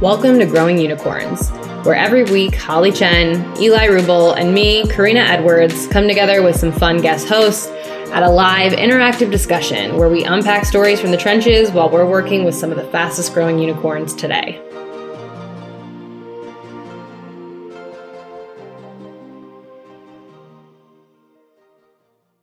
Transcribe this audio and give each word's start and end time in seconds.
Welcome 0.00 0.40
to 0.40 0.44
Growing 0.44 0.76
Unicorns, 0.76 1.50
where 1.86 1.94
every 1.94 2.24
week 2.24 2.56
Holly 2.56 2.90
Chen, 2.90 3.36
Eli 3.60 3.86
Rubel, 3.86 4.36
and 4.36 4.52
me, 4.52 4.82
Korina 4.82 5.24
Edwards, 5.24 5.86
come 5.86 6.08
together 6.08 6.42
with 6.42 6.56
some 6.56 6.72
fun 6.72 7.00
guest 7.00 7.28
hosts 7.28 7.68
at 8.12 8.24
a 8.24 8.28
live 8.28 8.72
interactive 8.72 9.30
discussion 9.30 9.96
where 9.96 10.08
we 10.08 10.24
unpack 10.24 10.64
stories 10.64 11.00
from 11.00 11.12
the 11.12 11.16
trenches 11.16 11.70
while 11.70 11.88
we're 11.88 12.04
working 12.04 12.44
with 12.44 12.56
some 12.56 12.72
of 12.72 12.76
the 12.76 12.84
fastest 12.90 13.32
growing 13.32 13.60
unicorns 13.60 14.14
today. 14.14 14.60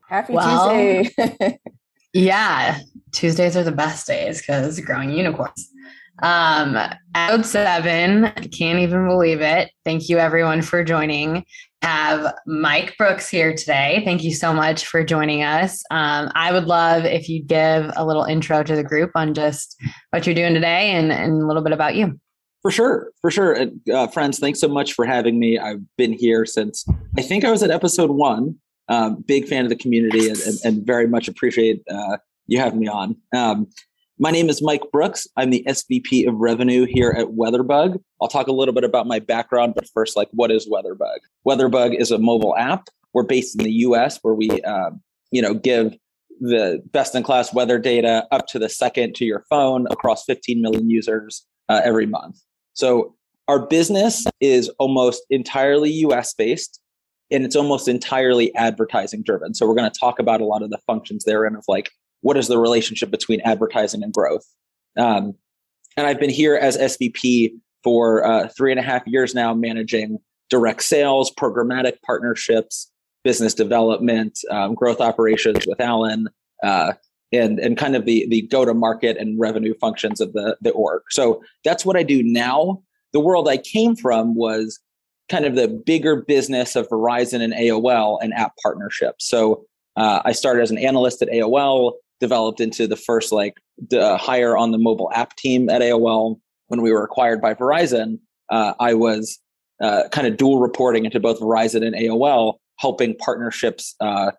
Happy 0.08 0.34
well, 0.34 0.70
Tuesday. 0.74 1.60
yeah, 2.14 2.80
Tuesdays 3.12 3.58
are 3.58 3.64
the 3.64 3.74
best 3.74 4.08
days 4.08 4.40
because 4.40 4.80
growing 4.80 5.12
unicorns. 5.12 5.71
Um, 6.22 6.78
episode 7.16 7.46
seven, 7.46 8.26
I 8.26 8.32
can't 8.32 8.80
even 8.80 9.08
believe 9.08 9.42
it. 9.42 9.72
Thank 9.86 10.10
you 10.10 10.18
everyone 10.18 10.62
for 10.62 10.84
joining. 10.84 11.46
Have 11.82 12.34
Mike 12.46 12.96
Brooks 12.98 13.28
here 13.28 13.56
today. 13.56 14.04
Thank 14.06 14.24
you 14.24 14.34
so 14.34 14.54
much 14.54 14.86
for 14.86 15.04
joining 15.04 15.42
us. 15.42 15.84
Um, 15.90 16.32
I 16.36 16.52
would 16.52 16.66
love 16.66 17.06
if 17.06 17.28
you'd 17.28 17.48
give 17.48 17.92
a 17.96 18.06
little 18.06 18.24
intro 18.24 18.62
to 18.62 18.76
the 18.76 18.84
group 18.84 19.12
on 19.16 19.34
just 19.34 19.76
what 20.12 20.28
you're 20.28 20.36
doing 20.36 20.54
today 20.54 20.92
and, 20.92 21.12
and 21.12 21.42
a 21.42 21.48
little 21.48 21.64
bit 21.64 21.74
about 21.74 21.96
you. 21.96 22.20
For 22.62 22.70
sure, 22.70 23.12
for 23.22 23.32
sure. 23.32 23.66
Uh, 23.92 24.06
friends, 24.06 24.38
thanks 24.38 24.60
so 24.60 24.68
much 24.68 24.94
for 24.94 25.06
having 25.06 25.40
me. 25.40 25.58
I've 25.58 25.82
been 25.98 26.14
here 26.14 26.46
since 26.46 26.86
I 27.18 27.24
think 27.24 27.44
I 27.44 27.50
was 27.50 27.64
at 27.64 27.72
episode 27.72 28.12
one. 28.12 28.60
Um, 28.88 29.24
big 29.26 29.48
fan 29.48 29.64
of 29.64 29.70
the 29.70 29.76
community 29.76 30.30
and, 30.30 30.38
and, 30.42 30.58
and 30.64 30.86
very 30.86 31.08
much 31.08 31.28
appreciate 31.28 31.82
uh, 31.90 32.18
you 32.46 32.60
having 32.60 32.80
me 32.80 32.88
on. 32.88 33.16
Um, 33.36 33.68
my 34.22 34.30
name 34.30 34.50
is 34.50 34.62
Mike 34.62 34.84
Brooks. 34.92 35.26
I'm 35.36 35.50
the 35.50 35.66
SVP 35.68 36.28
of 36.28 36.36
Revenue 36.36 36.86
here 36.86 37.10
at 37.18 37.30
Weatherbug. 37.30 38.00
I'll 38.22 38.28
talk 38.28 38.46
a 38.46 38.52
little 38.52 38.74
bit 38.74 38.84
about 38.84 39.08
my 39.08 39.18
background, 39.18 39.74
but 39.74 39.90
first, 39.90 40.16
like, 40.16 40.30
what 40.32 40.52
is 40.52 40.70
Weatherbug? 40.70 41.18
Weatherbug 41.46 42.00
is 42.00 42.12
a 42.12 42.20
mobile 42.20 42.56
app. 42.56 42.88
We're 43.14 43.24
based 43.24 43.58
in 43.58 43.66
the 43.66 43.72
U.S., 43.72 44.20
where 44.22 44.36
we, 44.36 44.62
um, 44.62 45.02
you 45.32 45.42
know, 45.42 45.56
give 45.56 45.98
the 46.40 46.84
best-in-class 46.92 47.52
weather 47.52 47.80
data 47.80 48.28
up 48.32 48.46
to 48.50 48.60
the 48.60 48.70
second 48.70 49.16
to 49.16 49.26
your 49.26 49.44
phone 49.50 49.88
across 49.90 50.24
15 50.26 50.62
million 50.62 50.88
users 50.88 51.44
uh, 51.68 51.82
every 51.84 52.06
month. 52.06 52.38
So 52.74 53.16
our 53.48 53.66
business 53.66 54.28
is 54.40 54.70
almost 54.78 55.24
entirely 55.32 55.90
US 56.06 56.36
based 56.36 56.80
and 57.32 57.44
it's 57.44 57.56
almost 57.56 57.88
entirely 57.88 58.54
advertising 58.56 59.24
driven. 59.24 59.56
So 59.56 59.68
we're 59.68 59.76
going 59.76 59.90
to 59.90 60.00
talk 60.00 60.20
about 60.20 60.42
a 60.42 60.46
lot 60.46 60.62
of 60.62 60.70
the 60.70 60.80
functions 60.86 61.24
therein 61.24 61.56
of 61.56 61.64
like 61.68 61.90
what 62.22 62.38
is 62.38 62.48
the 62.48 62.58
relationship 62.58 63.12
between 63.12 63.42
advertising 63.42 64.04
and 64.04 64.14
growth? 64.14 64.46
Um, 64.98 65.36
and 65.98 66.08
I've 66.08 66.20
been 66.20 66.30
here 66.30 66.56
as 66.56 66.78
SVP 66.78 67.52
for 67.84 68.24
uh, 68.26 68.48
three 68.56 68.72
and 68.72 68.80
a 68.80 68.84
half 68.84 69.06
years 69.06 69.36
now, 69.36 69.54
managing 69.54 70.20
direct 70.50 70.84
sales, 70.84 71.32
programmatic 71.34 72.02
partnerships, 72.06 72.92
business 73.24 73.54
development, 73.54 74.40
um, 74.50 74.76
growth 74.76 75.02
operations 75.02 75.66
with 75.68 75.80
Alan, 75.80 76.28
uh, 76.64 76.94
and 77.32 77.60
and 77.60 77.78
kind 77.78 77.96
of 77.96 78.06
the 78.06 78.28
the 78.30 78.42
go 78.44 78.66
to 78.66 78.74
market 78.74 79.18
and 79.18 79.40
revenue 79.40 79.74
functions 79.80 80.20
of 80.22 80.34
the 80.34 80.58
the 80.62 80.72
org. 80.72 81.04
So 81.10 81.42
that's 81.64 81.86
what 81.86 81.96
I 81.96 82.04
do 82.04 82.22
now. 82.24 82.82
The 83.14 83.20
world 83.20 83.48
I 83.48 83.58
came 83.58 83.96
from 83.96 84.36
was 84.36 84.80
kind 85.30 85.46
of 85.46 85.56
the 85.56 85.68
bigger 85.68 86.18
business 86.18 86.76
of 86.76 86.90
Verizon 86.90 87.42
and 87.42 87.54
AOL 87.54 88.20
and 88.22 88.34
app 88.34 88.54
partnerships. 88.62 89.28
So 89.30 89.66
uh, 89.96 90.22
I 90.26 90.34
started 90.34 90.62
as 90.62 90.72
an 90.72 90.78
analyst 90.78 91.22
at 91.22 91.30
AOL, 91.30 91.94
developed 92.22 92.62
into 92.62 92.88
the 92.88 92.96
first 92.96 93.34
like 93.34 93.56
the 93.90 94.16
hire 94.16 94.56
on 94.56 94.72
the 94.72 94.78
mobile 94.78 95.12
app 95.14 95.36
team 95.36 95.70
at 95.70 95.82
AOL 95.82 96.40
when 96.68 96.82
we 96.82 96.94
were 96.94 97.04
acquired 97.04 97.42
by 97.42 97.54
Verizon. 97.54 98.20
Uh, 98.50 98.74
I 98.80 98.94
was 98.94 99.40
uh, 99.82 100.04
kind 100.12 100.28
of 100.28 100.38
dual 100.38 100.60
reporting 100.60 101.04
into 101.04 101.20
both 101.20 101.40
Verizon 101.42 101.86
and 101.86 101.96
AOL, 101.96 102.56
helping 102.78 103.16
partnerships 103.18 103.96
uh, 104.00 104.32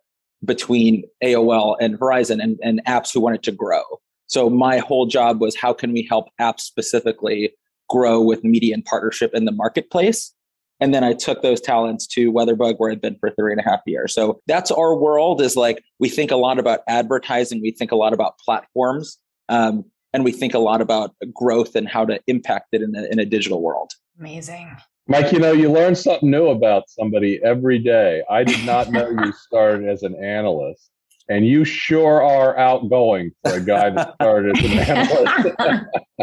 between 0.44 1.04
AOL 1.22 1.76
and 1.80 1.98
Verizon 1.98 2.42
and, 2.42 2.58
and 2.62 2.80
apps 2.86 3.12
who 3.12 3.20
wanted 3.20 3.42
to 3.42 3.52
grow. 3.52 3.82
So 4.26 4.48
my 4.48 4.78
whole 4.78 5.06
job 5.06 5.40
was 5.40 5.56
how 5.56 5.74
can 5.74 5.92
we 5.92 6.06
help 6.08 6.28
apps 6.40 6.60
specifically 6.60 7.52
grow 7.90 8.22
with 8.22 8.42
media 8.44 8.74
and 8.74 8.84
partnership 8.84 9.32
in 9.34 9.44
the 9.44 9.52
marketplace 9.52 10.32
and 10.82 10.92
then 10.92 11.04
I 11.04 11.12
took 11.12 11.42
those 11.42 11.60
talents 11.60 12.08
to 12.08 12.32
Weatherbug, 12.32 12.74
where 12.78 12.90
I'd 12.90 13.00
been 13.00 13.16
for 13.20 13.30
three 13.30 13.52
and 13.52 13.60
a 13.60 13.62
half 13.62 13.78
years. 13.86 14.12
So 14.12 14.40
that's 14.48 14.72
our 14.72 14.96
world 14.96 15.40
is 15.40 15.54
like 15.54 15.84
we 16.00 16.08
think 16.08 16.32
a 16.32 16.36
lot 16.36 16.58
about 16.58 16.80
advertising, 16.88 17.62
we 17.62 17.70
think 17.70 17.92
a 17.92 17.96
lot 17.96 18.12
about 18.12 18.36
platforms, 18.40 19.16
um, 19.48 19.84
and 20.12 20.24
we 20.24 20.32
think 20.32 20.54
a 20.54 20.58
lot 20.58 20.80
about 20.80 21.14
growth 21.32 21.76
and 21.76 21.88
how 21.88 22.04
to 22.06 22.18
impact 22.26 22.70
it 22.72 22.82
in 22.82 22.96
a, 22.96 23.04
in 23.04 23.20
a 23.20 23.24
digital 23.24 23.62
world. 23.62 23.92
Amazing. 24.18 24.76
Mike, 25.06 25.30
you 25.30 25.38
know, 25.38 25.52
you 25.52 25.70
learn 25.70 25.94
something 25.94 26.28
new 26.28 26.48
about 26.48 26.90
somebody 26.90 27.40
every 27.44 27.78
day. 27.78 28.24
I 28.28 28.42
did 28.42 28.66
not 28.66 28.90
know 28.90 29.08
you 29.08 29.32
started 29.32 29.88
as 29.88 30.02
an 30.02 30.16
analyst. 30.16 30.90
And 31.32 31.46
you 31.46 31.64
sure 31.64 32.22
are 32.22 32.58
outgoing 32.58 33.32
for 33.42 33.54
a 33.54 33.60
guy 33.60 33.88
that 33.88 34.14
started 34.20 34.58
as 34.58 34.64
an 34.70 34.78
analyst. 34.78 35.56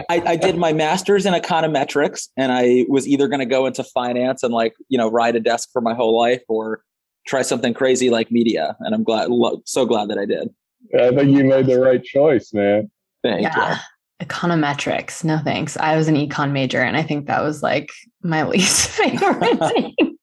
I, 0.08 0.22
I, 0.24 0.36
did 0.36 0.56
my 0.56 0.72
master's 0.72 1.26
in 1.26 1.34
econometrics, 1.34 2.28
and 2.38 2.52
I 2.52 2.86
was 2.88 3.08
either 3.08 3.28
going 3.28 3.40
to 3.40 3.48
go 3.48 3.66
into 3.66 3.84
finance 3.84 4.44
and 4.44 4.54
like 4.54 4.76
you 4.88 5.00
know 5.00 5.10
ride 5.10 5.36
a 5.36 5.40
desk 5.40 5.70
for 5.74 5.82
my 5.82 5.96
whole 5.96 6.16
life, 6.16 6.44
or 6.48 6.84
try 7.26 7.42
something 7.42 7.74
crazy 7.74 8.12
like 8.12 8.32
media. 8.32 8.78
And 8.82 8.94
I'm 8.94 9.04
glad, 9.04 9.30
so 9.66 9.86
glad 9.86 10.10
that 10.10 10.20
I 10.20 10.26
did. 10.26 10.50
I 10.96 11.10
think 11.10 11.36
you 11.36 11.44
made 11.44 11.66
the 11.66 11.80
right 11.80 12.04
choice, 12.04 12.54
man. 12.54 12.92
Thank 13.24 13.42
yeah. 13.42 13.80
you. 14.20 14.28
Econometrics, 14.28 15.24
no 15.24 15.40
thanks. 15.40 15.76
I 15.78 15.98
was 15.98 16.08
an 16.08 16.16
econ 16.16 16.52
major, 16.52 16.82
and 16.82 16.96
I 16.96 17.02
think 17.02 17.26
that 17.26 17.42
was 17.42 17.64
like 17.64 17.90
my 18.22 18.44
least 18.48 18.90
favorite 18.90 19.58
thing. 19.98 20.18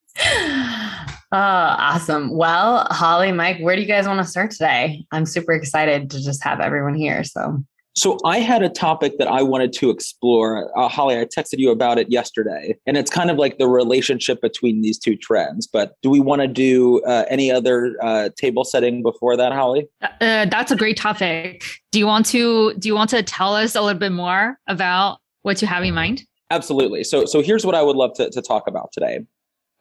Oh, 1.36 1.38
awesome. 1.38 2.34
Well, 2.34 2.86
Holly, 2.90 3.30
Mike, 3.30 3.58
where 3.58 3.76
do 3.76 3.82
you 3.82 3.86
guys 3.86 4.06
want 4.06 4.20
to 4.20 4.24
start 4.24 4.52
today? 4.52 5.04
I'm 5.12 5.26
super 5.26 5.52
excited 5.52 6.08
to 6.12 6.24
just 6.24 6.42
have 6.42 6.60
everyone 6.60 6.94
here. 6.94 7.24
So, 7.24 7.62
so 7.94 8.16
I 8.24 8.38
had 8.38 8.62
a 8.62 8.70
topic 8.70 9.18
that 9.18 9.28
I 9.28 9.42
wanted 9.42 9.74
to 9.74 9.90
explore. 9.90 10.72
Uh, 10.74 10.88
Holly, 10.88 11.18
I 11.18 11.26
texted 11.26 11.58
you 11.58 11.70
about 11.70 11.98
it 11.98 12.10
yesterday, 12.10 12.78
and 12.86 12.96
it's 12.96 13.10
kind 13.10 13.30
of 13.30 13.36
like 13.36 13.58
the 13.58 13.68
relationship 13.68 14.40
between 14.40 14.80
these 14.80 14.98
two 14.98 15.14
trends. 15.14 15.66
But 15.66 15.92
do 16.00 16.08
we 16.08 16.20
want 16.20 16.40
to 16.40 16.48
do 16.48 17.02
uh, 17.02 17.26
any 17.28 17.50
other 17.50 17.98
uh, 18.00 18.30
table 18.38 18.64
setting 18.64 19.02
before 19.02 19.36
that, 19.36 19.52
Holly? 19.52 19.86
Uh, 20.00 20.06
uh, 20.22 20.46
that's 20.46 20.72
a 20.72 20.76
great 20.76 20.96
topic. 20.96 21.62
Do 21.92 21.98
you 21.98 22.06
want 22.06 22.24
to 22.26 22.72
do 22.78 22.88
you 22.88 22.94
want 22.94 23.10
to 23.10 23.22
tell 23.22 23.54
us 23.54 23.74
a 23.74 23.82
little 23.82 24.00
bit 24.00 24.12
more 24.12 24.58
about 24.68 25.18
what 25.42 25.60
you 25.60 25.68
have 25.68 25.84
in 25.84 25.92
mind? 25.92 26.22
Absolutely. 26.50 27.04
So, 27.04 27.26
so 27.26 27.42
here's 27.42 27.66
what 27.66 27.74
I 27.74 27.82
would 27.82 27.96
love 27.96 28.14
to, 28.14 28.30
to 28.30 28.40
talk 28.40 28.68
about 28.68 28.90
today. 28.92 29.20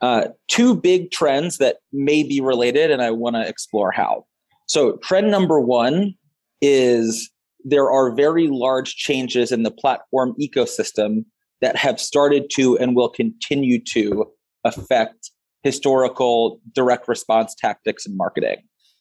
Uh, 0.02 0.28
two 0.48 0.76
big 0.76 1.12
trends 1.12 1.58
that 1.58 1.78
may 1.94 2.24
be 2.24 2.42
related, 2.42 2.92
and 2.92 3.02
I 3.02 3.12
want 3.12 3.36
to 3.36 3.48
explore 3.48 3.92
how. 3.92 4.26
So, 4.68 4.98
trend 4.98 5.32
number 5.32 5.60
one 5.60 6.16
is 6.62 7.30
there 7.64 7.90
are 7.90 8.14
very 8.14 8.48
large 8.48 8.96
changes 8.96 9.52
in 9.52 9.64
the 9.64 9.72
platform 9.72 10.36
ecosystem 10.40 11.26
that 11.62 11.76
have 11.76 12.00
started 12.00 12.50
to 12.52 12.78
and 12.78 12.96
will 12.96 13.10
continue 13.10 13.80
to 13.86 14.26
affect 14.64 15.32
historical 15.64 16.60
direct 16.74 17.08
response 17.08 17.56
tactics 17.56 18.06
and 18.06 18.18
marketing. 18.18 18.58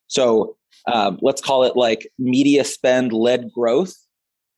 So, 0.06 0.56
um, 0.87 1.19
let's 1.22 1.41
call 1.41 1.65
it 1.65 1.77
like 1.77 2.10
media 2.19 2.65
spend 2.65 3.12
led 3.12 3.50
growth 3.53 3.94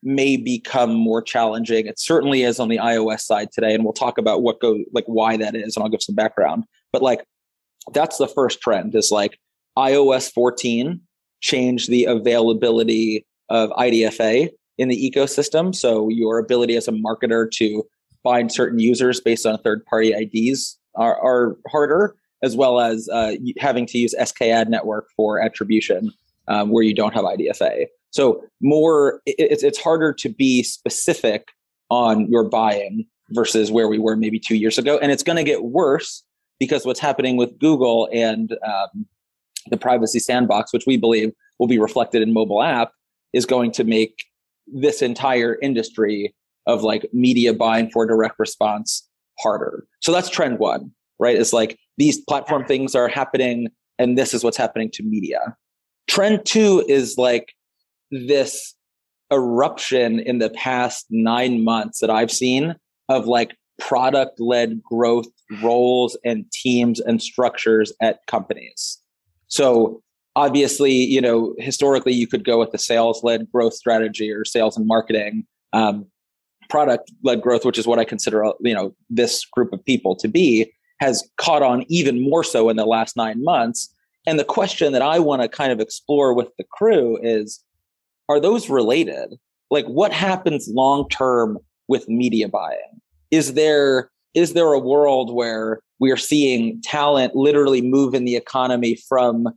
may 0.07 0.37
become 0.37 0.95
more 0.95 1.21
challenging. 1.21 1.87
It 1.87 1.99
certainly 1.99 2.45
is 2.45 2.61
on 2.61 2.69
the 2.69 2.79
iOS 2.79 3.21
side 3.21 3.49
today, 3.53 3.75
and 3.75 3.83
we'll 3.83 3.93
talk 3.93 4.19
about 4.19 4.43
what 4.43 4.61
go 4.61 4.79
like 4.93 5.05
why 5.07 5.37
that 5.37 5.57
is, 5.57 5.77
and 5.77 5.83
I'll 5.83 5.91
give 5.91 6.03
some 6.03 6.15
background. 6.15 6.65
But 6.93 7.03
like 7.03 7.25
that's 7.93 8.17
the 8.17 8.29
first 8.29 8.61
trend 8.61 8.95
is 8.95 9.11
like 9.11 9.39
iOS 9.77 10.33
14 10.33 11.01
changed 11.41 11.91
the 11.91 12.05
availability 12.05 13.27
of 13.49 13.71
IDFA 13.71 14.49
in 14.79 14.89
the 14.89 15.13
ecosystem. 15.13 15.75
So 15.75 16.09
your 16.09 16.39
ability 16.39 16.77
as 16.77 16.89
a 16.89 16.93
marketer 16.93 17.51
to 17.53 17.83
find 18.23 18.51
certain 18.51 18.79
users 18.79 19.21
based 19.21 19.45
on 19.45 19.59
third 19.59 19.85
party 19.87 20.13
IDs 20.13 20.79
are, 20.95 21.21
are 21.21 21.57
harder, 21.69 22.17
as 22.43 22.57
well 22.57 22.81
as 22.81 23.09
uh, 23.13 23.35
having 23.59 23.87
to 23.87 23.99
use 23.99 24.15
SKAdNetwork 24.19 25.03
for 25.17 25.41
attribution 25.41 26.13
um, 26.49 26.71
where 26.71 26.85
you 26.85 26.95
don't 26.95 27.15
have 27.15 27.25
IDFA. 27.25 27.87
So 28.17 28.43
more, 28.63 29.21
it's 29.27 29.63
it's 29.63 29.79
harder 29.79 30.15
to 30.15 30.29
be 30.31 30.63
specific 30.63 31.49
on 31.91 32.31
your 32.31 32.45
buying 32.45 33.07
versus 33.31 33.71
where 33.71 33.89
we 33.89 33.99
were 33.99 34.17
maybe 34.17 34.41
two 34.41 34.57
years 34.57 34.79
ago, 34.79 34.99
and 35.03 35.13
it's 35.13 35.23
going 35.23 35.37
to 35.37 35.45
get 35.45 35.65
worse 35.65 36.25
because 36.59 36.87
what's 36.87 36.99
happening 36.99 37.37
with 37.37 37.59
Google 37.59 38.09
and 38.15 38.57
um, 38.67 39.07
the 39.69 39.77
privacy 39.77 40.19
sandbox, 40.19 40.73
which 40.73 40.87
we 40.87 40.97
believe 40.97 41.31
will 41.59 41.67
be 41.67 41.79
reflected 41.79 42.23
in 42.23 42.33
mobile 42.33 42.63
app, 42.63 42.93
is 43.35 43.45
going 43.45 43.71
to 43.73 43.85
make 43.85 44.25
this 44.67 45.03
entire 45.03 45.59
industry 45.61 46.35
of 46.67 46.83
like 46.83 47.07
media 47.13 47.53
buying 47.53 47.91
for 47.91 48.07
direct 48.07 48.39
response 48.39 49.07
harder. 49.39 49.87
So 50.01 50.11
that's 50.11 50.31
trend 50.31 50.59
one, 50.59 50.91
right? 51.19 51.37
It's 51.37 51.53
like 51.53 51.79
these 51.99 52.19
platform 52.23 52.65
things 52.65 52.95
are 52.95 53.09
happening 53.09 53.69
and 53.99 54.17
this 54.17 54.33
is 54.33 54.43
what's 54.43 54.57
happening 54.57 54.91
to 54.95 55.03
media. 55.03 55.55
Trend 56.09 56.47
two 56.47 56.83
is 56.89 57.19
like 57.19 57.53
this 58.11 58.75
eruption 59.33 60.21
in 60.21 60.39
the 60.39 60.51
past 60.51 61.07
nine 61.11 61.65
months 61.65 62.01
that 62.01 62.11
I've 62.11 62.31
seen 62.31 62.77
of 63.09 63.27
like 63.27 63.57
product 63.79 64.41
led 64.41 64.83
growth 64.83 65.27
roles 65.63 66.17
and 66.25 66.51
teams 66.53 67.01
and 67.01 67.23
structures 67.23 67.93
at 68.01 68.21
companies. 68.27 69.01
So 69.49 70.03
obviously, 70.35 70.93
you 70.93 71.21
know, 71.21 71.55
historically 71.59 72.13
you 72.13 72.27
could 72.27 72.45
go 72.45 72.59
with 72.59 72.73
the 72.73 72.79
sales 72.79 73.23
led 73.23 73.51
growth 73.51 73.75
strategy 73.75 74.31
or 74.31 74.45
sales 74.45 74.77
and 74.77 74.87
marketing. 74.87 75.47
Um, 75.73 76.07
product 76.69 77.13
led 77.23 77.43
growth, 77.43 77.65
which 77.65 77.79
is 77.79 77.87
what 77.87 77.99
I 77.99 78.05
consider, 78.05 78.45
you 78.61 78.75
know, 78.75 78.95
this 79.09 79.45
group 79.45 79.73
of 79.73 79.85
people 79.85 80.17
to 80.17 80.29
be, 80.29 80.73
has 81.01 81.29
caught 81.37 81.63
on 81.63 81.85
even 81.89 82.23
more 82.23 82.43
so 82.43 82.69
in 82.69 82.77
the 82.77 82.87
last 82.87 83.17
nine 83.17 83.43
months. 83.45 83.93
And 84.27 84.39
the 84.39 84.45
question 84.45 84.93
that 84.93 85.03
I 85.03 85.19
want 85.19 85.43
to 85.43 85.49
kind 85.49 85.71
of 85.71 85.81
explore 85.81 86.35
with 86.35 86.49
the 86.59 86.65
crew 86.65 87.19
is 87.23 87.63
are 88.29 88.41
those 88.41 88.69
related? 88.69 89.35
Like, 89.71 89.87
what 89.87 90.13
happens 90.13 90.69
long 90.69 91.09
term 91.09 91.59
with 91.89 92.09
media 92.09 92.49
buying? 92.49 93.01
Is 93.31 93.55
there 93.55 94.11
is 94.35 94.53
there 94.53 94.73
a 94.73 94.79
world 94.79 95.35
where 95.35 95.81
we 95.99 96.11
are 96.11 96.17
seeing 96.17 96.81
talent 96.83 97.35
literally 97.35 97.81
move 97.81 98.15
in 98.15 98.27
the 98.27 98.37
economy 98.37 98.97
from 99.09 99.49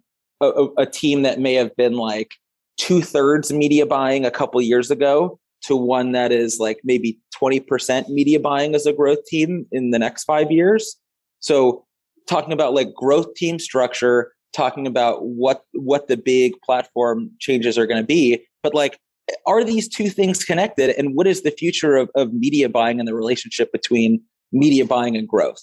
a, 0.42 0.68
a 0.77 0.86
team 0.86 1.24
that 1.24 1.39
may 1.39 1.54
have 1.54 1.75
been 1.75 1.94
like 1.94 2.31
two 2.77 3.01
thirds 3.01 3.51
media 3.51 3.86
buying 3.86 4.25
a 4.25 4.31
couple 4.31 4.62
years 4.62 4.89
ago 4.89 5.38
to 5.62 5.75
one 5.75 6.13
that 6.13 6.31
is 6.31 6.60
like 6.60 6.80
maybe 6.86 7.19
20% 7.42 8.07
media 8.07 8.39
buying 8.39 8.74
as 8.74 8.86
a 8.86 8.94
growth 8.94 9.24
team 9.25 9.66
in 9.71 9.92
the 9.92 10.00
next 10.00 10.24
five 10.24 10.50
years? 10.50 10.95
So 11.42 11.86
talking 12.27 12.54
about 12.54 12.74
like 12.74 12.94
growth 12.94 13.33
team 13.33 13.60
structure, 13.60 14.31
talking 14.54 14.88
about 14.88 15.25
what 15.25 15.66
what 15.74 16.07
the 16.07 16.18
big 16.18 16.54
platform 16.63 17.31
changes 17.39 17.77
are 17.77 17.86
going 17.86 18.01
to 18.01 18.07
be, 18.07 18.45
but 18.63 18.73
like 18.73 19.00
are 19.45 19.63
these 19.63 19.88
two 19.88 20.09
things 20.09 20.44
connected? 20.44 20.97
And 20.97 21.15
what 21.15 21.27
is 21.27 21.44
the 21.44 21.51
future 21.51 21.95
of, 21.95 22.09
of 22.15 22.33
media 22.33 22.67
buying 22.67 23.00
and 23.00 23.07
the 23.07 23.13
relationship 23.13 23.71
between 23.71 24.21
media 24.51 24.85
buying 24.85 25.15
and 25.15 25.27
growth? 25.27 25.61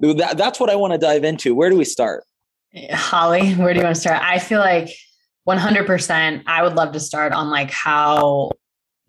That, 0.00 0.36
that's 0.36 0.60
what 0.60 0.70
i 0.70 0.76
want 0.76 0.92
to 0.92 0.98
dive 0.98 1.24
into. 1.24 1.54
Where 1.54 1.70
do 1.70 1.76
we 1.76 1.84
start? 1.84 2.24
Holly 2.92 3.54
where 3.54 3.72
do 3.72 3.80
you 3.80 3.84
want 3.84 3.96
to 3.96 4.00
start? 4.00 4.22
I 4.22 4.38
feel 4.38 4.60
like 4.60 4.90
100% 5.48 6.42
i 6.46 6.62
would 6.62 6.74
love 6.74 6.92
to 6.92 7.00
start 7.00 7.32
on 7.32 7.50
like 7.50 7.70
how 7.70 8.50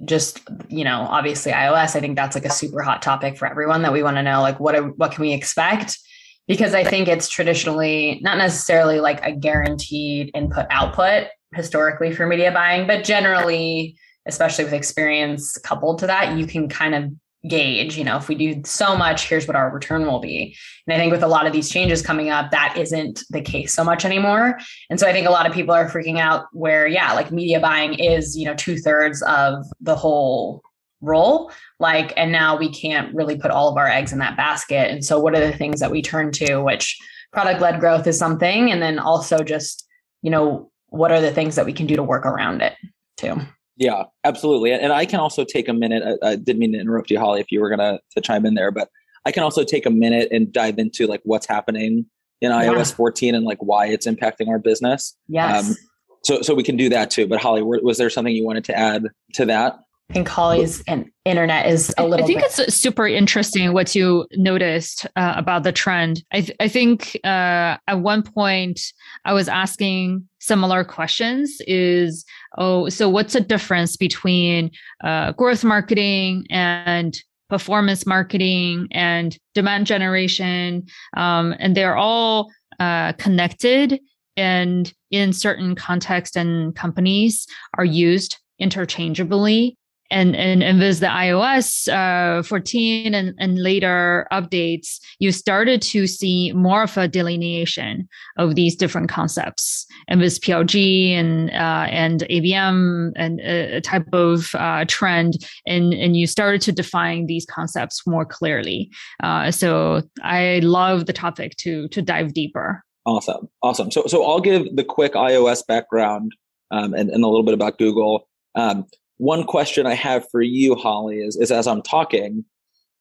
just 0.06 0.40
you 0.70 0.86
know 0.86 1.06
obviously 1.10 1.52
ios 1.52 1.96
i 1.98 2.00
think 2.00 2.16
that's 2.16 2.34
like 2.34 2.46
a 2.46 2.50
super 2.50 2.82
hot 2.82 3.02
topic 3.02 3.38
for 3.38 3.46
everyone 3.46 3.82
that 3.82 3.92
we 3.92 4.02
want 4.02 4.16
to 4.16 4.24
know 4.24 4.40
like 4.40 4.58
what 4.58 4.98
what 4.98 5.12
can 5.12 5.22
we 5.22 5.34
expect? 5.34 6.00
Because 6.48 6.74
i 6.74 6.84
think 6.84 7.10
it's 7.10 7.28
traditionally 7.28 8.20
not 8.24 8.38
necessarily 8.38 9.02
like 9.02 9.22
a 9.26 9.34
guaranteed 9.34 10.32
input 10.34 10.66
output 10.70 11.28
historically 11.54 12.14
for 12.14 12.28
media 12.28 12.52
buying, 12.52 12.88
but 12.88 13.04
generally, 13.04 13.98
especially 14.26 14.64
with 14.66 14.74
experience 14.74 15.58
coupled 15.58 16.00
to 16.00 16.08
that, 16.08 16.38
you 16.38 16.46
can 16.46 16.70
kind 16.70 16.96
of 16.96 17.12
gauge, 17.48 17.98
you 17.98 18.04
know, 18.04 18.18
if 18.18 18.28
we 18.28 18.36
do 18.36 18.62
so 18.66 18.98
much, 18.98 19.30
here's 19.30 19.48
what 19.48 19.56
our 19.56 19.72
return 19.72 20.06
will 20.06 20.20
be. 20.20 20.56
And 20.86 20.94
I 20.94 20.98
think 20.98 21.12
with 21.12 21.24
a 21.24 21.28
lot 21.28 21.48
of 21.48 21.54
these 21.54 21.70
changes 21.70 22.02
coming 22.02 22.30
up, 22.30 22.52
that 22.52 22.76
isn't 22.78 23.24
the 23.30 23.42
case 23.42 23.74
so 23.74 23.84
much 23.84 24.04
anymore. 24.04 24.60
And 24.90 25.00
so 25.00 25.08
I 25.08 25.14
think 25.14 25.26
a 25.26 25.32
lot 25.32 25.48
of 25.48 25.54
people 25.54 25.74
are 25.74 25.90
freaking 25.90 26.20
out 26.20 26.48
where, 26.52 26.86
yeah, 26.86 27.14
like 27.14 27.32
media 27.32 27.60
buying 27.60 27.94
is, 27.94 28.38
you 28.38 28.46
know, 28.46 28.56
two 28.56 28.78
thirds 28.78 29.22
of 29.22 29.66
the 29.80 29.96
whole 29.96 30.62
role. 31.02 31.50
Like, 31.80 32.12
and 32.18 32.32
now 32.32 32.58
we 32.58 32.70
can't 32.70 33.16
really 33.16 33.38
put 33.38 33.52
all 33.52 33.70
of 33.70 33.78
our 33.78 33.88
eggs 33.88 34.12
in 34.12 34.20
that 34.20 34.36
basket. 34.36 34.92
And 34.92 35.04
so 35.04 35.18
what 35.18 35.34
are 35.34 35.40
the 35.40 35.58
things 35.58 35.80
that 35.80 35.92
we 35.92 36.02
turn 36.02 36.34
to, 36.34 36.58
which 36.58 36.98
product 37.32 37.62
led 37.62 37.80
growth 37.80 38.06
is 38.06 38.20
something. 38.20 38.70
And 38.70 38.82
then 38.82 39.00
also 39.00 39.44
just, 39.44 39.88
you 40.22 40.30
know, 40.30 40.72
what 40.90 41.12
are 41.12 41.22
the 41.22 41.32
things 41.32 41.56
that 41.56 41.66
we 41.66 41.74
can 41.74 41.86
do 41.86 41.96
to 41.96 42.04
work 42.04 42.26
around 42.26 42.62
it 42.62 42.76
too 43.18 43.36
yeah 43.78 44.04
absolutely 44.24 44.72
and 44.72 44.92
i 44.92 45.06
can 45.06 45.20
also 45.20 45.44
take 45.44 45.68
a 45.68 45.74
minute 45.74 46.04
i, 46.24 46.30
I 46.30 46.36
didn't 46.36 46.60
mean 46.60 46.74
to 46.74 46.80
interrupt 46.80 47.10
you 47.10 47.20
holly 47.20 47.42
if 47.42 47.52
you 47.52 47.62
were 47.62 47.70
gonna 47.70 48.00
to 48.12 48.22
chime 48.22 48.46
in 48.46 48.54
there 48.54 48.72
but 48.72 48.90
i 49.26 49.32
can 49.32 49.44
also 49.44 49.64
take 49.64 49.86
a 49.86 49.92
minute 49.92 50.30
and 50.32 50.52
dive 50.52 50.80
into 50.80 51.08
like 51.08 51.22
what's 51.24 51.48
happening 51.48 52.06
in 52.42 52.52
yeah. 52.52 52.64
ios 52.64 52.94
14 52.94 53.36
and 53.36 53.46
like 53.46 53.60
why 53.60 53.88
it's 53.88 54.08
impacting 54.08 54.48
our 54.48 54.60
business 54.60 55.16
yes 55.28 55.70
um, 55.70 55.76
so 56.24 56.42
so 56.42 56.54
we 56.54 56.64
can 56.64 56.78
do 56.78 56.90
that 56.90 57.10
too 57.10 57.28
but 57.28 57.40
holly 57.40 57.62
was 57.64 57.98
there 57.98 58.10
something 58.10 58.36
you 58.36 58.46
wanted 58.46 58.64
to 58.66 58.78
add 58.78 59.08
to 59.34 59.46
that 59.46 59.80
I 60.10 60.14
think 60.14 60.28
Holly's 60.28 60.84
and 60.88 61.08
internet 61.24 61.68
is 61.68 61.94
a 62.00 62.04
little. 62.08 62.24
I 62.24 62.28
think 62.28 62.42
bit- 62.42 62.60
it's 62.60 62.74
super 62.74 63.08
interesting 63.08 63.74
what 63.74 63.94
you 63.94 64.26
noticed 64.34 65.06
uh, 65.16 65.34
about 65.38 65.64
the 65.64 65.72
trend. 65.72 66.24
I 66.32 66.42
th- 66.42 66.58
I 66.60 66.68
think 66.68 67.20
uh, 67.24 67.78
at 67.88 68.00
one 68.00 68.24
point 68.24 68.82
I 69.24 69.34
was 69.34 69.48
asking 69.48 70.28
similar 70.40 70.84
questions. 70.84 71.62
Is 71.68 72.26
oh, 72.58 72.90
so 72.90 73.10
what's 73.10 73.34
the 73.34 73.42
difference 73.42 73.98
between 73.98 74.72
uh, 75.04 75.34
growth 75.34 75.64
marketing 75.64 76.46
and 76.50 77.18
performance 77.50 78.06
marketing 78.06 78.88
and 78.92 79.38
demand 79.54 79.86
generation? 79.86 80.86
Um, 81.16 81.56
and 81.60 81.76
they're 81.76 81.98
all 81.98 82.52
uh, 82.80 83.14
connected, 83.14 84.00
and 84.38 84.94
in 85.12 85.34
certain 85.34 85.76
contexts 85.76 86.36
and 86.36 86.76
companies 86.76 87.46
are 87.78 87.86
used 87.86 88.38
interchangeably 88.60 89.78
and 90.12 90.36
and, 90.36 90.64
and 90.64 90.80
with 90.80 91.00
the 91.00 91.08
iOS 91.08 91.88
uh, 91.88 92.44
14 92.44 93.14
and, 93.14 93.36
and 93.38 93.62
later 93.62 94.28
updates, 94.32 95.00
you 95.20 95.32
started 95.32 95.82
to 95.84 96.08
see 96.08 96.52
more 96.54 96.84
of 96.84 96.98
a 96.98 97.08
delineation 97.08 98.08
of 98.38 98.56
these 98.56 98.76
different 98.76 99.10
concepts. 99.10 99.86
And 100.08 100.20
with 100.20 100.42
PLG 100.42 101.12
and 101.12 101.50
uh, 101.52 101.88
and 101.90 102.22
ABM 102.30 103.12
and 103.16 103.40
a 103.42 103.82
type 103.82 104.08
of 104.14 104.56
uh, 104.56 104.86
trend, 104.88 105.46
and 105.68 105.94
and 105.94 106.18
you 106.18 106.28
started 106.28 106.62
to 106.62 106.72
define 106.72 107.28
these 107.28 107.46
concepts 107.46 108.06
more 108.08 108.26
clearly. 108.26 108.90
Uh, 109.22 109.52
so 109.52 110.02
I 110.24 110.60
love 110.64 111.06
the 111.06 111.14
topic 111.14 111.56
to 111.58 111.88
to 111.90 112.02
dive 112.02 112.34
deeper. 112.34 112.84
Awesome, 113.06 113.48
awesome. 113.62 113.92
So 113.92 114.04
so 114.08 114.26
I'll 114.26 114.42
give 114.42 114.76
the 114.76 114.84
quick 114.84 115.14
iOS 115.14 115.66
background 115.68 116.32
um, 116.72 116.94
and 116.94 117.10
and 117.10 117.24
a 117.24 117.28
little 117.28 117.44
bit 117.44 117.54
about 117.54 117.78
Google. 117.78 118.28
Um, 118.56 118.86
one 119.20 119.44
question 119.44 119.86
I 119.86 119.96
have 119.96 120.26
for 120.32 120.42
you, 120.42 120.76
Holly, 120.76 121.18
is, 121.18 121.36
is 121.36 121.52
as 121.52 121.68
I'm 121.68 121.82
talking, 121.82 122.46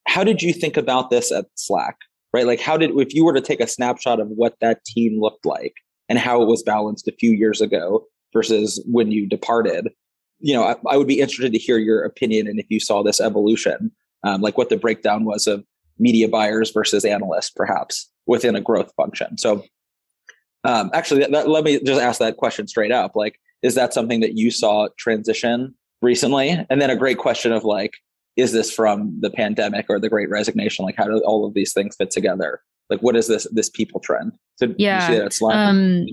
how 0.07 0.25
did 0.25 0.43
you 0.43 0.53
think 0.53 0.77
about 0.77 1.11
this 1.11 1.33
at 1.33 1.47
Slack? 1.55 1.97
Right? 2.35 2.47
Like, 2.47 2.61
how 2.61 2.77
did, 2.77 2.91
if 2.99 3.15
you 3.15 3.25
were 3.25 3.33
to 3.33 3.41
take 3.41 3.61
a 3.61 3.67
snapshot 3.67 4.21
of 4.21 4.29
what 4.29 4.57
that 4.61 4.85
team 4.85 5.21
looked 5.21 5.47
like 5.47 5.75
and 6.09 6.19
how 6.19 6.43
it 6.43 6.47
was 6.47 6.63
balanced 6.63 7.09
a 7.09 7.13
few 7.13 7.31
years 7.31 7.61
ago 7.61 8.05
versus 8.35 8.85
when 8.85 9.13
you 9.13 9.29
departed, 9.29 9.89
you 10.41 10.55
know, 10.55 10.65
I, 10.65 10.77
I 10.89 10.97
would 10.97 11.07
be 11.07 11.21
interested 11.21 11.53
to 11.53 11.59
hear 11.59 11.79
your 11.79 12.05
opinion 12.05 12.49
and 12.49 12.59
if 12.59 12.67
you 12.69 12.81
saw 12.81 13.03
this 13.03 13.21
evolution, 13.21 13.93
um, 14.25 14.41
like 14.41 14.59
what 14.59 14.71
the 14.71 14.77
breakdown 14.77 15.25
was 15.25 15.47
of 15.47 15.65
media 16.01 16.29
buyers 16.29 16.73
versus 16.73 17.05
analysts, 17.05 17.51
perhaps 17.51 18.11
within 18.27 18.57
a 18.57 18.61
growth 18.61 18.93
function. 18.97 19.39
So, 19.39 19.65
um, 20.65 20.91
actually, 20.93 21.21
that, 21.21 21.31
that, 21.31 21.49
let 21.49 21.63
me 21.63 21.81
just 21.85 22.01
ask 22.01 22.19
that 22.19 22.37
question 22.37 22.67
straight 22.67 22.93
up. 22.93 23.15
Like, 23.15 23.39
is 23.63 23.77
that 23.77 23.95
something 23.95 24.21
that 24.21 24.37
you 24.37 24.51
saw 24.51 24.89
transition 24.99 25.75
recently? 26.03 26.65
And 26.71 26.81
then 26.81 26.91
a 26.91 26.97
great 26.97 27.19
question 27.19 27.53
of 27.53 27.65
like, 27.65 27.93
is 28.37 28.53
this 28.53 28.71
from 28.71 29.17
the 29.21 29.31
pandemic 29.31 29.87
or 29.89 29.99
the 29.99 30.09
great 30.09 30.31
resignation? 30.31 30.85
Like, 30.85 30.97
how 30.97 31.07
do 31.07 31.19
all 31.25 31.45
of 31.45 31.55
these 31.55 31.73
things 31.73 31.97
fit 31.97 32.11
together? 32.11 32.61
Like, 32.89 33.01
what 33.01 33.17
is 33.17 33.27
this 33.27 33.47
this 33.53 33.69
people 33.69 34.01
trend? 34.01 34.33
So 34.57 34.75
yeah. 34.79 35.29
Um, 35.43 36.07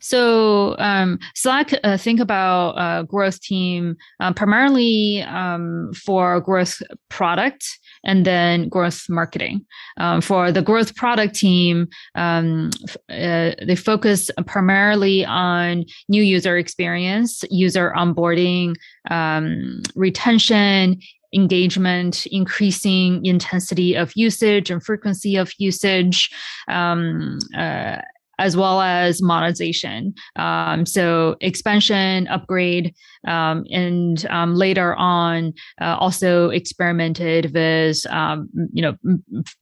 so 0.00 0.76
um, 0.78 1.18
Slack, 1.34 1.72
uh, 1.82 1.96
think 1.96 2.20
about 2.20 2.70
uh, 2.70 3.02
growth 3.02 3.40
team 3.40 3.96
uh, 4.20 4.32
primarily 4.32 5.22
um, 5.22 5.92
for 5.94 6.40
growth 6.40 6.82
product 7.08 7.66
and 8.04 8.24
then 8.24 8.68
growth 8.68 9.06
marketing. 9.08 9.64
Um, 9.96 10.20
for 10.20 10.52
the 10.52 10.62
growth 10.62 10.94
product 10.94 11.34
team, 11.34 11.88
um, 12.14 12.70
uh, 13.08 13.52
they 13.66 13.76
focus 13.76 14.30
primarily 14.46 15.24
on 15.24 15.84
new 16.08 16.22
user 16.22 16.56
experience, 16.56 17.44
user 17.50 17.92
onboarding, 17.96 18.74
um, 19.10 19.82
retention, 19.94 21.00
engagement, 21.34 22.26
increasing 22.26 23.24
intensity 23.26 23.94
of 23.94 24.12
usage 24.14 24.70
and 24.70 24.82
frequency 24.82 25.36
of 25.36 25.52
usage, 25.58 26.30
um, 26.68 27.38
uh, 27.56 27.98
as 28.38 28.56
well 28.56 28.80
as 28.80 29.22
monetization. 29.22 30.14
Um, 30.36 30.86
so 30.86 31.36
expansion, 31.40 32.26
upgrade, 32.28 32.94
um, 33.26 33.64
and 33.70 34.26
um, 34.26 34.54
later 34.54 34.94
on 34.96 35.52
uh, 35.80 35.96
also 35.98 36.50
experimented 36.50 37.52
with 37.54 38.06
um, 38.10 38.48
you 38.72 38.82
know 38.82 38.96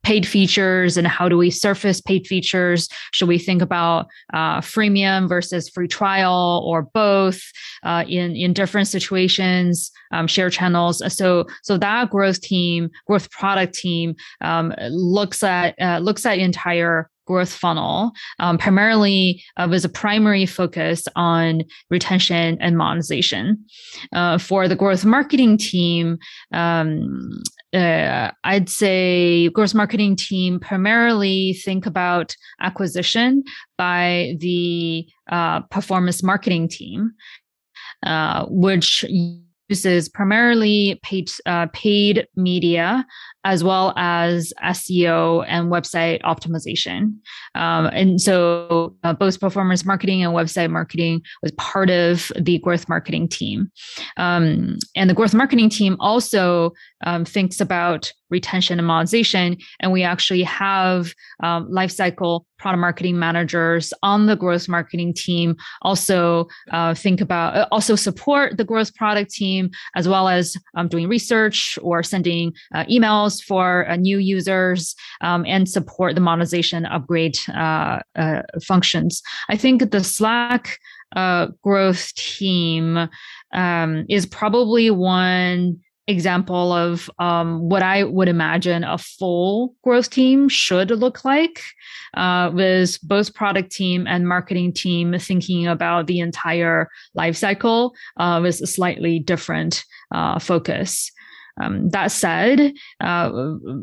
paid 0.03 0.27
features 0.27 0.97
and 0.97 1.07
how 1.07 1.29
do 1.29 1.37
we 1.37 1.51
surface 1.51 2.01
paid 2.01 2.27
features? 2.27 2.89
Should 3.13 3.29
we 3.29 3.39
think 3.39 3.63
about 3.63 4.07
uh, 4.33 4.61
freemium 4.61 5.29
versus 5.29 5.69
free 5.69 5.89
trial 5.89 6.63
or 6.67 6.83
both 6.83 7.41
uh, 7.83 8.05
in 8.09 8.37
in 8.37 8.53
different 8.53 8.89
situations? 8.89 9.91
Um, 10.13 10.27
share 10.27 10.51
channels. 10.51 11.03
So 11.15 11.47
so 11.63 11.79
that 11.79 12.11
growth 12.11 12.41
team, 12.41 12.91
growth 13.07 13.31
product 13.31 13.75
team 13.75 14.15
um, 14.43 14.75
looks 14.91 15.43
at 15.43 15.75
uh, 15.81 15.99
looks 15.99 16.27
at 16.27 16.39
entire 16.39 17.09
growth 17.27 17.53
funnel, 17.53 18.13
um, 18.39 18.59
primarily 18.59 19.43
uh, 19.57 19.67
with 19.71 19.85
a 19.85 19.89
primary 19.89 20.47
focus 20.47 21.07
on 21.17 21.63
retention 21.91 22.59
and 22.61 22.77
monetization. 22.77 23.65
Uh, 24.13 24.39
for 24.39 24.69
the 24.69 24.77
growth 24.77 25.05
marketing 25.05 25.57
team, 25.57 26.19
um, 26.53 27.43
uh, 27.73 28.31
I'd 28.45 28.69
say 28.69 29.49
growth 29.49 29.75
marketing 29.75 30.17
team 30.17 30.61
primarily 30.61 31.55
think 31.65 31.87
about 31.87 32.37
acquisition 32.61 33.45
by 33.79 34.35
the 34.39 35.07
uh, 35.31 35.61
performance 35.63 36.23
marketing 36.23 36.69
team, 36.69 37.13
uh, 38.05 38.47
which 38.49 39.05
uses 39.69 40.09
primarily 40.09 41.01
paid 41.03 41.31
uh, 41.47 41.67
paid 41.73 42.27
media 42.37 43.07
as 43.45 43.65
well 43.65 43.93
as 43.97 44.53
SEO 44.63 45.45
and 45.49 45.71
website 45.71 46.23
optimization. 46.23 47.15
Um, 47.55 47.87
and 47.87 48.21
so 48.21 48.97
uh, 49.03 49.13
both 49.13 49.41
performance 49.41 49.85
marketing 49.85 50.25
and 50.25 50.35
website 50.35 50.71
marketing 50.71 51.23
was 51.43 51.53
part 51.53 51.91
of 51.91 52.31
the 52.39 52.59
growth 52.59 52.89
marketing 52.89 53.29
team. 53.29 53.71
Um, 54.17 54.79
and 54.95 55.11
the 55.11 55.15
growth 55.15 55.35
marketing 55.35 55.71
team 55.71 55.97
also 56.01 56.73
um, 57.05 57.25
thinks 57.25 57.61
about 57.61 58.13
retention 58.31 58.79
and 58.79 58.89
monetization. 58.89 59.57
And 59.81 59.93
we 59.93 60.03
actually 60.03 60.43
have 60.43 61.13
um, 61.43 61.71
lifecycle 61.71 62.45
product 62.59 62.81
marketing 62.81 63.19
managers 63.19 63.93
on 64.03 64.27
the 64.27 64.37
growth 64.37 64.69
marketing 64.69 65.13
team 65.13 65.57
also 65.83 66.47
uh, 66.71 66.95
think 66.95 67.21
about, 67.21 67.57
uh, 67.57 67.67
also 67.71 67.95
support 67.97 68.57
the 68.57 68.65
growth 68.65 68.95
product 68.95 69.31
team, 69.33 69.71
as 69.97 70.09
well 70.09 70.29
as 70.29 70.57
um, 70.77 70.89
doing 70.89 71.09
research 71.09 71.79
or 71.83 72.03
sending 72.03 72.53
uh, 72.75 72.85
emails 72.85 73.32
for 73.41 73.89
uh, 73.89 73.97
new 73.97 74.19
users 74.19 74.95
um, 75.21 75.45
and 75.47 75.69
support 75.69 76.15
the 76.15 76.21
monetization 76.21 76.87
upgrade 76.87 77.39
uh, 77.55 78.01
uh, 78.17 78.43
functions. 78.63 79.23
I 79.49 79.57
think 79.57 79.91
the 79.91 80.05
Slack 80.05 80.79
growth 81.63 82.15
team 82.15 83.09
um, 83.53 84.07
is 84.09 84.25
probably 84.25 84.91
one 84.91 85.79
example 86.09 86.73
of 86.73 87.09
um, 87.19 87.69
what 87.69 87.83
I 87.83 88.05
would 88.05 88.29
imagine 88.29 88.85
a 88.85 88.99
full 88.99 89.75
growth 89.83 90.11
team 90.11 90.49
should 90.49 90.91
look 90.91 91.25
like, 91.25 91.63
uh, 92.15 92.51
with 92.53 92.99
both 93.03 93.35
product 93.35 93.71
team 93.71 94.07
and 94.07 94.29
marketing 94.29 94.73
team 94.73 95.19
thinking 95.19 95.67
about 95.67 96.07
the 96.07 96.21
entire 96.21 96.89
life 97.15 97.37
cycle 97.37 97.95
uh, 98.17 98.41
with 98.43 98.61
a 98.61 98.67
slightly 98.67 99.19
different 99.19 99.85
uh, 100.13 100.39
focus. 100.39 101.11
Um, 101.61 101.91
that 101.91 102.13
said, 102.13 102.73
uh, 103.01 103.31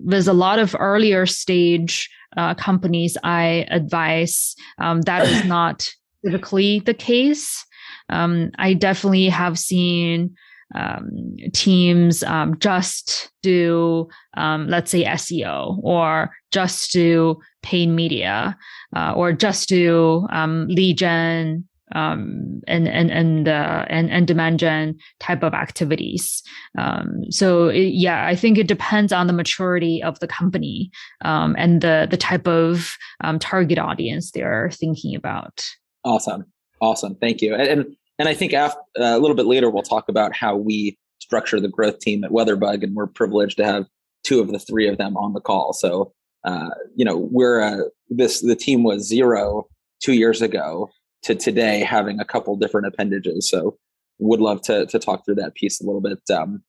there's 0.06 0.28
a 0.28 0.34
lot 0.34 0.60
of 0.60 0.76
earlier 0.80 1.26
stage 1.26 2.10
uh, 2.38 2.54
companies 2.56 3.18
I 3.24 3.66
advise 3.70 4.56
um, 4.78 5.02
that 5.04 5.28
is 5.28 5.46
not 5.46 5.90
typically 6.26 6.80
the 6.80 6.94
case. 6.94 7.66
Um, 8.10 8.52
I 8.58 8.74
definitely 8.74 9.30
have 9.30 9.60
seen 9.60 10.36
um, 10.76 11.36
teams 11.54 12.24
um, 12.24 12.58
just 12.60 13.32
do, 13.42 14.08
um, 14.38 14.68
let's 14.68 14.92
say, 14.92 15.04
SEO 15.04 15.80
or 15.84 16.32
just 16.52 16.92
do 16.92 17.40
paid 17.62 17.88
media 17.88 18.58
uh, 18.96 19.14
or 19.16 19.34
just 19.34 19.70
do 19.70 20.28
um, 20.32 20.68
lead 20.68 20.98
gen 20.98 21.69
um, 21.96 22.62
and 22.68 22.88
and 22.88 23.12
and 23.12 23.48
uh, 23.48 23.86
and 23.90 24.10
and 24.12 24.28
demand 24.28 24.60
gen 24.60 24.98
type 25.20 25.44
of 25.44 25.54
activities. 25.54 26.44
Um, 26.78 27.24
so 27.30 27.68
it, 27.68 27.94
yeah, 27.94 28.26
I 28.28 28.36
think 28.36 28.58
it 28.58 28.68
depends 28.68 29.12
on 29.12 29.28
the 29.28 29.34
maturity 29.34 30.04
of 30.04 30.20
the 30.20 30.28
company 30.28 30.92
um, 31.24 31.56
and 31.58 31.82
the 31.82 32.08
the 32.10 32.18
type 32.18 32.48
of 32.48 32.96
um, 33.24 33.40
target 33.40 33.80
audience 33.80 34.32
they're 34.32 34.72
thinking 34.72 35.16
about. 35.16 35.66
Awesome, 36.04 36.46
awesome, 36.82 37.16
thank 37.16 37.42
you. 37.42 37.54
And, 37.56 37.68
and 37.68 37.96
and 38.20 38.28
I 38.28 38.34
think 38.34 38.54
after, 38.54 38.80
uh, 39.00 39.18
a 39.18 39.20
little 39.20 39.36
bit 39.36 39.46
later, 39.46 39.70
we'll 39.70 39.84
talk 39.84 40.10
about 40.10 40.36
how 40.36 40.56
we 40.56 40.98
structure 41.20 41.60
the 41.60 41.70
growth 41.70 42.00
team 42.00 42.24
at 42.24 42.32
Weatherbug, 42.32 42.84
and 42.84 42.96
we're 42.96 43.08
privileged 43.08 43.58
to 43.58 43.66
have 43.66 43.86
two 44.24 44.40
of 44.42 44.52
the 44.52 44.60
three 44.60 44.88
of 44.88 44.98
them 44.98 45.16
on 45.18 45.34
the 45.34 45.42
call. 45.42 45.74
So, 45.74 46.14
uh, 46.44 46.70
you 46.96 47.06
know, 47.06 47.18
we're 47.18 47.62
uh, 47.62 47.84
this 48.10 48.42
the 48.42 48.56
team 48.56 48.84
was 48.84 49.08
zero 49.08 49.68
two 50.02 50.14
years 50.14 50.42
ago 50.42 50.90
to 51.24 51.36
today 51.36 51.80
having 51.80 52.20
a 52.20 52.26
couple 52.26 52.56
different 52.56 52.88
appendages. 52.88 53.50
So, 53.50 53.78
would 54.20 54.42
love 54.42 54.62
to 54.64 54.86
to 54.88 55.00
talk 55.00 55.26
through 55.26 55.36
that 55.36 55.56
piece 55.56 55.82
a 55.82 55.86
little 55.86 56.02
bit 56.02 56.20
um, 56.36 56.64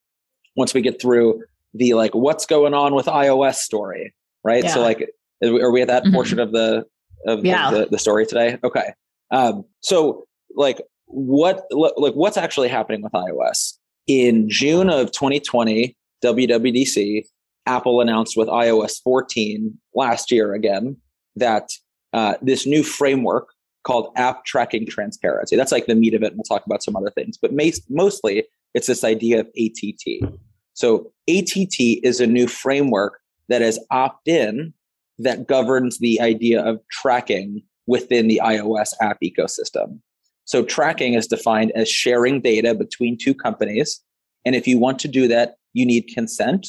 once 0.56 0.74
we 0.74 0.80
get 0.80 1.00
through 1.00 1.42
the 1.74 1.94
like 1.94 2.14
what's 2.14 2.46
going 2.46 2.74
on 2.74 2.94
with 2.94 3.06
iOS 3.06 3.56
story, 3.56 4.14
right? 4.44 4.64
Yeah. 4.64 4.74
So, 4.74 4.80
like, 4.80 5.10
are 5.42 5.70
we 5.70 5.82
at 5.82 5.88
that 5.88 6.04
mm-hmm. 6.04 6.14
portion 6.14 6.38
of 6.38 6.52
the 6.52 6.84
of 7.26 7.44
yeah. 7.44 7.70
the, 7.70 7.86
the, 7.90 7.98
story 7.98 8.24
today? 8.26 8.58
Okay. 8.64 8.94
Um, 9.30 9.64
so, 9.80 10.26
like, 10.56 10.80
what 11.06 11.66
like 11.70 12.14
what's 12.14 12.36
actually 12.36 12.68
happening 12.68 13.02
with 13.02 13.12
iOS. 13.12 13.74
In 14.06 14.48
June 14.48 14.90
of 14.90 15.12
2020, 15.12 15.96
WWDC, 16.24 17.24
Apple 17.66 18.00
announced 18.00 18.36
with 18.36 18.48
iOS 18.48 19.00
14 19.02 19.78
last 19.94 20.30
year 20.30 20.54
again 20.54 20.96
that 21.36 21.68
uh, 22.12 22.34
this 22.42 22.66
new 22.66 22.82
framework 22.82 23.48
called 23.84 24.12
App 24.16 24.44
Tracking 24.44 24.86
Transparency. 24.86 25.56
That's 25.56 25.72
like 25.72 25.86
the 25.86 25.94
meat 25.94 26.14
of 26.14 26.22
it. 26.22 26.32
And 26.32 26.36
we'll 26.36 26.44
talk 26.44 26.66
about 26.66 26.82
some 26.82 26.96
other 26.96 27.10
things, 27.10 27.38
but 27.40 27.52
mostly 27.88 28.44
it's 28.74 28.86
this 28.86 29.04
idea 29.04 29.40
of 29.40 29.48
ATT. 29.58 30.32
So 30.74 31.12
ATT 31.28 31.78
is 31.78 32.20
a 32.20 32.26
new 32.26 32.46
framework 32.46 33.20
that 33.48 33.62
is 33.62 33.84
opt-in 33.90 34.72
that 35.18 35.46
governs 35.46 35.98
the 35.98 36.20
idea 36.20 36.64
of 36.64 36.80
tracking 36.90 37.62
within 37.86 38.28
the 38.28 38.40
iOS 38.42 38.92
app 39.00 39.18
ecosystem. 39.22 40.00
So 40.44 40.64
tracking 40.64 41.14
is 41.14 41.26
defined 41.26 41.72
as 41.74 41.88
sharing 41.88 42.40
data 42.40 42.74
between 42.74 43.18
two 43.18 43.34
companies. 43.34 44.00
And 44.44 44.54
if 44.54 44.66
you 44.66 44.78
want 44.78 44.98
to 45.00 45.08
do 45.08 45.28
that, 45.28 45.56
you 45.74 45.84
need 45.84 46.08
consent. 46.14 46.68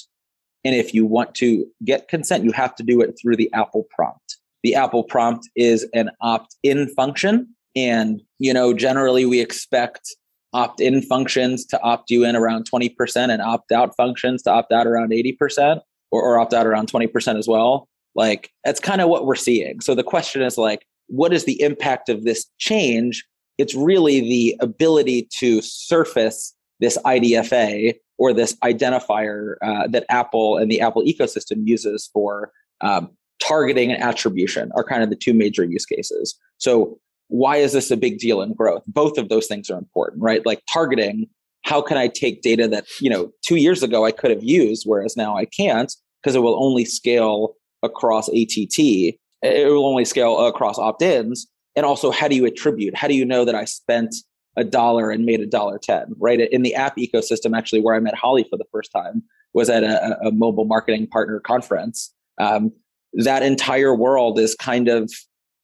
And 0.64 0.76
if 0.76 0.94
you 0.94 1.06
want 1.06 1.34
to 1.36 1.66
get 1.84 2.08
consent, 2.08 2.44
you 2.44 2.52
have 2.52 2.76
to 2.76 2.84
do 2.84 3.02
it 3.02 3.18
through 3.20 3.38
the 3.38 3.52
Apple 3.54 3.88
prompt. 3.96 4.38
The 4.64 4.76
Apple 4.76 5.04
prompt 5.04 5.50
is 5.56 5.88
an 5.94 6.12
opt-in 6.22 6.88
function. 6.90 7.56
And, 7.76 8.22
you 8.40 8.54
know, 8.54 8.74
generally 8.74 9.26
we 9.26 9.40
expect 9.40 10.16
opt-in 10.54 11.02
functions 11.02 11.66
to 11.66 11.82
opt 11.82 12.12
you 12.12 12.26
in 12.26 12.36
around 12.36 12.70
20% 12.70 13.30
and 13.30 13.42
opt-out 13.42 13.96
functions 13.96 14.44
to 14.44 14.52
opt 14.52 14.72
out 14.72 14.86
around 14.86 15.12
80% 15.12 15.82
or, 16.12 16.22
or 16.22 16.40
opt 16.40 16.54
out 16.54 16.68
around 16.68 16.92
20% 16.92 17.38
as 17.38 17.48
well. 17.48 17.88
Like 18.14 18.52
that's 18.66 18.82
kind 18.82 19.00
of 19.00 19.08
what 19.08 19.26
we're 19.26 19.36
seeing. 19.36 19.80
So 19.80 19.96
the 19.96 20.04
question 20.04 20.42
is 20.42 20.58
like, 20.58 20.86
what 21.08 21.34
is 21.34 21.46
the 21.46 21.62
impact 21.62 22.10
of 22.10 22.24
this 22.24 22.46
change 22.58 23.26
it's 23.62 23.76
really 23.76 24.22
the 24.22 24.56
ability 24.60 25.28
to 25.40 25.62
surface 25.62 26.56
this 26.80 26.98
IDFA 27.06 27.94
or 28.18 28.34
this 28.34 28.56
identifier 28.64 29.56
uh, 29.62 29.88
that 29.88 30.06
Apple 30.10 30.58
and 30.58 30.72
the 30.72 30.82
Apple 30.82 31.04
ecosystem 31.04 31.68
uses 31.68 32.10
for 32.12 32.52
um, 32.82 33.12
targeting 33.42 33.92
and 33.92 34.02
attribution 34.02 34.72
are 34.76 34.84
kind 34.84 35.04
of 35.04 35.10
the 35.10 35.16
two 35.16 35.34
major 35.34 35.64
use 35.64 35.86
cases. 35.86 36.38
So 36.58 37.00
why 37.28 37.58
is 37.58 37.74
this 37.74 37.92
a 37.92 37.98
big 37.98 38.20
deal 38.20 38.42
in 38.42 38.54
growth? 38.54 38.84
Both 38.88 39.18
of 39.18 39.30
those 39.30 39.48
things 39.48 39.70
are 39.70 39.78
important, 39.78 40.22
right? 40.22 40.46
Like 40.46 40.62
targeting, 40.72 41.28
how 41.64 41.82
can 41.82 41.98
I 41.98 42.08
take 42.08 42.42
data 42.42 42.68
that, 42.68 42.86
you 43.00 43.10
know, 43.10 43.32
two 43.44 43.56
years 43.56 43.84
ago 43.84 44.06
I 44.06 44.12
could 44.12 44.32
have 44.32 44.44
used, 44.44 44.84
whereas 44.86 45.16
now 45.16 45.38
I 45.38 45.46
can't 45.46 45.94
because 46.22 46.36
it 46.36 46.40
will 46.40 46.62
only 46.64 46.86
scale 46.86 47.56
across 47.84 48.28
ATT. 48.30 48.78
It 48.78 49.72
will 49.72 49.88
only 49.88 50.06
scale 50.06 50.46
across 50.46 50.78
opt-ins 50.78 51.48
and 51.76 51.86
also 51.86 52.12
how 52.12 52.28
do 52.28 52.36
you 52.36 52.46
attribute 52.46 52.96
how 52.96 53.08
do 53.08 53.16
you 53.16 53.26
know 53.26 53.46
that 53.46 53.56
i 53.56 53.66
spent 53.66 54.16
a 54.58 54.64
dollar 54.64 55.12
and 55.12 55.26
made 55.26 55.40
a 55.40 55.46
dollar 55.46 55.78
10 55.78 56.14
right 56.18 56.40
in 56.40 56.62
the 56.62 56.76
app 56.76 56.98
ecosystem 56.98 57.58
actually 57.58 57.82
where 57.82 57.96
i 57.96 58.00
met 58.00 58.16
holly 58.16 58.46
for 58.50 58.58
the 58.58 58.66
first 58.72 58.92
time 58.92 59.24
was 59.54 59.70
at 59.70 59.84
a, 59.84 60.18
a 60.26 60.32
mobile 60.32 60.66
marketing 60.66 61.08
partner 61.08 61.40
conference 61.40 62.14
um, 62.40 62.72
that 63.14 63.44
entire 63.44 63.96
world 63.96 64.40
is 64.40 64.56
kind 64.56 64.88
of 64.88 65.12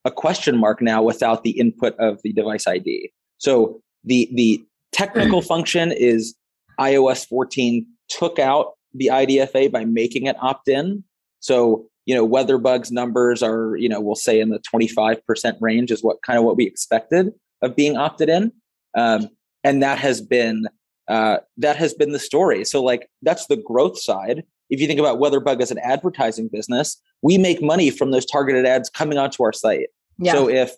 a 0.05 0.11
question 0.11 0.57
mark 0.57 0.81
now 0.81 1.01
without 1.01 1.43
the 1.43 1.51
input 1.51 1.95
of 1.99 2.19
the 2.23 2.33
device 2.33 2.67
id 2.67 3.11
so 3.37 3.81
the 4.03 4.29
the 4.33 4.63
technical 4.91 5.41
function 5.41 5.91
is 5.91 6.35
ios 6.79 7.27
14 7.27 7.85
took 8.09 8.39
out 8.39 8.73
the 8.93 9.09
idfa 9.11 9.71
by 9.71 9.85
making 9.85 10.25
it 10.25 10.35
opt-in 10.41 11.03
so 11.39 11.87
you 12.07 12.15
know, 12.15 12.27
WeatherBug's 12.27 12.89
numbers 12.89 13.43
are, 13.43 13.75
you 13.75 13.89
know, 13.89 13.99
we'll 13.99 14.15
say 14.15 14.39
in 14.39 14.49
the 14.49 14.59
25% 14.59 15.57
range 15.59 15.91
is 15.91 16.01
what 16.01 16.21
kind 16.21 16.39
of 16.39 16.45
what 16.45 16.55
we 16.55 16.65
expected 16.65 17.33
of 17.61 17.75
being 17.75 17.97
opted 17.97 18.29
in. 18.29 18.53
Um, 18.97 19.27
and 19.65 19.83
that 19.83 19.99
has 19.99 20.21
been, 20.21 20.67
uh, 21.09 21.39
that 21.57 21.75
has 21.75 21.93
been 21.93 22.13
the 22.13 22.19
story. 22.19 22.63
So 22.63 22.81
like, 22.81 23.09
that's 23.23 23.47
the 23.47 23.57
growth 23.57 23.99
side. 23.99 24.43
If 24.69 24.79
you 24.81 24.87
think 24.87 24.99
about 24.99 25.19
WeatherBug 25.19 25.61
as 25.61 25.71
an 25.71 25.79
advertising 25.79 26.49
business, 26.51 27.01
we 27.21 27.37
make 27.37 27.61
money 27.61 27.89
from 27.89 28.11
those 28.11 28.25
targeted 28.25 28.65
ads 28.65 28.89
coming 28.89 29.17
onto 29.17 29.43
our 29.43 29.53
site. 29.53 29.87
Yeah. 30.17 30.33
So 30.33 30.49
if, 30.49 30.75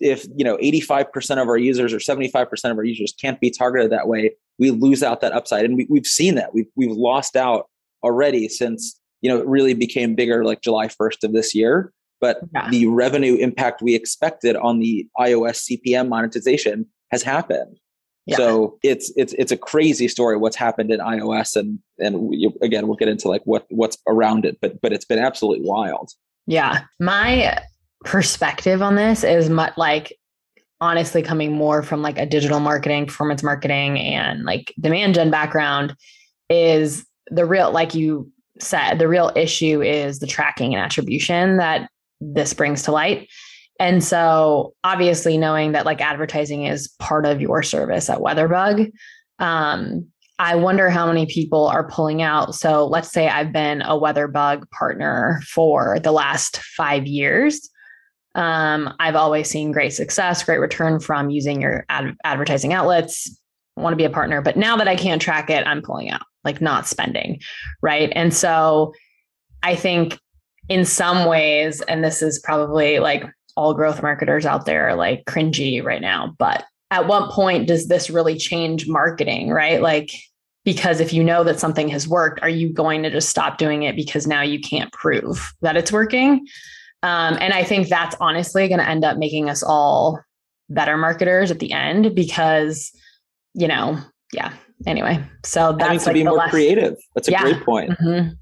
if 0.00 0.26
you 0.36 0.44
know 0.44 0.56
85% 0.58 1.40
of 1.40 1.48
our 1.48 1.56
users 1.56 1.92
or 1.92 1.98
75% 1.98 2.70
of 2.70 2.76
our 2.76 2.84
users 2.84 3.14
can't 3.20 3.40
be 3.40 3.50
targeted 3.50 3.90
that 3.92 4.08
way 4.08 4.32
we 4.58 4.70
lose 4.70 5.02
out 5.02 5.20
that 5.20 5.32
upside 5.32 5.64
and 5.64 5.76
we, 5.76 5.86
we've 5.88 6.06
seen 6.06 6.34
that 6.34 6.54
we've, 6.54 6.66
we've 6.76 6.90
lost 6.90 7.36
out 7.36 7.68
already 8.02 8.48
since 8.48 9.00
you 9.22 9.30
know, 9.30 9.38
it 9.38 9.46
really 9.46 9.72
became 9.72 10.14
bigger 10.14 10.44
like 10.44 10.60
July 10.60 10.88
1st 10.88 11.24
of 11.24 11.32
this 11.32 11.54
year. 11.54 11.92
but 12.20 12.40
yeah. 12.52 12.68
the 12.70 12.86
revenue 12.86 13.36
impact 13.36 13.82
we 13.82 13.94
expected 13.94 14.54
on 14.56 14.78
the 14.78 15.08
iOS 15.18 15.70
CPM 15.70 16.08
monetization 16.08 16.86
has 17.10 17.22
happened. 17.22 17.78
Yeah. 18.26 18.36
So 18.36 18.78
it's 18.82 19.12
it's 19.16 19.32
it's 19.34 19.50
a 19.50 19.56
crazy 19.56 20.06
story 20.06 20.36
what's 20.36 20.56
happened 20.56 20.92
in 20.92 21.00
iOS 21.00 21.56
and 21.56 21.80
and 21.98 22.20
we, 22.20 22.52
again 22.62 22.86
we'll 22.86 22.96
get 22.96 23.08
into 23.08 23.28
like 23.28 23.42
what 23.44 23.66
what's 23.70 23.98
around 24.06 24.44
it 24.44 24.58
but 24.60 24.80
but 24.80 24.92
it's 24.92 25.04
been 25.04 25.18
absolutely 25.18 25.66
wild. 25.66 26.10
Yeah. 26.46 26.82
My 27.00 27.58
perspective 28.04 28.82
on 28.82 28.94
this 28.96 29.24
is 29.24 29.48
much 29.48 29.76
like 29.76 30.16
honestly 30.80 31.22
coming 31.22 31.52
more 31.52 31.82
from 31.82 32.02
like 32.02 32.18
a 32.18 32.26
digital 32.26 32.60
marketing, 32.60 33.06
performance 33.06 33.42
marketing 33.42 33.98
and 33.98 34.44
like 34.44 34.72
demand 34.80 35.14
gen 35.14 35.30
background 35.30 35.94
is 36.48 37.04
the 37.28 37.44
real 37.44 37.70
like 37.72 37.94
you 37.94 38.30
said 38.58 38.98
the 38.98 39.08
real 39.08 39.32
issue 39.34 39.82
is 39.82 40.18
the 40.18 40.26
tracking 40.26 40.74
and 40.74 40.84
attribution 40.84 41.56
that 41.56 41.88
this 42.20 42.54
brings 42.54 42.82
to 42.82 42.92
light. 42.92 43.28
And 43.80 44.02
so 44.04 44.74
obviously 44.84 45.38
knowing 45.38 45.72
that 45.72 45.86
like 45.86 46.00
advertising 46.00 46.66
is 46.66 46.88
part 46.98 47.26
of 47.26 47.40
your 47.40 47.62
service 47.62 48.08
at 48.08 48.18
Weatherbug, 48.18 48.92
um, 49.38 50.06
I 50.38 50.56
wonder 50.56 50.90
how 50.90 51.06
many 51.06 51.26
people 51.26 51.66
are 51.66 51.88
pulling 51.88 52.22
out. 52.22 52.54
So 52.54 52.86
let's 52.86 53.10
say 53.10 53.28
I've 53.28 53.52
been 53.52 53.82
a 53.82 53.98
Weatherbug 53.98 54.68
partner 54.70 55.40
for 55.46 55.98
the 56.00 56.12
last 56.12 56.58
five 56.58 57.06
years. 57.06 57.70
Um, 58.34 58.94
I've 58.98 59.14
always 59.14 59.48
seen 59.48 59.72
great 59.72 59.92
success, 59.92 60.42
great 60.42 60.58
return 60.58 61.00
from 61.00 61.30
using 61.30 61.60
your 61.60 61.84
ad- 61.88 62.16
advertising 62.24 62.72
outlets. 62.72 63.38
I 63.76 63.82
want 63.82 63.92
to 63.92 63.96
be 63.96 64.04
a 64.04 64.10
partner, 64.10 64.42
but 64.42 64.56
now 64.56 64.76
that 64.76 64.88
I 64.88 64.96
can't 64.96 65.22
track 65.22 65.48
it, 65.48 65.66
I'm 65.66 65.82
pulling 65.82 66.10
out, 66.10 66.22
like 66.44 66.60
not 66.60 66.86
spending, 66.86 67.40
right? 67.82 68.10
And 68.14 68.34
so 68.34 68.94
I 69.62 69.76
think 69.76 70.18
in 70.68 70.84
some 70.84 71.26
ways, 71.26 71.82
and 71.82 72.02
this 72.02 72.22
is 72.22 72.38
probably 72.40 72.98
like 72.98 73.24
all 73.56 73.74
growth 73.74 74.02
marketers 74.02 74.46
out 74.46 74.66
there 74.66 74.88
are 74.88 74.94
like 74.94 75.24
cringy 75.24 75.82
right 75.82 76.00
now, 76.00 76.34
but 76.38 76.64
at 76.90 77.06
what 77.06 77.30
point 77.30 77.66
does 77.66 77.88
this 77.88 78.10
really 78.10 78.36
change 78.36 78.86
marketing, 78.86 79.50
right? 79.50 79.80
Like, 79.80 80.10
because 80.64 81.00
if 81.00 81.12
you 81.12 81.24
know 81.24 81.42
that 81.44 81.58
something 81.58 81.88
has 81.88 82.06
worked, 82.06 82.40
are 82.42 82.48
you 82.48 82.72
going 82.72 83.02
to 83.02 83.10
just 83.10 83.28
stop 83.28 83.58
doing 83.58 83.82
it 83.82 83.96
because 83.96 84.26
now 84.26 84.42
you 84.42 84.60
can't 84.60 84.92
prove 84.92 85.52
that 85.62 85.76
it's 85.76 85.90
working? 85.90 86.46
Um, 87.02 87.36
and 87.40 87.52
I 87.52 87.64
think 87.64 87.88
that's 87.88 88.14
honestly 88.20 88.68
going 88.68 88.78
to 88.78 88.88
end 88.88 89.04
up 89.04 89.16
making 89.16 89.50
us 89.50 89.62
all 89.62 90.20
better 90.68 90.96
marketers 90.96 91.50
at 91.50 91.58
the 91.58 91.72
end 91.72 92.14
because, 92.14 92.92
you 93.54 93.66
know, 93.66 93.98
yeah. 94.32 94.52
Anyway, 94.86 95.22
so 95.44 95.76
that's 95.78 95.88
Having 95.88 95.98
to 96.00 96.04
like 96.06 96.14
be 96.14 96.24
more 96.24 96.48
creative. 96.48 96.96
That's 97.14 97.28
a 97.28 97.32
yeah. 97.32 97.42
great 97.42 97.64
point. 97.64 97.90
Mm-hmm. 97.90 98.34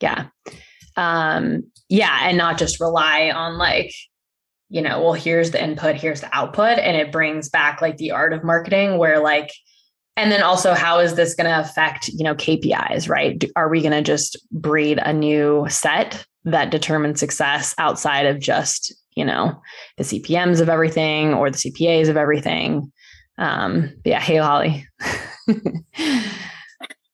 Yeah 0.00 0.26
um 0.96 1.62
yeah 1.88 2.20
and 2.22 2.38
not 2.38 2.58
just 2.58 2.80
rely 2.80 3.30
on 3.30 3.58
like 3.58 3.92
you 4.68 4.82
know 4.82 5.00
well 5.00 5.12
here's 5.12 5.52
the 5.52 5.62
input 5.62 5.94
here's 5.96 6.20
the 6.20 6.36
output 6.36 6.78
and 6.78 6.96
it 6.96 7.12
brings 7.12 7.48
back 7.48 7.80
like 7.80 7.96
the 7.96 8.10
art 8.10 8.32
of 8.32 8.42
marketing 8.44 8.98
where 8.98 9.20
like 9.20 9.50
and 10.16 10.32
then 10.32 10.42
also 10.42 10.74
how 10.74 10.98
is 10.98 11.14
this 11.14 11.34
going 11.34 11.48
to 11.48 11.60
affect 11.60 12.08
you 12.08 12.24
know 12.24 12.34
kpis 12.34 13.08
right? 13.08 13.44
Are 13.54 13.68
we 13.68 13.80
going 13.80 13.92
to 13.92 14.02
just 14.02 14.38
breed 14.50 14.98
a 15.02 15.12
new 15.12 15.66
set 15.68 16.24
that 16.44 16.70
determines 16.70 17.20
success 17.20 17.74
outside 17.78 18.26
of 18.26 18.40
just 18.40 18.94
you 19.14 19.24
know 19.24 19.60
the 19.98 20.04
cpms 20.04 20.60
of 20.60 20.68
everything 20.68 21.34
or 21.34 21.50
the 21.50 21.58
cpas 21.58 22.08
of 22.08 22.16
everything? 22.16 22.90
Um 23.38 23.92
yeah 24.04 24.20
hey 24.20 24.36
holly. 24.36 24.86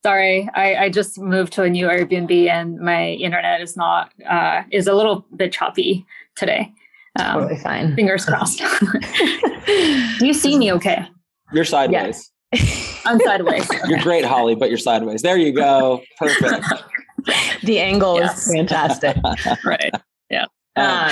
Sorry, 0.05 0.49
I, 0.53 0.75
I 0.75 0.89
just 0.89 1.17
moved 1.17 1.53
to 1.53 1.63
a 1.63 1.71
new 1.71 1.87
Airbnb 1.87 2.49
and 2.49 2.77
my 2.81 3.11
internet 3.11 3.61
is 3.61 3.77
not 3.77 4.11
uh, 4.29 4.63
is 4.73 4.89
a 4.89 4.95
little 4.95 5.25
bit 5.37 5.53
choppy 5.53 6.05
today. 6.35 6.73
Um, 7.19 7.41
totally 7.41 7.61
fine. 7.61 7.95
Fingers 7.95 8.25
crossed. 8.25 8.61
you 10.21 10.33
see 10.33 10.59
me 10.59 10.73
okay? 10.73 11.07
You're 11.53 11.65
sideways. 11.65 12.31
Yes. 12.53 13.03
I'm 13.05 13.19
sideways. 13.21 13.69
You're 13.89 14.01
great, 14.01 14.25
Holly, 14.25 14.55
but 14.55 14.69
you're 14.69 14.79
sideways. 14.79 15.23
There 15.23 15.39
you 15.39 15.53
go. 15.53 16.03
Perfect. 16.19 16.65
the 17.63 17.81
angle 17.81 18.17
yes. 18.17 18.47
is 18.47 18.55
fantastic. 18.55 19.17
right. 19.65 19.91
Yeah. 20.31 20.45
Um, 20.77 20.87
um, 20.87 21.11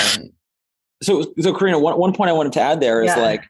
so, 1.03 1.23
so 1.41 1.55
Korina, 1.55 1.81
one, 1.81 1.99
one 1.99 2.13
point 2.13 2.31
I 2.31 2.35
wanted 2.35 2.53
to 2.53 2.61
add 2.61 2.81
there 2.81 3.03
is 3.03 3.09
yeah. 3.09 3.23
like 3.23 3.45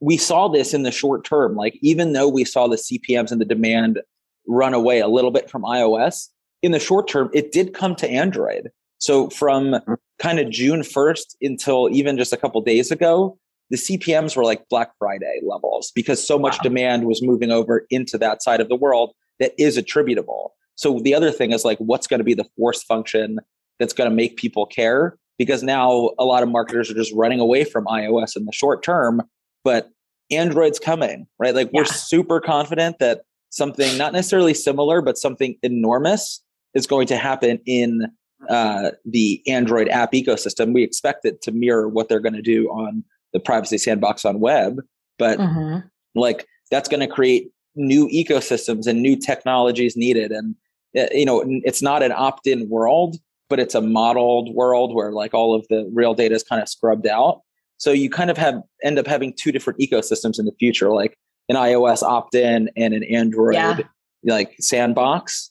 we 0.00 0.18
saw 0.18 0.48
this 0.48 0.74
in 0.74 0.82
the 0.82 0.92
short 0.92 1.24
term. 1.24 1.56
Like 1.56 1.78
even 1.80 2.12
though 2.12 2.28
we 2.28 2.44
saw 2.44 2.68
the 2.68 2.76
CPMS 2.76 3.32
and 3.32 3.40
the 3.40 3.46
demand 3.46 3.98
run 4.46 4.74
away 4.74 5.00
a 5.00 5.08
little 5.08 5.30
bit 5.30 5.50
from 5.50 5.62
iOS. 5.62 6.28
In 6.62 6.72
the 6.72 6.80
short 6.80 7.08
term, 7.08 7.30
it 7.32 7.52
did 7.52 7.74
come 7.74 7.94
to 7.96 8.08
Android. 8.08 8.70
So 9.02 9.28
from 9.30 9.80
kind 10.20 10.38
of 10.38 10.48
June 10.48 10.82
1st 10.82 11.34
until 11.42 11.88
even 11.90 12.16
just 12.16 12.32
a 12.32 12.36
couple 12.36 12.60
days 12.60 12.92
ago, 12.92 13.36
the 13.68 13.76
CPMs 13.76 14.36
were 14.36 14.44
like 14.44 14.68
Black 14.68 14.92
Friday 14.96 15.40
levels 15.44 15.90
because 15.92 16.24
so 16.24 16.38
much 16.38 16.52
wow. 16.58 16.62
demand 16.62 17.06
was 17.06 17.20
moving 17.20 17.50
over 17.50 17.84
into 17.90 18.16
that 18.18 18.44
side 18.44 18.60
of 18.60 18.68
the 18.68 18.76
world 18.76 19.12
that 19.40 19.54
is 19.58 19.76
attributable. 19.76 20.54
So 20.76 21.00
the 21.00 21.16
other 21.16 21.32
thing 21.32 21.50
is 21.50 21.64
like, 21.64 21.78
what's 21.78 22.06
going 22.06 22.20
to 22.20 22.24
be 22.24 22.34
the 22.34 22.46
force 22.56 22.84
function 22.84 23.40
that's 23.80 23.92
going 23.92 24.08
to 24.08 24.14
make 24.14 24.36
people 24.36 24.66
care? 24.66 25.18
Because 25.36 25.64
now 25.64 26.10
a 26.16 26.24
lot 26.24 26.44
of 26.44 26.48
marketers 26.48 26.88
are 26.88 26.94
just 26.94 27.12
running 27.12 27.40
away 27.40 27.64
from 27.64 27.86
iOS 27.86 28.36
in 28.36 28.44
the 28.44 28.52
short 28.52 28.84
term, 28.84 29.20
but 29.64 29.90
Android's 30.30 30.78
coming, 30.78 31.26
right? 31.40 31.56
Like 31.56 31.70
yeah. 31.72 31.80
we're 31.80 31.86
super 31.86 32.40
confident 32.40 33.00
that 33.00 33.22
something 33.50 33.98
not 33.98 34.12
necessarily 34.12 34.54
similar, 34.54 35.02
but 35.02 35.18
something 35.18 35.56
enormous 35.64 36.40
is 36.74 36.86
going 36.86 37.08
to 37.08 37.16
happen 37.16 37.58
in 37.66 38.06
uh, 38.48 38.90
the 39.04 39.42
Android 39.46 39.88
app 39.88 40.12
ecosystem. 40.12 40.72
We 40.74 40.82
expect 40.82 41.24
it 41.24 41.42
to 41.42 41.52
mirror 41.52 41.88
what 41.88 42.08
they're 42.08 42.20
going 42.20 42.34
to 42.34 42.42
do 42.42 42.68
on 42.68 43.04
the 43.32 43.40
privacy 43.40 43.78
sandbox 43.78 44.24
on 44.24 44.40
web, 44.40 44.80
but 45.18 45.38
mm-hmm. 45.38 45.78
like 46.14 46.46
that's 46.70 46.88
going 46.88 47.00
to 47.00 47.06
create 47.06 47.50
new 47.74 48.08
ecosystems 48.08 48.86
and 48.86 49.00
new 49.00 49.16
technologies 49.16 49.96
needed. 49.96 50.32
And 50.32 50.54
uh, 50.98 51.06
you 51.12 51.24
know, 51.24 51.42
it's 51.64 51.82
not 51.82 52.02
an 52.02 52.12
opt-in 52.12 52.68
world, 52.68 53.16
but 53.48 53.60
it's 53.60 53.74
a 53.74 53.80
modeled 53.80 54.54
world 54.54 54.94
where 54.94 55.12
like 55.12 55.34
all 55.34 55.54
of 55.54 55.66
the 55.68 55.88
real 55.92 56.14
data 56.14 56.34
is 56.34 56.42
kind 56.42 56.60
of 56.60 56.68
scrubbed 56.68 57.06
out. 57.06 57.40
So 57.78 57.90
you 57.90 58.10
kind 58.10 58.30
of 58.30 58.38
have 58.38 58.62
end 58.82 58.98
up 58.98 59.06
having 59.06 59.32
two 59.32 59.52
different 59.52 59.80
ecosystems 59.80 60.38
in 60.38 60.44
the 60.44 60.52
future. 60.58 60.90
Like 60.90 61.16
an 61.48 61.56
iOS 61.56 62.02
opt-in 62.02 62.70
and 62.76 62.94
an 62.94 63.04
Android 63.04 63.54
yeah. 63.54 63.78
like 64.24 64.54
sandbox. 64.60 65.50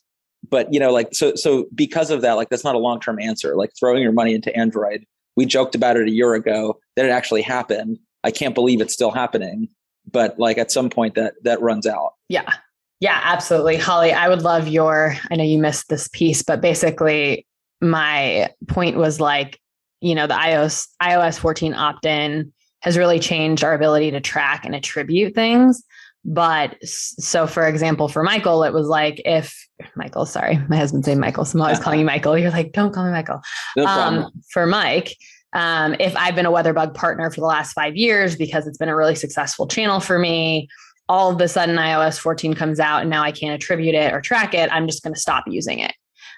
But 0.52 0.72
you 0.72 0.78
know, 0.78 0.92
like 0.92 1.14
so 1.14 1.34
so 1.34 1.66
because 1.74 2.10
of 2.10 2.20
that, 2.20 2.34
like 2.34 2.50
that's 2.50 2.62
not 2.62 2.74
a 2.74 2.78
long-term 2.78 3.18
answer. 3.18 3.56
Like 3.56 3.72
throwing 3.76 4.02
your 4.02 4.12
money 4.12 4.34
into 4.34 4.54
Android. 4.54 5.06
We 5.34 5.46
joked 5.46 5.74
about 5.74 5.96
it 5.96 6.06
a 6.06 6.10
year 6.10 6.34
ago 6.34 6.78
that 6.94 7.06
it 7.06 7.08
actually 7.08 7.40
happened. 7.40 7.98
I 8.22 8.30
can't 8.30 8.54
believe 8.54 8.82
it's 8.82 8.92
still 8.92 9.10
happening. 9.10 9.68
But 10.10 10.38
like 10.38 10.58
at 10.58 10.70
some 10.70 10.90
point 10.90 11.14
that 11.14 11.34
that 11.44 11.62
runs 11.62 11.86
out. 11.86 12.12
Yeah. 12.28 12.52
Yeah, 13.00 13.18
absolutely. 13.24 13.78
Holly, 13.78 14.12
I 14.12 14.28
would 14.28 14.42
love 14.42 14.68
your 14.68 15.16
I 15.30 15.36
know 15.36 15.42
you 15.42 15.58
missed 15.58 15.88
this 15.88 16.06
piece, 16.08 16.42
but 16.42 16.60
basically 16.60 17.46
my 17.80 18.50
point 18.68 18.96
was 18.98 19.20
like, 19.20 19.58
you 20.02 20.14
know, 20.14 20.26
the 20.26 20.34
iOS 20.34 20.86
iOS 21.02 21.38
14 21.38 21.72
opt-in 21.72 22.52
has 22.80 22.98
really 22.98 23.18
changed 23.18 23.64
our 23.64 23.72
ability 23.72 24.10
to 24.10 24.20
track 24.20 24.66
and 24.66 24.74
attribute 24.74 25.34
things. 25.34 25.82
But 26.24 26.76
so, 26.84 27.46
for 27.46 27.66
example, 27.66 28.08
for 28.08 28.22
Michael, 28.22 28.62
it 28.62 28.72
was 28.72 28.86
like 28.86 29.20
if 29.24 29.56
Michael, 29.96 30.24
sorry, 30.24 30.56
my 30.68 30.76
husband's 30.76 31.08
name 31.08 31.18
Michael, 31.18 31.44
so 31.44 31.58
I'm 31.58 31.62
always 31.62 31.78
calling 31.80 31.98
you 31.98 32.06
Michael. 32.06 32.38
You're 32.38 32.50
like, 32.50 32.72
don't 32.72 32.92
call 32.92 33.04
me 33.04 33.10
Michael. 33.10 33.40
No 33.76 33.86
um, 33.86 34.30
for 34.50 34.66
Mike, 34.66 35.16
um, 35.52 35.96
if 35.98 36.16
I've 36.16 36.34
been 36.34 36.46
a 36.46 36.50
Weatherbug 36.50 36.94
partner 36.94 37.30
for 37.30 37.40
the 37.40 37.46
last 37.46 37.72
five 37.72 37.96
years 37.96 38.36
because 38.36 38.66
it's 38.66 38.78
been 38.78 38.88
a 38.88 38.96
really 38.96 39.16
successful 39.16 39.66
channel 39.66 40.00
for 40.00 40.18
me, 40.18 40.68
all 41.08 41.32
of 41.32 41.40
a 41.40 41.48
sudden 41.48 41.76
iOS 41.76 42.18
14 42.18 42.54
comes 42.54 42.80
out 42.80 43.02
and 43.02 43.10
now 43.10 43.22
I 43.22 43.32
can't 43.32 43.54
attribute 43.54 43.94
it 43.94 44.14
or 44.14 44.20
track 44.20 44.54
it. 44.54 44.72
I'm 44.72 44.86
just 44.86 45.02
going 45.02 45.14
to 45.14 45.20
stop 45.20 45.44
using 45.46 45.80
it. 45.80 45.92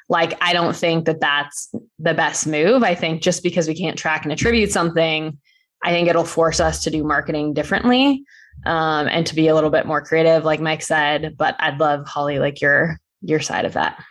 Like, 0.09 0.37
I 0.43 0.53
don't 0.53 0.75
think 0.75 1.07
that 1.07 1.21
that's 1.21 1.71
the 1.99 2.15
best 2.15 2.47
move. 2.47 2.83
I 2.83 2.95
think 2.95 3.23
just 3.23 3.43
because 3.43 3.69
we 3.69 3.75
can't 3.75 3.97
track 3.97 4.25
and 4.25 4.33
attribute 4.33 4.73
something, 4.73 5.39
I 5.83 5.91
think 5.91 6.09
it'll 6.09 6.25
force 6.25 6.61
us 6.61 6.83
to 6.85 6.91
do 6.91 7.05
marketing 7.05 7.55
differently 7.55 8.25
um, 8.67 9.09
and 9.09 9.27
to 9.27 9.35
be 9.35 9.49
a 9.49 9.55
little 9.55 9.71
bit 9.71 9.87
more 9.87 10.01
creative, 10.01 10.45
like 10.45 10.61
Mike 10.61 10.83
said. 10.83 11.37
But 11.37 11.57
I'd 11.59 11.79
love 11.79 12.07
Holly, 12.07 12.39
like 12.39 12.61
your 12.61 12.99
your 13.23 13.41
side 13.41 13.65
of 13.65 13.73
that. 13.73 14.03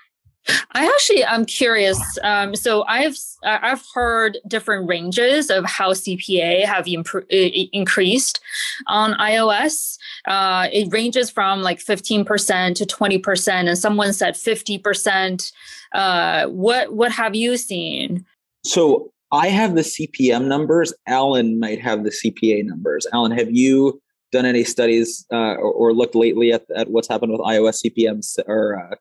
I 0.72 0.86
actually 0.86 1.24
I'm 1.24 1.46
curious. 1.46 2.00
Um, 2.22 2.56
so 2.56 2.84
I've 2.88 3.18
I've 3.44 3.84
heard 3.94 4.38
different 4.48 4.90
ranges 4.90 5.50
of 5.50 5.66
how 5.66 5.94
CPA 5.94 6.66
have 6.66 6.86
impro- 6.86 7.26
increased 7.72 8.42
on 8.88 9.14
iOS. 9.14 9.98
Uh, 10.26 10.68
it 10.72 10.92
ranges 10.92 11.30
from 11.30 11.62
like 11.62 11.80
15% 11.80 12.76
to 12.76 12.86
20%, 12.86 13.50
and 13.50 13.78
someone 13.78 14.14
said 14.14 14.34
50%. 14.34 15.52
Uh, 15.94 16.48
what 16.48 16.94
what 16.94 17.12
have 17.12 17.36
you 17.36 17.56
seen? 17.56 18.26
So 18.66 19.12
I 19.32 19.48
have 19.48 19.76
the 19.76 19.82
CPM 19.82 20.48
numbers. 20.48 20.94
Alan 21.08 21.60
might 21.60 21.82
have 21.82 22.04
the 22.04 22.12
CPA 22.12 22.66
numbers. 22.66 23.08
Alan, 23.14 23.32
have 23.32 23.52
you 23.52 24.02
done 24.34 24.46
any 24.46 24.66
studies 24.66 25.26
uh, 25.32 25.56
or, 25.56 25.72
or, 25.72 25.94
looked 25.94 26.16
lately 26.16 26.52
at, 26.52 26.64
at 26.76 26.90
what's 26.90 27.08
happened 27.08 27.32
with 27.32 27.40
iOS 27.42 27.86
CPMs 27.86 28.38
or 28.48 28.78
uh, 28.78 28.96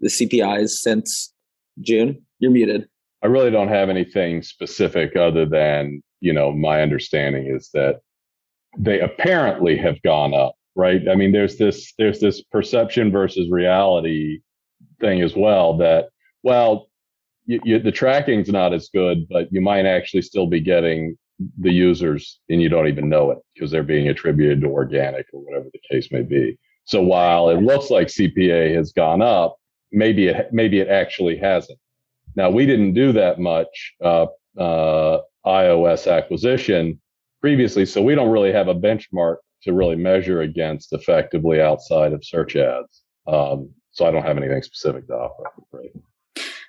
the 0.00 0.08
CPIs 0.08 0.70
since 0.70 1.32
June? 1.80 2.20
You're 2.40 2.50
muted. 2.50 2.88
I 3.22 3.28
really 3.28 3.52
don't 3.52 3.68
have 3.68 3.88
anything 3.88 4.42
specific 4.42 5.14
other 5.14 5.46
than, 5.46 6.02
you 6.20 6.32
know, 6.32 6.50
my 6.52 6.82
understanding 6.82 7.46
is 7.54 7.70
that 7.74 8.00
they 8.76 8.98
apparently 8.98 9.76
have 9.76 10.02
gone 10.02 10.34
up, 10.34 10.54
right? 10.74 11.08
I 11.08 11.14
mean, 11.14 11.30
there's 11.30 11.56
this 11.56 11.92
there's 11.98 12.18
this 12.18 12.42
perception 12.42 13.12
versus 13.12 13.48
reality 13.50 14.40
thing 15.00 15.22
as 15.22 15.36
well 15.36 15.76
that 15.76 16.08
well, 16.42 16.88
you, 17.44 17.60
you, 17.64 17.78
the 17.78 17.92
tracking's 17.92 18.48
not 18.48 18.72
as 18.72 18.88
good, 18.92 19.28
but 19.28 19.52
you 19.52 19.60
might 19.60 19.86
actually 19.86 20.22
still 20.22 20.46
be 20.46 20.60
getting 20.60 21.16
the 21.58 21.72
users 21.72 22.40
and 22.48 22.60
you 22.60 22.68
don't 22.68 22.88
even 22.88 23.08
know 23.08 23.30
it 23.30 23.38
because 23.54 23.70
they're 23.70 23.82
being 23.82 24.08
attributed 24.08 24.60
to 24.60 24.68
organic 24.68 25.26
or 25.32 25.40
whatever 25.40 25.66
the 25.72 25.80
case 25.90 26.10
may 26.10 26.22
be. 26.22 26.58
So 26.84 27.02
while 27.02 27.48
it 27.48 27.62
looks 27.62 27.90
like 27.90 28.08
CPA 28.08 28.74
has 28.74 28.92
gone 28.92 29.22
up, 29.22 29.56
maybe 29.92 30.28
it 30.28 30.52
maybe 30.52 30.80
it 30.80 30.88
actually 30.88 31.36
hasn't. 31.36 31.78
Now 32.34 32.50
we 32.50 32.66
didn't 32.66 32.94
do 32.94 33.12
that 33.12 33.38
much 33.38 33.94
uh, 34.02 34.26
uh, 34.58 35.20
iOS 35.46 36.10
acquisition 36.10 37.00
previously, 37.40 37.86
so 37.86 38.02
we 38.02 38.14
don't 38.14 38.30
really 38.30 38.52
have 38.52 38.68
a 38.68 38.74
benchmark 38.74 39.36
to 39.62 39.72
really 39.72 39.96
measure 39.96 40.40
against 40.42 40.92
effectively 40.92 41.60
outside 41.60 42.12
of 42.12 42.24
search 42.24 42.56
ads. 42.56 43.02
Um, 43.26 43.70
so 43.92 44.06
I 44.06 44.10
don't 44.10 44.24
have 44.24 44.36
anything 44.36 44.62
specific 44.62 45.06
to 45.06 45.14
offer. 45.14 45.44
Right. 45.70 45.92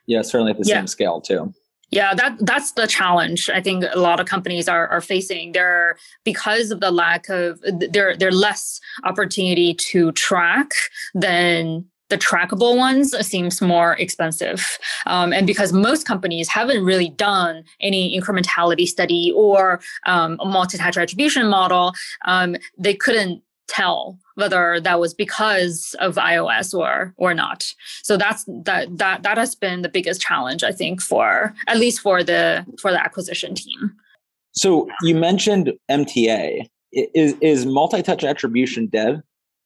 Yeah, 0.06 0.22
certainly 0.22 0.52
at 0.52 0.60
the 0.60 0.68
yeah. 0.68 0.76
same 0.76 0.88
scale 0.88 1.22
too. 1.22 1.54
Yeah, 1.94 2.16
that 2.16 2.38
that's 2.40 2.72
the 2.72 2.88
challenge. 2.88 3.52
I 3.54 3.62
think 3.62 3.86
a 3.94 4.00
lot 4.00 4.20
of 4.20 4.26
companies 4.26 4.68
are 4.68 4.88
are 4.88 5.00
facing. 5.00 5.52
There 5.52 5.96
because 6.24 6.72
of 6.72 6.80
the 6.80 6.90
lack 6.90 7.30
of 7.30 7.62
there 7.62 8.18
there 8.18 8.32
less 8.32 8.80
opportunity 9.04 9.76
to 9.92 10.12
track 10.14 10.72
than 11.14 11.86
the 12.10 12.18
trackable 12.18 12.78
ones 12.78 13.16
seems 13.26 13.62
more 13.62 13.94
expensive. 13.94 14.80
Um, 15.06 15.34
and 15.34 15.46
because 15.46 15.72
most 15.72 16.08
companies 16.08 16.48
haven't 16.48 16.84
really 16.84 17.10
done 17.10 17.64
any 17.80 18.20
incrementality 18.20 18.88
study 18.88 19.32
or 19.36 19.80
um, 20.06 20.38
a 20.40 20.46
multi-touch 20.46 20.98
attribution 20.98 21.48
model, 21.48 21.94
um, 22.26 22.56
they 22.78 22.96
couldn't 22.96 23.42
tell 23.74 24.20
whether 24.36 24.80
that 24.80 25.00
was 25.00 25.14
because 25.14 25.96
of 26.00 26.16
iOS 26.16 26.74
or 26.78 27.14
or 27.18 27.34
not. 27.34 27.74
So 28.04 28.18
that's 28.18 28.46
that 28.48 28.98
that 28.98 29.24
that 29.24 29.38
has 29.38 29.56
been 29.56 29.82
the 29.82 29.90
biggest 29.90 30.22
challenge 30.22 30.64
I 30.64 30.72
think 30.72 31.02
for 31.02 31.54
at 31.68 31.78
least 31.78 32.00
for 32.00 32.24
the 32.24 32.66
for 32.80 32.92
the 32.92 33.02
acquisition 33.02 33.56
team. 33.56 33.94
So 34.54 34.88
you 35.02 35.16
mentioned 35.16 35.74
MTA. 35.90 36.68
Is 36.92 37.34
is 37.42 37.66
multi-touch 37.66 38.24
attribution 38.24 38.86
dead 38.86 39.24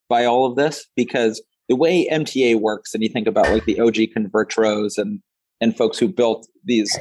by 0.07 0.23
all 0.23 0.45
of 0.45 0.55
this? 0.55 0.87
Because 0.95 1.41
the 1.67 1.75
way 1.75 2.07
MTA 2.09 2.61
works, 2.61 2.93
and 2.93 3.03
you 3.03 3.09
think 3.09 3.27
about 3.27 3.49
like 3.49 3.65
the 3.65 3.79
OG 3.79 4.13
Convertros 4.15 4.97
and 4.97 5.19
and 5.59 5.75
folks 5.75 5.97
who 5.97 6.07
built 6.07 6.47
these 6.63 6.97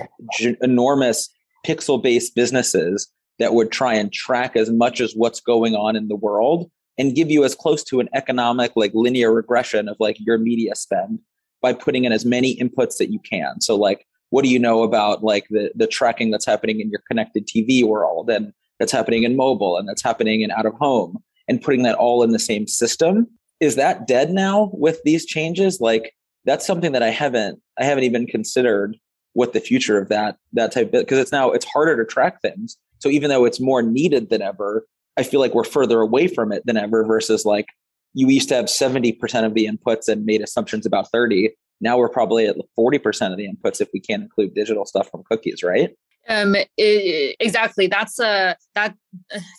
enormous 0.62 1.28
pixel-based 1.64 2.34
businesses 2.34 3.08
that 3.38 3.54
would 3.54 3.70
try 3.70 3.94
and 3.94 4.12
track 4.12 4.56
as 4.56 4.70
much 4.70 5.00
as 5.00 5.12
what's 5.12 5.40
going 5.40 5.74
on 5.74 5.94
in 5.94 6.08
the 6.08 6.16
world 6.16 6.70
and 6.98 7.14
give 7.14 7.30
you 7.30 7.44
as 7.44 7.54
close 7.54 7.84
to 7.84 8.00
an 8.00 8.08
economic 8.14 8.72
like 8.76 8.92
linear 8.94 9.32
regression 9.32 9.88
of 9.88 9.96
like 10.00 10.16
your 10.20 10.38
media 10.38 10.74
spend 10.74 11.18
by 11.62 11.72
putting 11.72 12.04
in 12.04 12.12
as 12.12 12.24
many 12.24 12.56
inputs 12.56 12.98
that 12.98 13.10
you 13.10 13.18
can. 13.20 13.60
So 13.60 13.76
like 13.76 14.06
what 14.30 14.42
do 14.42 14.50
you 14.50 14.58
know 14.58 14.82
about 14.82 15.22
like 15.22 15.46
the 15.50 15.70
the 15.74 15.86
tracking 15.86 16.30
that's 16.30 16.46
happening 16.46 16.80
in 16.80 16.90
your 16.90 17.02
connected 17.08 17.46
tv 17.46 17.84
world 17.84 18.28
and 18.28 18.52
that's 18.78 18.92
happening 18.92 19.22
in 19.22 19.36
mobile 19.36 19.78
and 19.78 19.88
that's 19.88 20.02
happening 20.02 20.42
in 20.42 20.50
out 20.50 20.66
of 20.66 20.74
home 20.74 21.18
and 21.48 21.62
putting 21.62 21.82
that 21.84 21.94
all 21.94 22.22
in 22.22 22.30
the 22.30 22.38
same 22.38 22.66
system? 22.66 23.26
Is 23.60 23.76
that 23.76 24.06
dead 24.06 24.30
now 24.30 24.70
with 24.72 25.00
these 25.04 25.24
changes? 25.24 25.80
Like 25.80 26.12
that's 26.44 26.66
something 26.66 26.92
that 26.92 27.02
i 27.02 27.10
haven't 27.10 27.60
i 27.78 27.84
haven't 27.84 28.04
even 28.04 28.26
considered 28.26 28.96
what 29.36 29.52
the 29.52 29.60
future 29.60 29.98
of 29.98 30.08
that 30.08 30.38
that 30.54 30.72
type 30.72 30.90
because 30.90 31.18
it's 31.18 31.32
now 31.32 31.50
it's 31.50 31.66
harder 31.66 31.94
to 32.02 32.10
track 32.10 32.40
things. 32.40 32.78
So 33.00 33.10
even 33.10 33.28
though 33.28 33.44
it's 33.44 33.60
more 33.60 33.82
needed 33.82 34.30
than 34.30 34.40
ever 34.40 34.86
I 35.16 35.22
feel 35.22 35.40
like 35.40 35.54
we're 35.54 35.64
further 35.64 36.00
away 36.00 36.28
from 36.28 36.52
it 36.52 36.62
than 36.66 36.76
ever 36.76 37.04
versus 37.04 37.44
like 37.44 37.66
you 38.14 38.28
used 38.28 38.48
to 38.48 38.54
have 38.54 38.66
70% 38.66 39.44
of 39.44 39.54
the 39.54 39.66
inputs 39.66 40.08
and 40.08 40.24
made 40.24 40.40
assumptions 40.40 40.86
about 40.86 41.10
30. 41.10 41.50
Now 41.80 41.98
we're 41.98 42.08
probably 42.08 42.46
at 42.46 42.56
40% 42.78 43.30
of 43.30 43.36
the 43.36 43.46
inputs 43.46 43.80
if 43.80 43.88
we 43.92 44.00
can't 44.00 44.22
include 44.22 44.54
digital 44.54 44.86
stuff 44.86 45.10
from 45.10 45.22
cookies, 45.30 45.62
right? 45.62 45.90
Um, 46.28 46.56
it, 46.76 47.36
exactly. 47.38 47.86
That's 47.86 48.18
a 48.18 48.56
that 48.74 48.94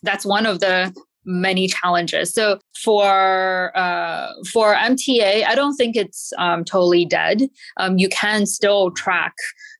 that's 0.03 0.25
one 0.25 0.45
of 0.45 0.59
the 0.59 0.93
many 1.27 1.67
challenges. 1.67 2.33
So 2.33 2.59
for 2.83 3.77
uh, 3.77 4.31
for 4.51 4.73
MTA, 4.73 5.45
I 5.45 5.55
don't 5.55 5.75
think 5.75 5.95
it's 5.95 6.33
um, 6.37 6.63
totally 6.65 7.05
dead. 7.05 7.43
Um, 7.77 7.97
you 7.97 8.09
can 8.09 8.45
still 8.45 8.91
track 8.91 9.33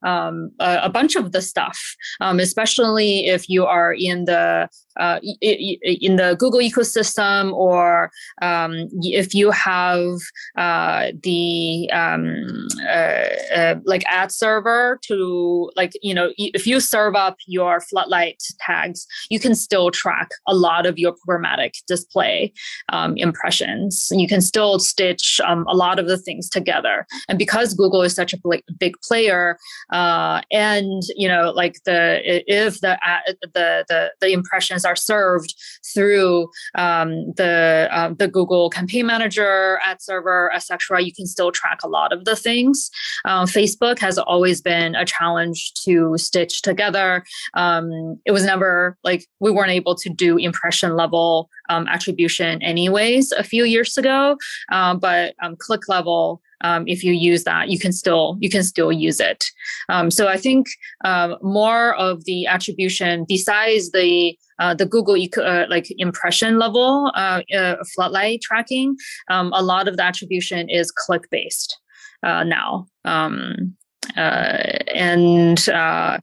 um, 0.04 0.52
a, 0.60 0.82
a, 0.84 0.90
bunch 0.90 1.16
of 1.16 1.32
the 1.32 1.42
stuff, 1.42 1.80
um, 2.22 2.40
especially 2.40 3.28
if 3.28 3.50
you 3.50 3.66
are 3.66 3.94
in 3.94 4.26
the 4.26 4.70
uh, 5.00 5.20
in 5.42 6.16
the 6.16 6.36
Google 6.40 6.60
ecosystem, 6.60 7.54
or 7.54 8.10
um, 8.42 8.88
if 9.02 9.34
you 9.34 9.52
have 9.52 10.16
uh, 10.58 11.12
the 11.24 11.90
um, 11.92 12.68
uh, 12.88 13.56
uh, 13.56 13.76
like 13.86 14.04
ad 14.08 14.32
server 14.32 15.00
to 15.04 15.72
like 15.76 15.94
you 16.02 16.14
know 16.14 16.32
if 16.38 16.66
you 16.66 16.80
serve 16.80 17.16
up 17.16 17.38
your 17.46 17.82
floodlight 17.82 18.42
tags, 18.60 19.06
you 19.30 19.40
can 19.40 19.56
still 19.56 19.92
track 19.92 20.30
a 20.48 20.56
lot 20.56 20.86
of 20.86 20.98
your 20.98 21.14
programmatic 21.28 21.74
display 21.88 22.54
um, 22.90 23.16
impressions. 23.18 24.10
You 24.12 24.28
can 24.28 24.42
still 24.42 24.80
stitch 24.80 25.40
um, 25.46 25.66
a 25.68 25.76
lot 25.76 26.00
of 26.00 26.08
the 26.08 26.18
things 26.18 26.50
together, 26.50 27.06
and 27.30 27.38
because 27.38 27.74
Google 27.74 28.02
is 28.02 28.16
such 28.16 28.34
a 28.34 28.40
big 28.80 28.96
player, 29.08 29.58
uh, 29.92 30.42
and 30.52 31.04
you 31.16 31.28
know 31.28 31.52
like 31.56 31.76
the 31.86 32.22
if 32.48 32.82
the 32.82 32.98
the 33.42 33.86
the, 33.88 34.12
the 34.22 34.32
impressions 34.32 34.86
are 34.86 34.96
served 34.96 35.54
through 35.94 36.50
um, 36.76 37.34
the 37.36 37.88
um, 37.92 38.16
the 38.16 38.28
Google 38.28 38.70
Campaign 38.70 39.06
Manager, 39.06 39.80
Ad 39.84 40.02
Server, 40.02 40.52
etc. 40.54 41.02
You 41.02 41.14
can 41.14 41.26
still 41.26 41.52
track 41.52 41.80
a 41.84 41.88
lot 41.88 42.12
of 42.12 42.26
the 42.26 42.36
things. 42.36 42.90
Uh, 43.26 43.46
Facebook 43.46 44.00
has 44.00 44.18
always 44.18 44.62
been 44.62 44.96
a 44.96 45.06
challenge 45.06 45.74
to 45.86 46.18
stitch 46.18 46.62
together. 46.62 47.24
Um, 47.54 48.20
it 48.26 48.32
was 48.32 48.44
never 48.44 48.98
like 49.04 49.26
we 49.40 49.52
weren't 49.52 49.72
able 49.72 49.96
to 49.96 50.10
do 50.10 50.38
impression 50.38 50.96
level 50.96 51.50
um, 51.70 51.88
attribution 51.88 52.62
anyways 52.62 53.32
a 53.32 53.44
few 53.44 53.64
years 53.64 53.98
ago, 53.98 54.38
uh, 54.72 54.96
but 54.96 55.36
um, 55.42 55.56
click 55.58 55.88
level 55.88 56.42
um, 56.62 56.88
if 56.88 57.04
you 57.04 57.14
use 57.14 57.44
that 57.44 57.70
you 57.70 57.78
can 57.78 57.92
still 57.92 58.36
you 58.40 58.50
can 58.50 58.64
still 58.64 58.92
use 58.92 59.20
it. 59.20 59.46
Um, 59.90 60.10
so 60.10 60.28
i 60.28 60.38
think 60.38 60.66
um, 61.06 61.38
more 61.44 61.94
of 61.96 62.26
the 62.26 62.48
attribution 62.48 63.26
besides 63.28 63.92
the 63.92 64.36
uh, 64.60 64.74
the 64.74 64.88
google 64.88 65.16
uh, 65.38 65.66
like 65.70 65.88
impression 66.00 66.58
level 66.58 67.12
uh, 67.14 67.42
uh 67.56 67.76
floodlight 67.94 68.42
tracking 68.42 68.96
um, 69.30 69.54
a 69.54 69.62
lot 69.62 69.88
of 69.88 69.98
the 69.98 70.04
attribution 70.04 70.68
is 70.68 70.92
click 70.92 71.30
based 71.30 71.78
uh, 72.24 72.44
now. 72.44 72.88
Um, 73.06 73.76
uh, 74.16 74.80
and 74.94 75.68
uh, 75.70 76.20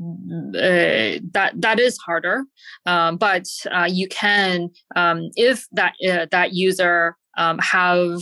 that 0.00 1.52
that 1.54 1.78
is 1.78 1.98
harder, 1.98 2.44
um, 2.86 3.16
but 3.16 3.44
uh, 3.70 3.88
you 3.88 4.08
can 4.08 4.70
um, 4.96 5.30
if 5.36 5.66
that 5.72 5.94
uh, 6.08 6.26
that 6.30 6.52
user 6.54 7.16
um, 7.36 7.58
have 7.58 8.20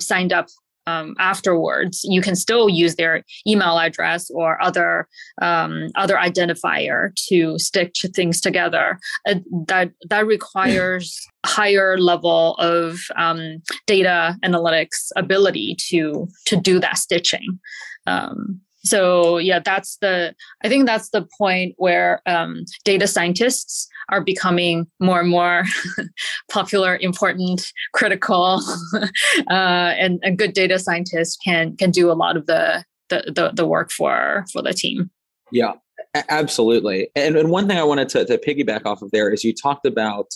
signed 0.00 0.32
up 0.32 0.46
um, 0.86 1.14
afterwards, 1.18 2.00
you 2.04 2.20
can 2.20 2.34
still 2.34 2.68
use 2.68 2.96
their 2.96 3.22
email 3.46 3.78
address 3.78 4.30
or 4.30 4.62
other 4.62 5.06
um, 5.40 5.88
other 5.96 6.16
identifier 6.16 7.14
to 7.28 7.58
stitch 7.58 8.04
things 8.14 8.40
together. 8.40 8.98
Uh, 9.28 9.36
that 9.66 9.90
that 10.08 10.26
requires 10.26 11.26
higher 11.46 11.98
level 11.98 12.54
of 12.56 12.98
um, 13.16 13.62
data 13.86 14.36
analytics 14.44 15.10
ability 15.16 15.76
to 15.88 16.28
to 16.46 16.56
do 16.56 16.80
that 16.80 16.98
stitching. 16.98 17.58
Um, 18.06 18.60
so 18.82 19.38
yeah 19.38 19.58
that's 19.58 19.96
the 19.98 20.34
i 20.64 20.68
think 20.68 20.86
that's 20.86 21.10
the 21.10 21.26
point 21.38 21.74
where 21.76 22.22
um, 22.26 22.64
data 22.84 23.06
scientists 23.06 23.88
are 24.08 24.22
becoming 24.22 24.86
more 25.00 25.20
and 25.20 25.28
more 25.28 25.64
popular 26.50 26.96
important 27.00 27.72
critical 27.94 28.60
uh, 29.50 29.92
and, 29.98 30.18
and 30.22 30.38
good 30.38 30.52
data 30.52 30.78
scientists 30.78 31.36
can 31.44 31.76
can 31.76 31.90
do 31.90 32.10
a 32.10 32.14
lot 32.14 32.36
of 32.36 32.46
the 32.46 32.84
the, 33.08 33.32
the, 33.34 33.50
the 33.54 33.66
work 33.66 33.90
for 33.90 34.44
for 34.52 34.62
the 34.62 34.72
team. 34.72 35.10
Yeah 35.50 35.72
absolutely. 36.28 37.08
And, 37.14 37.36
and 37.36 37.50
one 37.50 37.68
thing 37.68 37.76
i 37.76 37.84
wanted 37.84 38.08
to, 38.10 38.24
to 38.24 38.38
piggyback 38.38 38.86
off 38.86 39.02
of 39.02 39.10
there 39.10 39.30
is 39.30 39.44
you 39.44 39.54
talked 39.54 39.86
about 39.86 40.26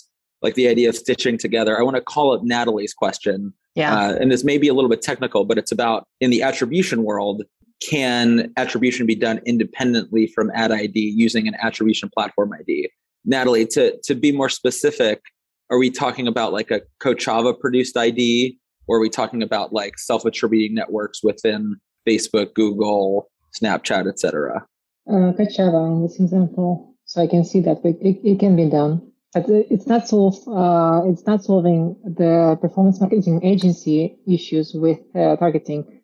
like 0.41 0.53
the 0.53 0.67
idea 0.67 0.87
of 0.89 0.95
stitching 0.95 1.37
together. 1.37 1.77
I 1.77 1.83
want 1.83 1.95
to 1.95 2.01
call 2.01 2.33
it 2.33 2.43
natalie's 2.43 2.93
question 2.93 3.53
yeah. 3.75 3.93
Uh, 3.93 4.15
and 4.15 4.31
this 4.31 4.43
may 4.43 4.57
be 4.57 4.69
a 4.69 4.73
little 4.73 4.89
bit 4.89 5.01
technical, 5.01 5.43
but 5.43 5.57
it's 5.57 5.71
about 5.71 6.07
in 6.21 6.31
the 6.31 6.41
attribution 6.41 7.03
world, 7.03 7.43
can 7.89 8.51
attribution 8.57 9.05
be 9.05 9.15
done 9.15 9.41
independently 9.45 10.27
from 10.27 10.51
ad 10.53 10.71
ID 10.71 10.99
using 10.99 11.47
an 11.47 11.55
attribution 11.61 12.09
platform 12.13 12.51
ID? 12.59 12.89
Natalie, 13.25 13.65
to, 13.67 13.97
to 14.03 14.15
be 14.15 14.31
more 14.31 14.49
specific, 14.49 15.21
are 15.69 15.77
we 15.77 15.89
talking 15.89 16.27
about 16.27 16.53
like 16.53 16.71
a 16.71 16.81
Kochava 17.01 17.59
produced 17.59 17.97
ID? 17.97 18.57
Or 18.87 18.97
are 18.97 19.01
we 19.01 19.09
talking 19.09 19.41
about 19.41 19.73
like 19.73 19.97
self 19.97 20.25
attributing 20.25 20.75
networks 20.75 21.23
within 21.23 21.77
Facebook, 22.07 22.53
Google, 22.53 23.29
Snapchat, 23.59 24.07
etc. 24.07 24.65
Uh, 25.07 25.33
Kochava 25.33 25.87
in 25.87 26.03
this 26.03 26.19
example, 26.19 26.95
so 27.05 27.21
I 27.21 27.27
can 27.27 27.43
see 27.43 27.61
that 27.61 27.77
it, 27.83 28.19
it 28.23 28.39
can 28.39 28.55
be 28.55 28.69
done. 28.69 29.11
But 29.33 29.45
it's 29.49 29.85
not 29.85 30.07
solve, 30.07 30.35
uh, 30.47 31.01
it's 31.09 31.25
not 31.25 31.43
solving 31.43 31.97
the 32.05 32.57
performance 32.61 33.01
marketing 33.01 33.43
agency 33.43 34.17
issues 34.25 34.73
with 34.73 34.99
uh, 35.13 35.35
targeting, 35.35 35.94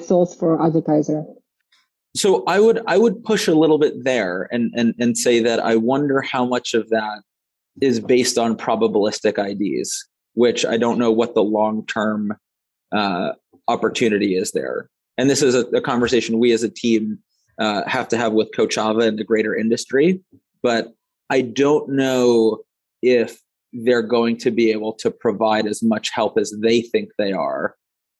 solves 0.00 0.34
for 0.34 0.62
advertiser. 0.64 1.24
So 2.16 2.44
I 2.46 2.58
would 2.60 2.80
I 2.86 2.98
would 2.98 3.22
push 3.22 3.48
a 3.48 3.54
little 3.54 3.78
bit 3.78 4.04
there 4.04 4.48
and 4.50 4.72
and 4.74 4.94
and 4.98 5.16
say 5.16 5.40
that 5.40 5.60
I 5.60 5.76
wonder 5.76 6.20
how 6.20 6.44
much 6.44 6.74
of 6.74 6.88
that 6.90 7.22
is 7.80 8.00
based 8.00 8.38
on 8.38 8.56
probabilistic 8.56 9.38
IDs, 9.38 10.08
which 10.34 10.64
I 10.64 10.76
don't 10.76 10.98
know 10.98 11.12
what 11.12 11.34
the 11.34 11.42
long 11.42 11.86
term 11.86 12.36
uh, 12.92 13.32
opportunity 13.68 14.36
is 14.36 14.52
there. 14.52 14.88
And 15.16 15.28
this 15.28 15.42
is 15.42 15.54
a, 15.54 15.66
a 15.76 15.80
conversation 15.80 16.38
we 16.38 16.52
as 16.52 16.62
a 16.62 16.68
team 16.68 17.18
uh, 17.58 17.82
have 17.86 18.08
to 18.08 18.16
have 18.16 18.32
with 18.32 18.50
Kochava 18.52 19.06
and 19.06 19.18
the 19.18 19.24
greater 19.24 19.54
industry. 19.54 20.20
But 20.62 20.92
I 21.30 21.42
don't 21.42 21.90
know 21.90 22.62
if 23.02 23.40
they're 23.72 24.02
going 24.02 24.38
to 24.38 24.50
be 24.50 24.70
able 24.70 24.94
to 24.94 25.10
provide 25.10 25.66
as 25.66 25.82
much 25.82 26.10
help 26.12 26.38
as 26.38 26.54
they 26.60 26.80
think 26.80 27.10
they 27.18 27.32
are 27.32 27.76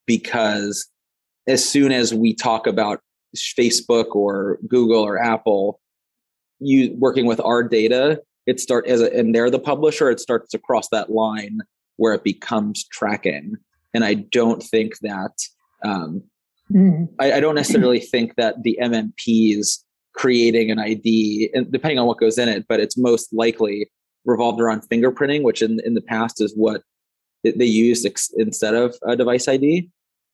because 0.07 0.87
as 1.49 1.69
soon 1.69 1.93
as 1.93 2.15
we 2.15 2.35
talk 2.35 2.67
about 2.67 3.01
Facebook 3.37 4.15
or 4.15 4.59
Google 4.69 5.03
or 5.03 5.19
Apple 5.19 5.81
you 6.61 6.95
working 6.99 7.27
with 7.27 7.41
our 7.41 7.63
data 7.63 8.21
it 8.47 8.59
start 8.59 8.87
as 8.87 9.01
a, 9.01 9.17
and 9.17 9.35
they're 9.35 9.51
the 9.51 9.59
publisher 9.59 10.11
it 10.11 10.21
starts 10.21 10.51
to 10.51 10.59
cross 10.59 10.89
that 10.91 11.11
line 11.11 11.61
where 11.97 12.15
it 12.15 12.25
becomes 12.25 12.87
tracking 12.89 13.57
and 13.95 14.05
I 14.05 14.15
don't 14.15 14.63
think 14.63 14.99
that 15.01 15.33
um, 15.85 16.23
mm. 16.71 17.09
I, 17.19 17.33
I, 17.33 17.41
don't 17.41 17.55
necessarily 17.55 18.01
think 18.01 18.35
that 18.37 18.63
the 18.63 18.79
MMPs 18.83 19.79
creating 20.15 20.71
an 20.71 20.79
ID, 20.79 21.51
and 21.55 21.71
depending 21.71 21.99
on 21.99 22.07
what 22.07 22.19
goes 22.19 22.39
in 22.39 22.49
it, 22.49 22.67
but 22.69 22.81
it's 22.81 22.99
most 22.99 23.33
likely 23.33 23.91
revolved 24.25 24.61
around 24.61 24.83
fingerprinting, 24.89 25.43
which 25.43 25.63
in 25.63 25.81
in 25.85 25.95
the 25.95 26.03
past 26.03 26.41
is 26.41 26.53
what 26.57 26.83
they 27.45 27.65
used 27.65 28.05
ex- 28.05 28.33
instead 28.37 28.75
of 28.75 28.97
a 29.07 29.17
device 29.17 29.47
ID. 29.47 29.89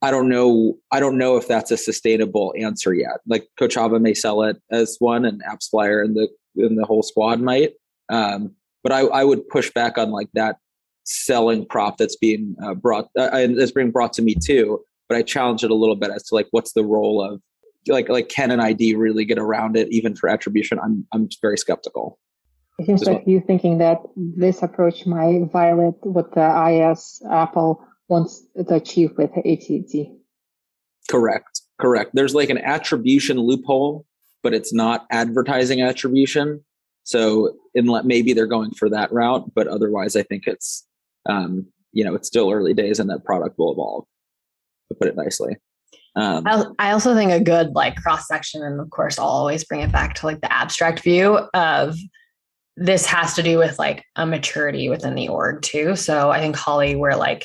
I 0.04 0.10
don't 0.10 0.28
know. 0.28 0.76
I 0.92 1.00
don't 1.00 1.16
know 1.16 1.38
if 1.38 1.48
that's 1.48 1.70
a 1.70 1.78
sustainable 1.78 2.52
answer 2.58 2.92
yet. 2.92 3.20
Like 3.26 3.48
Kochava 3.58 3.98
may 3.98 4.12
sell 4.12 4.42
it 4.42 4.60
as 4.70 4.96
one, 4.98 5.24
and 5.24 5.42
AppsFlyer 5.44 6.04
and 6.04 6.14
the 6.14 6.28
and 6.56 6.78
the 6.78 6.84
whole 6.84 7.02
squad 7.02 7.40
might. 7.40 7.72
Um, 8.10 8.54
but 8.82 8.92
I, 8.92 9.00
I 9.00 9.24
would 9.24 9.48
push 9.48 9.72
back 9.72 9.96
on 9.96 10.10
like 10.10 10.28
that 10.34 10.58
selling 11.04 11.64
prop 11.64 11.96
that's 11.96 12.16
being 12.16 12.54
uh, 12.62 12.74
brought 12.74 13.08
uh, 13.18 13.30
and 13.32 13.58
that's 13.58 13.72
being 13.72 13.92
brought 13.92 14.12
to 14.14 14.22
me 14.22 14.34
too. 14.34 14.84
But 15.08 15.16
I 15.16 15.22
challenge 15.22 15.64
it 15.64 15.70
a 15.70 15.74
little 15.74 15.96
bit 15.96 16.10
as 16.10 16.24
to 16.24 16.34
like 16.34 16.48
what's 16.50 16.74
the 16.74 16.84
role 16.84 17.22
of 17.22 17.40
like 17.88 18.10
like 18.10 18.28
can 18.28 18.50
an 18.50 18.60
ID 18.60 18.96
really 18.96 19.24
get 19.24 19.38
around 19.38 19.74
it 19.74 19.88
even 19.90 20.14
for 20.14 20.28
attribution? 20.28 20.78
I'm 20.80 21.06
I'm 21.12 21.30
very 21.40 21.56
skeptical. 21.56 22.18
It 22.78 22.84
seems 22.84 23.06
like 23.06 23.22
you 23.24 23.40
thinking 23.40 23.78
that 23.78 24.02
this 24.16 24.62
approach 24.62 25.06
might 25.06 25.48
violate 25.50 25.94
what 26.02 26.34
the 26.34 26.90
IS 26.92 27.22
Apple 27.30 27.82
wants 28.08 28.44
to 28.56 28.74
achieve 28.74 29.12
with 29.16 29.30
ATT. 29.36 30.08
Correct. 31.10 31.60
Correct. 31.80 32.10
There's 32.14 32.34
like 32.34 32.50
an 32.50 32.58
attribution 32.58 33.38
loophole, 33.38 34.06
but 34.42 34.54
it's 34.54 34.72
not 34.72 35.06
advertising 35.10 35.82
attribution. 35.82 36.64
So 37.02 37.56
in 37.74 37.86
maybe 38.04 38.32
they're 38.32 38.46
going 38.46 38.72
for 38.72 38.88
that 38.90 39.12
route, 39.12 39.52
but 39.54 39.66
otherwise 39.66 40.16
I 40.16 40.22
think 40.22 40.46
it's 40.46 40.86
um, 41.26 41.66
you 41.92 42.04
know, 42.04 42.14
it's 42.14 42.28
still 42.28 42.50
early 42.50 42.74
days 42.74 42.98
and 42.98 43.08
that 43.08 43.24
product 43.24 43.58
will 43.58 43.72
evolve, 43.72 44.04
to 44.90 44.94
put 44.94 45.08
it 45.08 45.16
nicely. 45.16 45.56
Um, 46.16 46.44
I 46.78 46.92
also 46.92 47.14
think 47.14 47.32
a 47.32 47.40
good 47.40 47.74
like 47.74 47.96
cross 47.96 48.28
section, 48.28 48.62
and 48.62 48.80
of 48.80 48.90
course, 48.90 49.18
I'll 49.18 49.26
always 49.26 49.64
bring 49.64 49.80
it 49.80 49.90
back 49.90 50.14
to 50.16 50.26
like 50.26 50.40
the 50.40 50.52
abstract 50.52 51.00
view 51.00 51.38
of 51.54 51.96
this 52.76 53.06
has 53.06 53.34
to 53.34 53.42
do 53.42 53.58
with 53.58 53.78
like 53.78 54.04
a 54.16 54.26
maturity 54.26 54.88
within 54.88 55.14
the 55.14 55.28
org 55.28 55.62
too. 55.62 55.96
So 55.96 56.30
I 56.30 56.40
think 56.40 56.54
Holly, 56.54 56.94
where 56.94 57.16
like 57.16 57.44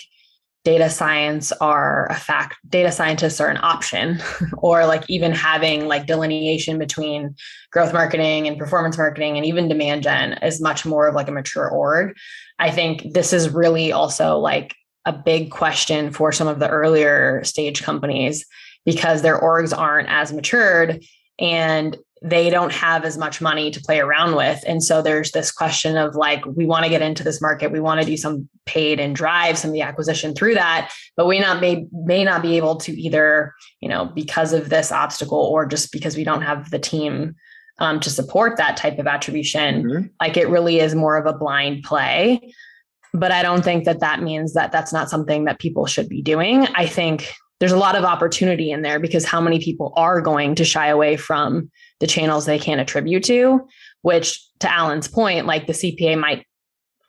data 0.65 0.89
science 0.89 1.51
are 1.53 2.07
a 2.07 2.15
fact 2.15 2.57
data 2.67 2.91
scientists 2.91 3.39
are 3.39 3.49
an 3.49 3.59
option. 3.61 4.21
Or 4.57 4.85
like 4.85 5.09
even 5.09 5.31
having 5.31 5.87
like 5.87 6.05
delineation 6.05 6.77
between 6.77 7.35
growth 7.71 7.93
marketing 7.93 8.47
and 8.47 8.57
performance 8.57 8.97
marketing 8.97 9.37
and 9.37 9.45
even 9.45 9.69
demand 9.69 10.03
gen 10.03 10.33
is 10.41 10.61
much 10.61 10.85
more 10.85 11.07
of 11.07 11.15
like 11.15 11.29
a 11.29 11.31
mature 11.31 11.69
org. 11.69 12.15
I 12.57 12.71
think 12.71 13.13
this 13.13 13.31
is 13.31 13.49
really 13.49 13.91
also 13.91 14.37
like 14.37 14.75
a 15.05 15.13
big 15.13 15.49
question 15.49 16.11
for 16.11 16.31
some 16.31 16.47
of 16.47 16.59
the 16.59 16.69
earlier 16.69 17.43
stage 17.43 17.83
companies 17.83 18.45
because 18.85 19.21
their 19.21 19.39
orgs 19.39 19.75
aren't 19.77 20.09
as 20.09 20.33
matured 20.33 21.01
and 21.39 21.95
they 22.21 22.49
don't 22.49 22.73
have 22.73 23.05
as 23.05 23.17
much 23.17 23.39
money 23.39 23.71
to 23.71 23.79
play 23.79 23.99
around 23.99 24.35
with. 24.35 24.61
And 24.67 24.83
so 24.83 25.01
there's 25.01 25.31
this 25.31 25.51
question 25.51 25.95
of 25.95 26.15
like, 26.15 26.45
we 26.45 26.65
want 26.65 26.83
to 26.83 26.89
get 26.89 27.01
into 27.01 27.23
this 27.23 27.41
market, 27.41 27.71
we 27.71 27.79
want 27.79 28.01
to 28.01 28.05
do 28.05 28.17
some 28.17 28.49
paid 28.65 28.99
and 28.99 29.15
drive 29.15 29.57
some 29.57 29.69
of 29.69 29.73
the 29.73 29.81
acquisition 29.81 30.35
through 30.35 30.55
that, 30.55 30.91
but 31.15 31.27
we 31.27 31.39
not 31.39 31.61
may 31.61 31.87
may 31.91 32.23
not 32.23 32.41
be 32.41 32.57
able 32.57 32.75
to 32.77 32.91
either, 32.91 33.53
you 33.79 33.87
know, 33.87 34.05
because 34.05 34.51
of 34.51 34.69
this 34.69 34.91
obstacle 34.91 35.39
or 35.39 35.65
just 35.65 35.91
because 35.91 36.17
we 36.17 36.25
don't 36.25 36.41
have 36.41 36.69
the 36.71 36.79
team 36.79 37.35
um, 37.79 37.99
to 38.01 38.09
support 38.09 38.57
that 38.57 38.75
type 38.75 38.99
of 38.99 39.07
attribution. 39.07 39.83
Mm-hmm. 39.83 40.07
Like 40.19 40.35
it 40.35 40.49
really 40.49 40.79
is 40.79 40.95
more 40.95 41.17
of 41.17 41.25
a 41.25 41.37
blind 41.37 41.83
play. 41.83 42.53
But 43.13 43.31
I 43.31 43.41
don't 43.41 43.63
think 43.63 43.85
that 43.85 44.01
that 44.01 44.21
means 44.21 44.53
that 44.53 44.71
that's 44.71 44.93
not 44.93 45.09
something 45.09 45.45
that 45.45 45.57
people 45.57 45.87
should 45.87 46.09
be 46.09 46.21
doing. 46.21 46.67
I 46.75 46.85
think 46.85 47.33
there's 47.59 47.71
a 47.71 47.77
lot 47.77 47.95
of 47.95 48.03
opportunity 48.03 48.71
in 48.71 48.81
there 48.81 48.99
because 48.99 49.25
how 49.25 49.41
many 49.41 49.59
people 49.59 49.93
are 49.95 50.21
going 50.21 50.55
to 50.55 50.65
shy 50.65 50.87
away 50.87 51.17
from 51.17 51.69
the 51.99 52.07
channels 52.07 52.45
they 52.45 52.59
can't 52.59 52.81
attribute 52.81 53.23
to, 53.25 53.67
which 54.01 54.41
to 54.59 54.71
Alan's 54.71 55.07
point, 55.07 55.45
like 55.45 55.67
the 55.67 55.73
CPA 55.73 56.17
might 56.17 56.45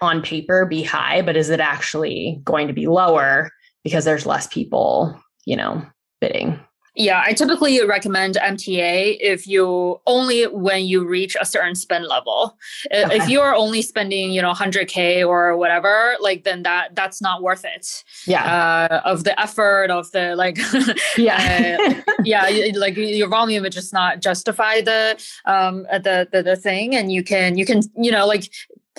on 0.00 0.22
paper 0.22 0.66
be 0.66 0.82
high, 0.82 1.22
but 1.22 1.36
is 1.36 1.50
it 1.50 1.60
actually 1.60 2.40
going 2.44 2.66
to 2.66 2.72
be 2.72 2.86
lower 2.86 3.50
because 3.84 4.04
there's 4.04 4.26
less 4.26 4.46
people, 4.46 5.20
you 5.44 5.56
know, 5.56 5.84
bidding? 6.20 6.58
Yeah, 7.00 7.22
I 7.24 7.32
typically 7.32 7.82
recommend 7.82 8.36
MTA 8.36 9.16
if 9.20 9.46
you 9.46 9.98
only 10.06 10.46
when 10.48 10.84
you 10.84 11.06
reach 11.06 11.34
a 11.40 11.46
certain 11.46 11.74
spend 11.74 12.04
level. 12.04 12.58
Okay. 12.92 13.16
If 13.16 13.26
you 13.26 13.40
are 13.40 13.54
only 13.54 13.80
spending, 13.80 14.32
you 14.32 14.42
know, 14.42 14.52
100k 14.52 15.26
or 15.26 15.56
whatever, 15.56 16.16
like 16.20 16.44
then 16.44 16.62
that 16.64 16.94
that's 16.94 17.22
not 17.22 17.42
worth 17.42 17.64
it. 17.64 18.04
Yeah. 18.26 18.44
Uh, 18.44 19.00
of 19.06 19.24
the 19.24 19.38
effort 19.40 19.90
of 19.90 20.10
the 20.12 20.36
like 20.36 20.58
yeah. 21.16 21.78
uh, 21.80 22.12
yeah, 22.24 22.50
like 22.74 22.98
your 22.98 23.28
volume 23.28 23.64
it 23.64 23.70
just 23.70 23.94
not 23.94 24.20
justify 24.20 24.82
the 24.82 25.18
um 25.46 25.84
the, 25.90 26.28
the 26.30 26.42
the 26.42 26.56
thing 26.56 26.94
and 26.94 27.10
you 27.10 27.24
can 27.24 27.56
you 27.56 27.64
can 27.64 27.80
you 27.96 28.10
know 28.10 28.26
like 28.26 28.52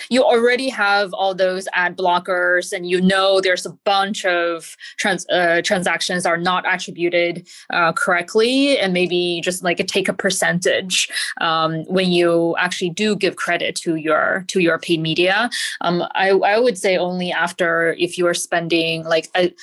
you 0.09 0.23
already 0.23 0.69
have 0.69 1.13
all 1.13 1.35
those 1.35 1.67
ad 1.73 1.97
blockers 1.97 2.71
and 2.71 2.87
you 2.87 3.01
know 3.01 3.41
there's 3.41 3.65
a 3.65 3.77
bunch 3.85 4.25
of 4.25 4.75
trans, 4.97 5.27
uh, 5.29 5.61
transactions 5.63 6.25
are 6.25 6.37
not 6.37 6.63
attributed 6.71 7.47
uh, 7.71 7.91
correctly 7.91 8.77
and 8.79 8.93
maybe 8.93 9.41
just 9.43 9.63
like 9.63 9.85
take 9.87 10.07
a 10.07 10.13
percentage 10.13 11.09
um, 11.41 11.83
when 11.85 12.11
you 12.11 12.55
actually 12.57 12.89
do 12.89 13.15
give 13.15 13.35
credit 13.35 13.75
to 13.75 13.95
your 13.95 14.45
to 14.47 14.59
your 14.59 14.79
paid 14.79 15.01
media 15.01 15.49
um, 15.81 16.03
I, 16.15 16.29
I 16.29 16.59
would 16.59 16.77
say 16.77 16.97
only 16.97 17.31
after 17.31 17.93
if 17.93 18.17
you 18.17 18.27
are 18.27 18.33
spending 18.33 19.03
like 19.03 19.29
I, 19.35 19.53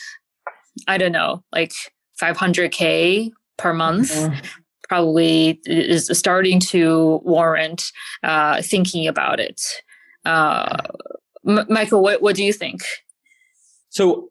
I 0.86 0.98
don't 0.98 1.12
know 1.12 1.42
like 1.52 1.72
500k 2.20 3.32
per 3.56 3.72
month 3.72 4.12
mm-hmm 4.12 4.46
probably 4.88 5.60
is 5.66 6.06
starting 6.18 6.58
to 6.58 7.20
warrant 7.22 7.92
uh, 8.22 8.62
thinking 8.62 9.06
about 9.06 9.38
it. 9.38 9.60
Uh, 10.28 10.76
M- 11.46 11.66
Michael, 11.68 12.02
what, 12.02 12.20
what 12.20 12.36
do 12.36 12.44
you 12.44 12.52
think? 12.52 12.82
So, 13.88 14.28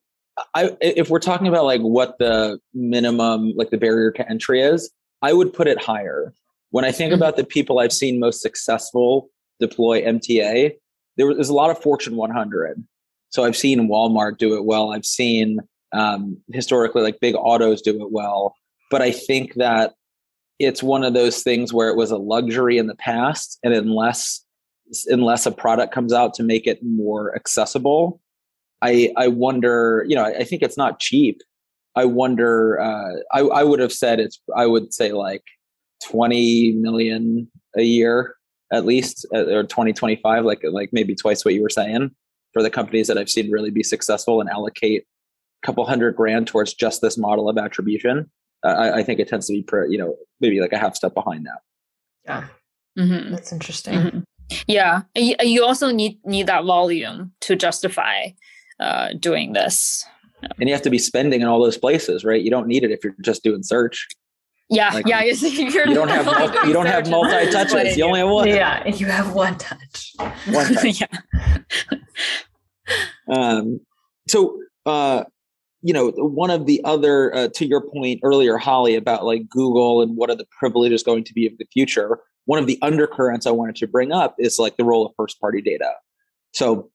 I, 0.53 0.77
if 0.81 1.09
we're 1.09 1.19
talking 1.19 1.47
about 1.47 1.65
like 1.65 1.81
what 1.81 2.19
the 2.19 2.59
minimum, 2.73 3.53
like 3.55 3.71
the 3.71 3.77
barrier 3.77 4.11
to 4.11 4.29
entry 4.29 4.61
is, 4.61 4.91
I 5.23 5.33
would 5.33 5.51
put 5.51 5.67
it 5.67 5.81
higher. 5.81 6.31
When 6.69 6.85
I 6.85 6.91
think 6.91 7.11
mm-hmm. 7.11 7.21
about 7.21 7.37
the 7.37 7.43
people 7.43 7.79
I've 7.79 7.93
seen 7.93 8.19
most 8.19 8.41
successful 8.41 9.29
deploy 9.59 10.03
MTA, 10.03 10.73
there 11.15 11.25
was 11.25 11.49
a 11.49 11.53
lot 11.53 11.71
of 11.71 11.81
Fortune 11.81 12.15
100. 12.15 12.83
So 13.29 13.43
I've 13.43 13.57
seen 13.57 13.89
Walmart 13.89 14.37
do 14.37 14.55
it 14.55 14.65
well. 14.65 14.91
I've 14.91 15.05
seen 15.05 15.59
um, 15.91 16.37
historically 16.51 17.01
like 17.01 17.19
big 17.19 17.33
autos 17.35 17.81
do 17.81 18.03
it 18.03 18.11
well. 18.11 18.55
But 18.91 19.01
I 19.01 19.11
think 19.11 19.55
that 19.55 19.95
it's 20.59 20.83
one 20.83 21.03
of 21.03 21.15
those 21.15 21.41
things 21.41 21.73
where 21.73 21.89
it 21.89 21.97
was 21.97 22.11
a 22.11 22.17
luxury 22.17 22.77
in 22.77 22.87
the 22.87 22.95
past, 22.95 23.59
and 23.63 23.73
unless 23.73 24.45
unless 25.07 25.45
a 25.45 25.51
product 25.51 25.93
comes 25.93 26.13
out 26.13 26.33
to 26.33 26.43
make 26.43 26.67
it 26.67 26.79
more 26.83 27.35
accessible 27.35 28.19
i 28.81 29.11
i 29.17 29.27
wonder 29.27 30.05
you 30.07 30.15
know 30.15 30.23
i, 30.23 30.39
I 30.39 30.43
think 30.43 30.61
it's 30.61 30.77
not 30.77 30.99
cheap 30.99 31.41
i 31.95 32.05
wonder 32.05 32.79
uh, 32.79 33.13
I, 33.31 33.41
I 33.41 33.63
would 33.63 33.79
have 33.79 33.93
said 33.93 34.19
it's 34.19 34.39
i 34.55 34.65
would 34.65 34.93
say 34.93 35.11
like 35.11 35.43
20 36.09 36.73
million 36.73 37.51
a 37.75 37.83
year 37.83 38.35
at 38.71 38.85
least 38.85 39.25
uh, 39.33 39.45
or 39.47 39.63
2025 39.63 40.45
like 40.45 40.61
like 40.63 40.89
maybe 40.91 41.15
twice 41.15 41.43
what 41.43 41.53
you 41.53 41.61
were 41.61 41.69
saying 41.69 42.11
for 42.53 42.61
the 42.61 42.69
companies 42.69 43.07
that 43.07 43.17
i've 43.17 43.29
seen 43.29 43.51
really 43.51 43.71
be 43.71 43.83
successful 43.83 44.41
and 44.41 44.49
allocate 44.49 45.05
a 45.63 45.65
couple 45.65 45.85
hundred 45.85 46.15
grand 46.15 46.47
towards 46.47 46.73
just 46.73 47.01
this 47.01 47.17
model 47.17 47.49
of 47.49 47.57
attribution 47.57 48.29
uh, 48.63 48.69
I, 48.69 48.97
I, 48.97 49.03
think 49.03 49.19
it 49.19 49.27
tends 49.27 49.47
to 49.47 49.53
be, 49.53 49.63
per, 49.63 49.85
you 49.85 49.97
know, 49.97 50.15
maybe 50.39 50.59
like 50.59 50.73
a 50.73 50.77
half 50.77 50.95
step 50.95 51.13
behind 51.13 51.45
that. 51.45 51.59
Yeah, 52.25 52.47
mm-hmm. 52.97 53.31
that's 53.31 53.51
interesting. 53.51 53.93
Mm-hmm. 53.93 54.19
Yeah, 54.67 55.01
you 55.15 55.65
also 55.65 55.91
need 55.91 56.19
need 56.25 56.47
that 56.47 56.63
volume 56.63 57.33
to 57.41 57.55
justify 57.55 58.29
uh, 58.79 59.09
doing 59.19 59.53
this. 59.53 60.05
And 60.59 60.69
you 60.69 60.73
have 60.73 60.83
to 60.83 60.89
be 60.89 60.99
spending 60.99 61.41
in 61.41 61.47
all 61.47 61.61
those 61.61 61.77
places, 61.77 62.23
right? 62.23 62.41
You 62.41 62.51
don't 62.51 62.67
need 62.67 62.83
it 62.83 62.91
if 62.91 63.03
you're 63.03 63.15
just 63.21 63.43
doing 63.43 63.63
search. 63.63 64.07
Yeah, 64.69 64.89
like, 64.93 65.07
yeah. 65.07 65.23
you 65.23 65.93
don't 65.93 66.09
have 66.09 66.25
multi, 66.25 66.67
you 66.67 66.73
don't 66.73 66.85
have 66.85 67.09
multi 67.09 67.49
touches. 67.49 67.97
You 67.97 68.05
only 68.05 68.19
have 68.19 68.29
one. 68.29 68.47
Yeah, 68.47 68.85
you 68.87 69.05
have 69.07 69.33
one 69.33 69.57
touch. 69.57 70.13
One 70.47 70.73
touch. 70.73 71.01
yeah. 71.01 71.07
um. 73.29 73.79
So, 74.27 74.61
uh, 74.85 75.23
you 75.81 75.93
know, 75.93 76.09
one 76.17 76.49
of 76.49 76.65
the 76.65 76.81
other, 76.83 77.33
uh, 77.33 77.47
to 77.55 77.65
your 77.65 77.81
point 77.81 78.19
earlier, 78.23 78.57
Holly, 78.57 78.95
about 78.95 79.23
like 79.23 79.47
Google 79.47 80.01
and 80.01 80.17
what 80.17 80.29
are 80.29 80.35
the 80.35 80.47
privileges 80.59 81.01
going 81.01 81.23
to 81.23 81.33
be 81.33 81.47
of 81.47 81.57
the 81.57 81.65
future. 81.71 82.19
One 82.47 82.59
of 82.59 82.67
the 82.67 82.77
undercurrents 82.81 83.45
I 83.45 83.51
wanted 83.51 83.77
to 83.77 83.87
bring 83.87 84.11
up 84.11 84.35
is 84.39 84.59
like 84.59 84.75
the 84.75 84.83
role 84.83 85.05
of 85.05 85.13
first 85.15 85.39
party 85.39 85.61
data. 85.61 85.91
So, 86.53 86.89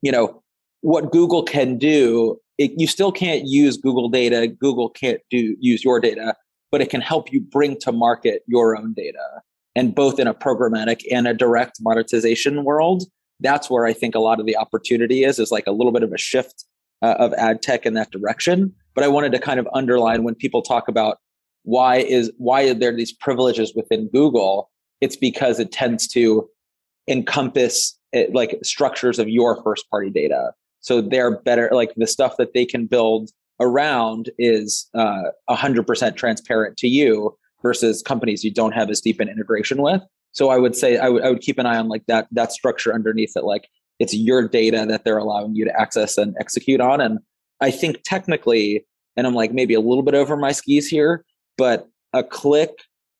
you 0.00 0.12
know, 0.12 0.42
what 0.80 1.10
Google 1.10 1.42
can 1.42 1.76
do, 1.76 2.38
it, 2.56 2.70
you 2.76 2.86
still 2.86 3.12
can't 3.12 3.42
use 3.44 3.76
Google 3.76 4.08
data. 4.08 4.46
Google 4.46 4.88
can't 4.88 5.20
do 5.30 5.56
use 5.60 5.84
your 5.84 6.00
data 6.00 6.34
but 6.70 6.80
it 6.80 6.90
can 6.90 7.00
help 7.00 7.32
you 7.32 7.40
bring 7.40 7.78
to 7.80 7.92
market 7.92 8.42
your 8.46 8.76
own 8.76 8.92
data. 8.94 9.42
And 9.74 9.94
both 9.94 10.18
in 10.18 10.26
a 10.26 10.34
programmatic 10.34 11.02
and 11.10 11.28
a 11.28 11.34
direct 11.34 11.78
monetization 11.80 12.64
world, 12.64 13.04
that's 13.40 13.70
where 13.70 13.86
I 13.86 13.92
think 13.92 14.14
a 14.14 14.20
lot 14.20 14.40
of 14.40 14.46
the 14.46 14.56
opportunity 14.56 15.24
is, 15.24 15.38
is 15.38 15.50
like 15.50 15.66
a 15.66 15.72
little 15.72 15.92
bit 15.92 16.02
of 16.02 16.12
a 16.12 16.18
shift 16.18 16.64
uh, 17.02 17.14
of 17.18 17.32
ad 17.34 17.62
tech 17.62 17.86
in 17.86 17.94
that 17.94 18.10
direction. 18.10 18.74
But 18.94 19.04
I 19.04 19.08
wanted 19.08 19.32
to 19.32 19.38
kind 19.38 19.60
of 19.60 19.68
underline 19.72 20.24
when 20.24 20.34
people 20.34 20.62
talk 20.62 20.88
about 20.88 21.18
why 21.62 21.96
is 21.96 22.32
why 22.38 22.62
are 22.68 22.74
there 22.74 22.94
these 22.94 23.12
privileges 23.12 23.72
within 23.76 24.08
Google? 24.08 24.70
It's 25.00 25.16
because 25.16 25.60
it 25.60 25.72
tends 25.72 26.06
to 26.08 26.48
encompass 27.08 27.98
it, 28.12 28.34
like 28.34 28.58
structures 28.62 29.18
of 29.18 29.28
your 29.28 29.62
first 29.62 29.88
party 29.90 30.10
data. 30.10 30.52
So 30.80 31.00
they're 31.00 31.38
better, 31.40 31.70
like 31.72 31.92
the 31.96 32.06
stuff 32.06 32.36
that 32.38 32.54
they 32.54 32.64
can 32.64 32.86
build 32.86 33.30
around 33.60 34.30
is 34.38 34.88
uh, 34.94 35.24
100% 35.50 36.16
transparent 36.16 36.76
to 36.78 36.88
you 36.88 37.36
versus 37.62 38.02
companies 38.02 38.44
you 38.44 38.52
don't 38.52 38.72
have 38.72 38.88
as 38.90 39.00
deep 39.00 39.20
an 39.20 39.28
integration 39.28 39.82
with. 39.82 40.02
So 40.32 40.50
I 40.50 40.58
would 40.58 40.76
say 40.76 40.98
I 40.98 41.08
would, 41.08 41.24
I 41.24 41.30
would 41.30 41.40
keep 41.40 41.58
an 41.58 41.66
eye 41.66 41.78
on 41.78 41.88
like 41.88 42.06
that 42.06 42.28
that 42.32 42.52
structure 42.52 42.94
underneath 42.94 43.32
it, 43.36 43.44
like 43.44 43.68
it's 43.98 44.14
your 44.14 44.46
data 44.46 44.86
that 44.88 45.04
they're 45.04 45.18
allowing 45.18 45.56
you 45.56 45.64
to 45.64 45.80
access 45.80 46.16
and 46.16 46.36
execute 46.38 46.80
on. 46.80 47.00
And 47.00 47.18
I 47.60 47.70
think 47.70 48.02
technically, 48.04 48.86
and 49.16 49.26
I'm 49.26 49.34
like 49.34 49.52
maybe 49.52 49.74
a 49.74 49.80
little 49.80 50.04
bit 50.04 50.14
over 50.14 50.36
my 50.36 50.52
skis 50.52 50.86
here, 50.86 51.24
but 51.56 51.88
a 52.12 52.22
click 52.22 52.70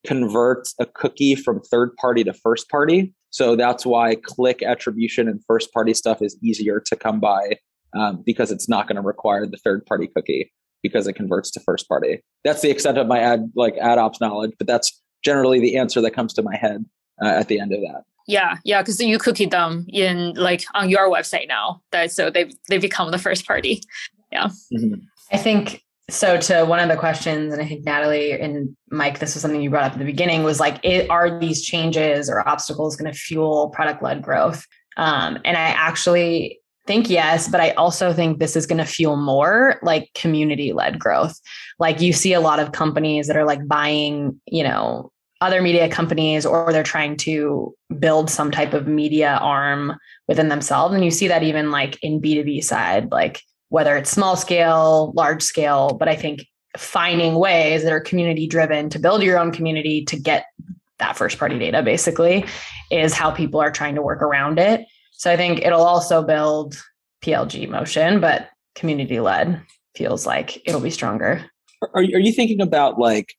converts 0.06 0.74
a 0.78 0.86
cookie 0.86 1.34
from 1.34 1.60
third 1.60 1.94
party 1.96 2.24
to 2.24 2.32
first 2.32 2.68
party. 2.68 3.14
So 3.30 3.56
that's 3.56 3.84
why 3.84 4.14
click 4.14 4.62
attribution 4.62 5.28
and 5.28 5.42
first 5.46 5.72
party 5.72 5.94
stuff 5.94 6.22
is 6.22 6.36
easier 6.42 6.80
to 6.86 6.96
come 6.96 7.20
by 7.20 7.58
um, 7.96 8.22
because 8.24 8.50
it's 8.50 8.68
not 8.68 8.86
going 8.86 8.96
to 8.96 9.02
require 9.02 9.46
the 9.46 9.58
third 9.58 9.84
party 9.86 10.08
cookie 10.14 10.52
because 10.82 11.06
it 11.06 11.14
converts 11.14 11.50
to 11.52 11.60
first 11.60 11.88
party. 11.88 12.22
That's 12.44 12.62
the 12.62 12.70
extent 12.70 12.98
of 12.98 13.06
my 13.06 13.18
ad 13.18 13.50
like 13.56 13.76
ad 13.78 13.98
ops 13.98 14.20
knowledge, 14.20 14.52
but 14.58 14.66
that's 14.66 15.00
generally 15.24 15.60
the 15.60 15.76
answer 15.76 16.00
that 16.00 16.12
comes 16.12 16.32
to 16.34 16.42
my 16.42 16.56
head 16.56 16.84
uh, 17.22 17.28
at 17.28 17.48
the 17.48 17.60
end 17.60 17.72
of 17.72 17.80
that. 17.80 18.04
Yeah, 18.26 18.56
yeah, 18.64 18.82
because 18.82 19.00
you 19.00 19.18
cookie 19.18 19.46
them 19.46 19.86
in 19.88 20.34
like 20.34 20.64
on 20.74 20.90
your 20.90 21.10
website 21.10 21.48
now. 21.48 21.80
That 21.92 22.12
so 22.12 22.30
they 22.30 22.50
they 22.68 22.78
become 22.78 23.10
the 23.10 23.18
first 23.18 23.46
party. 23.46 23.82
Yeah, 24.30 24.48
mm-hmm. 24.72 25.00
I 25.32 25.38
think 25.38 25.82
so. 26.08 26.38
To 26.38 26.64
one 26.64 26.80
of 26.80 26.88
the 26.88 26.96
questions, 26.96 27.52
and 27.52 27.62
I 27.62 27.66
think 27.66 27.84
Natalie 27.84 28.32
and 28.32 28.76
Mike, 28.90 29.18
this 29.18 29.34
was 29.34 29.42
something 29.42 29.60
you 29.60 29.70
brought 29.70 29.84
up 29.84 29.92
at 29.92 29.98
the 29.98 30.04
beginning, 30.04 30.44
was 30.44 30.60
like, 30.60 30.78
it, 30.84 31.08
are 31.10 31.38
these 31.38 31.62
changes 31.62 32.28
or 32.30 32.46
obstacles 32.48 32.96
going 32.96 33.12
to 33.12 33.18
fuel 33.18 33.70
product 33.70 34.02
led 34.02 34.22
growth? 34.22 34.66
Um, 34.96 35.38
and 35.44 35.56
I 35.56 35.68
actually 35.70 36.60
think 36.88 37.10
yes, 37.10 37.48
but 37.48 37.60
I 37.60 37.70
also 37.72 38.12
think 38.12 38.38
this 38.38 38.56
is 38.56 38.66
going 38.66 38.78
to 38.78 38.84
fuel 38.84 39.16
more 39.16 39.78
like 39.82 40.10
community 40.14 40.72
led 40.72 40.98
growth. 40.98 41.38
Like 41.78 42.00
you 42.00 42.12
see 42.12 42.32
a 42.32 42.40
lot 42.40 42.58
of 42.58 42.72
companies 42.72 43.26
that 43.26 43.36
are 43.36 43.44
like 43.44 43.68
buying, 43.68 44.40
you 44.46 44.64
know, 44.64 45.12
other 45.40 45.62
media 45.62 45.88
companies 45.88 46.44
or 46.44 46.72
they're 46.72 46.82
trying 46.82 47.16
to 47.16 47.74
build 47.98 48.28
some 48.28 48.50
type 48.50 48.72
of 48.72 48.88
media 48.88 49.38
arm 49.40 49.96
within 50.26 50.48
themselves. 50.48 50.94
And 50.94 51.04
you 51.04 51.10
see 51.10 51.28
that 51.28 51.42
even 51.42 51.70
like 51.70 52.02
in 52.02 52.20
B2B 52.20 52.64
side, 52.64 53.12
like 53.12 53.42
whether 53.68 53.96
it's 53.96 54.10
small 54.10 54.36
scale, 54.36 55.12
large 55.14 55.42
scale, 55.42 55.94
but 55.98 56.08
I 56.08 56.16
think 56.16 56.46
finding 56.76 57.34
ways 57.34 57.82
that 57.82 57.92
are 57.92 58.00
community 58.00 58.46
driven 58.46 58.88
to 58.90 58.98
build 58.98 59.22
your 59.22 59.38
own 59.38 59.52
community 59.52 60.04
to 60.04 60.18
get 60.18 60.46
that 60.98 61.16
first 61.16 61.38
party 61.38 61.58
data 61.58 61.82
basically 61.82 62.44
is 62.90 63.14
how 63.14 63.30
people 63.30 63.60
are 63.60 63.70
trying 63.70 63.94
to 63.94 64.02
work 64.02 64.20
around 64.22 64.58
it 64.58 64.84
so 65.18 65.32
I 65.32 65.36
think 65.36 65.62
it'll 65.62 65.82
also 65.82 66.22
build 66.22 66.80
PLG 67.24 67.68
motion, 67.68 68.20
but 68.20 68.50
community 68.76 69.18
led 69.18 69.60
feels 69.96 70.24
like 70.24 70.62
it'll 70.64 70.80
be 70.80 70.90
stronger. 70.90 71.44
Are, 71.82 72.00
are 72.00 72.02
you 72.02 72.32
thinking 72.32 72.60
about 72.60 73.00
like 73.00 73.34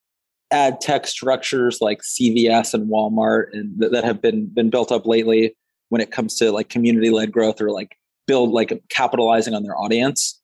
ad 0.52 0.82
tech 0.82 1.08
structures 1.08 1.80
like 1.80 2.02
CVS 2.02 2.74
and 2.74 2.89
Walmart 2.89 3.46
and 3.54 3.80
th- 3.80 3.94
that 3.94 4.04
have 4.04 4.22
been 4.22 4.48
been 4.48 4.70
built 4.70 4.92
up 4.92 5.06
lately 5.06 5.56
when 5.88 6.02
it 6.02 6.12
comes 6.12 6.36
to 6.36 6.52
like 6.52 6.68
community 6.68 7.12
led 7.12 7.32
growth 7.32 7.62
or 7.62 7.72
like 7.72 7.96
build 8.30 8.52
like 8.52 8.72
capitalizing 8.89 9.56
on 9.56 9.63
their 9.63 9.76
audience? 9.76 10.39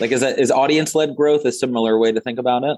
Like 0.00 0.10
is 0.10 0.20
that 0.20 0.38
is 0.38 0.50
audience 0.50 0.94
led 0.94 1.14
growth 1.16 1.44
a 1.44 1.52
similar 1.52 1.98
way 1.98 2.12
to 2.12 2.20
think 2.20 2.38
about 2.38 2.64
it? 2.64 2.76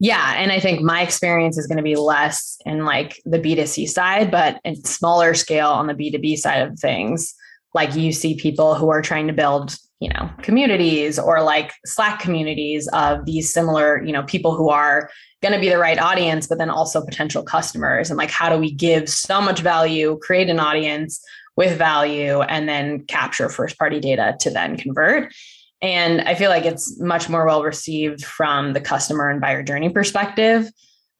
Yeah. 0.00 0.34
And 0.36 0.52
I 0.52 0.60
think 0.60 0.80
my 0.80 1.02
experience 1.02 1.58
is 1.58 1.66
going 1.66 1.78
to 1.78 1.82
be 1.82 1.96
less 1.96 2.56
in 2.64 2.84
like 2.84 3.20
the 3.24 3.38
B2C 3.38 3.88
side, 3.88 4.30
but 4.30 4.60
in 4.64 4.76
smaller 4.84 5.34
scale 5.34 5.70
on 5.70 5.88
the 5.88 5.94
B2B 5.94 6.36
side 6.36 6.62
of 6.62 6.78
things. 6.78 7.34
Like 7.74 7.96
you 7.96 8.12
see 8.12 8.36
people 8.36 8.76
who 8.76 8.90
are 8.90 9.02
trying 9.02 9.26
to 9.26 9.32
build, 9.32 9.76
you 10.00 10.08
know, 10.10 10.30
communities 10.42 11.18
or 11.18 11.42
like 11.42 11.72
Slack 11.84 12.20
communities 12.20 12.88
of 12.92 13.26
these 13.26 13.52
similar, 13.52 14.02
you 14.04 14.12
know, 14.12 14.22
people 14.22 14.54
who 14.54 14.70
are 14.70 15.10
going 15.42 15.52
to 15.52 15.60
be 15.60 15.68
the 15.68 15.78
right 15.78 15.98
audience, 15.98 16.46
but 16.46 16.58
then 16.58 16.70
also 16.70 17.04
potential 17.04 17.42
customers. 17.42 18.08
And 18.08 18.16
like, 18.16 18.30
how 18.30 18.48
do 18.48 18.56
we 18.56 18.72
give 18.72 19.08
so 19.08 19.40
much 19.40 19.60
value, 19.60 20.18
create 20.22 20.48
an 20.48 20.60
audience 20.60 21.20
with 21.58 21.76
value, 21.76 22.40
and 22.40 22.68
then 22.68 23.04
capture 23.06 23.48
first 23.48 23.76
party 23.76 23.98
data 23.98 24.36
to 24.40 24.48
then 24.48 24.76
convert? 24.76 25.34
And 25.82 26.20
I 26.22 26.36
feel 26.36 26.50
like 26.50 26.64
it's 26.64 27.00
much 27.00 27.28
more 27.28 27.44
well 27.44 27.64
received 27.64 28.24
from 28.24 28.74
the 28.74 28.80
customer 28.80 29.28
and 29.28 29.40
buyer 29.40 29.64
journey 29.64 29.88
perspective. 29.90 30.70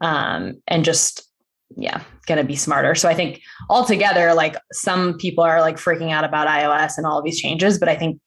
Um, 0.00 0.62
and 0.68 0.84
just, 0.84 1.28
yeah, 1.76 2.02
to 2.38 2.44
be 2.44 2.54
smarter. 2.54 2.94
So 2.94 3.08
I 3.08 3.14
think 3.14 3.40
altogether, 3.68 4.32
like 4.32 4.54
some 4.72 5.18
people 5.18 5.42
are 5.42 5.60
like 5.60 5.76
freaking 5.76 6.12
out 6.12 6.22
about 6.22 6.46
iOS 6.46 6.98
and 6.98 7.04
all 7.06 7.18
of 7.18 7.24
these 7.24 7.40
changes, 7.40 7.78
but 7.80 7.88
I 7.88 7.96
think 7.96 8.20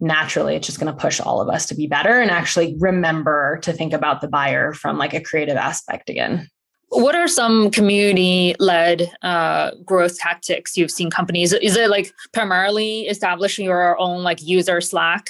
naturally 0.00 0.56
it's 0.56 0.66
just 0.66 0.80
to 0.92 1.00
push 1.00 1.20
all 1.20 1.40
of 1.40 1.48
us 1.48 1.66
to 1.66 1.74
be 1.76 1.86
better 1.86 2.20
and 2.20 2.32
actually 2.32 2.74
remember 2.80 3.60
to 3.62 3.72
think 3.72 3.92
about 3.92 4.20
the 4.20 4.28
buyer 4.28 4.72
from 4.72 4.98
like 4.98 5.14
a 5.14 5.20
creative 5.20 5.56
aspect 5.56 6.10
again. 6.10 6.48
What 6.94 7.16
are 7.16 7.26
some 7.26 7.70
community 7.70 8.54
led 8.60 9.10
uh, 9.22 9.72
growth 9.84 10.16
tactics 10.18 10.76
you've 10.76 10.92
seen 10.92 11.10
companies? 11.10 11.52
Is 11.52 11.76
it 11.76 11.90
like 11.90 12.12
primarily 12.32 13.02
establishing 13.02 13.64
your 13.64 13.98
own 13.98 14.22
like 14.22 14.40
user 14.42 14.80
Slack 14.80 15.28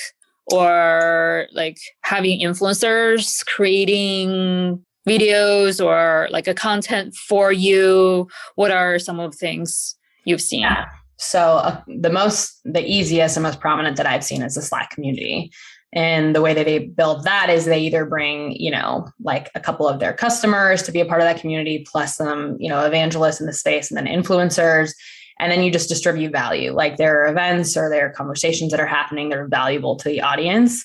or 0.53 1.47
like 1.53 1.79
having 2.03 2.41
influencers 2.41 3.45
creating 3.47 4.85
videos 5.09 5.85
or 5.85 6.29
like 6.31 6.47
a 6.47 6.55
content 6.55 7.15
for 7.15 7.53
you 7.53 8.27
what 8.55 8.71
are 8.71 8.99
some 8.99 9.21
of 9.21 9.33
the 9.33 9.37
things 9.37 9.97
you've 10.25 10.41
seen 10.41 10.63
yeah. 10.63 10.87
so 11.19 11.57
uh, 11.57 11.81
the 12.01 12.11
most 12.11 12.61
the 12.65 12.85
easiest 12.85 13.37
and 13.37 13.43
most 13.43 13.61
prominent 13.61 13.97
that 13.97 14.07
i've 14.07 14.25
seen 14.25 14.43
is 14.43 14.55
the 14.55 14.63
slack 14.63 14.91
community 14.91 15.51
and 15.95 16.35
the 16.35 16.43
way 16.43 16.53
that 16.53 16.67
they 16.67 16.81
build 16.81 17.23
that 17.25 17.49
is 17.49 17.65
they 17.65 17.79
either 17.79 18.05
bring 18.05 18.53
you 18.53 18.71
know 18.71 19.09
like 19.23 19.51
a 19.55 19.61
couple 19.61 19.89
of 19.89 20.01
their 20.01 20.13
customers 20.13 20.83
to 20.83 20.93
be 20.93 21.01
a 21.01 21.07
part 21.07 21.21
of 21.21 21.27
that 21.27 21.41
community 21.41 21.87
plus 21.91 22.17
some 22.17 22.57
you 22.61 22.69
know 22.69 22.85
evangelists 22.85 23.41
in 23.41 23.47
the 23.47 23.53
space 23.53 23.91
and 23.91 23.97
then 23.97 24.07
influencers. 24.07 24.93
And 25.41 25.51
then 25.51 25.65
you 25.65 25.73
just 25.73 25.89
distribute 25.89 26.31
value 26.31 26.73
like 26.73 26.97
there 26.97 27.23
are 27.23 27.27
events 27.27 27.77
or 27.77 27.89
there 27.89 28.07
are 28.07 28.13
conversations 28.13 28.71
that 28.71 28.79
are 28.79 28.87
happening 28.87 29.31
that 29.31 29.39
are 29.39 29.49
valuable 29.49 29.97
to 29.97 30.09
the 30.09 30.21
audience. 30.21 30.85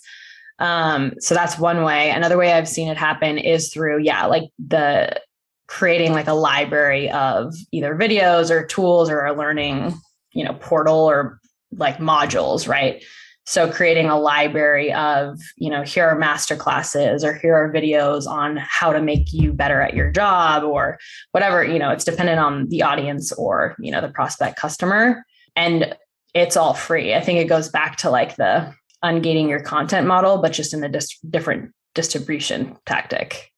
Um, 0.57 1.13
so 1.19 1.35
that's 1.35 1.59
one 1.59 1.83
way. 1.83 2.09
Another 2.09 2.37
way 2.37 2.53
i've 2.53 2.67
seen 2.67 2.87
it 2.87 2.97
happen 2.97 3.37
is 3.37 3.71
through 3.71 3.99
yeah 3.99 4.25
like 4.25 4.49
the 4.57 5.21
creating 5.67 6.13
like 6.13 6.27
a 6.27 6.33
library 6.33 7.11
of 7.11 7.53
either 7.71 7.95
videos 7.95 8.49
or 8.49 8.65
tools 8.65 9.07
or 9.07 9.23
a 9.23 9.37
learning 9.37 9.93
you 10.33 10.43
know 10.43 10.53
portal 10.53 10.97
or 10.97 11.39
like 11.71 11.97
modules 11.97 12.67
right 12.67 13.03
so 13.49 13.67
creating 13.67 14.05
a 14.05 14.19
library 14.19 14.93
of, 14.93 15.39
you 15.57 15.71
know, 15.71 15.81
here 15.81 16.07
are 16.07 16.15
master 16.15 16.55
classes 16.55 17.23
or 17.23 17.33
here 17.33 17.55
are 17.55 17.73
videos 17.73 18.27
on 18.27 18.57
how 18.57 18.93
to 18.93 19.01
make 19.01 19.33
you 19.33 19.51
better 19.53 19.81
at 19.81 19.95
your 19.95 20.11
job 20.11 20.63
or 20.63 20.99
whatever, 21.31 21.63
you 21.63 21.79
know, 21.79 21.89
it's 21.89 22.03
dependent 22.03 22.39
on 22.39 22.69
the 22.69 22.83
audience 22.83 23.31
or, 23.31 23.75
you 23.79 23.91
know, 23.91 24.01
the 24.01 24.09
prospect 24.09 24.55
customer. 24.55 25.25
And 25.55 25.97
it's 26.35 26.55
all 26.55 26.75
free. 26.75 27.15
I 27.15 27.21
think 27.21 27.39
it 27.39 27.45
goes 27.45 27.69
back 27.69 27.97
to 27.97 28.11
like 28.11 28.35
the 28.35 28.71
ungating 29.03 29.49
your 29.49 29.61
content 29.61 30.05
model, 30.05 30.37
but 30.37 30.53
just 30.53 30.71
in 30.71 30.83
a 30.83 30.89
dis- 30.89 31.17
different 31.27 31.71
distribution 31.95 32.77
tactic. 32.85 33.51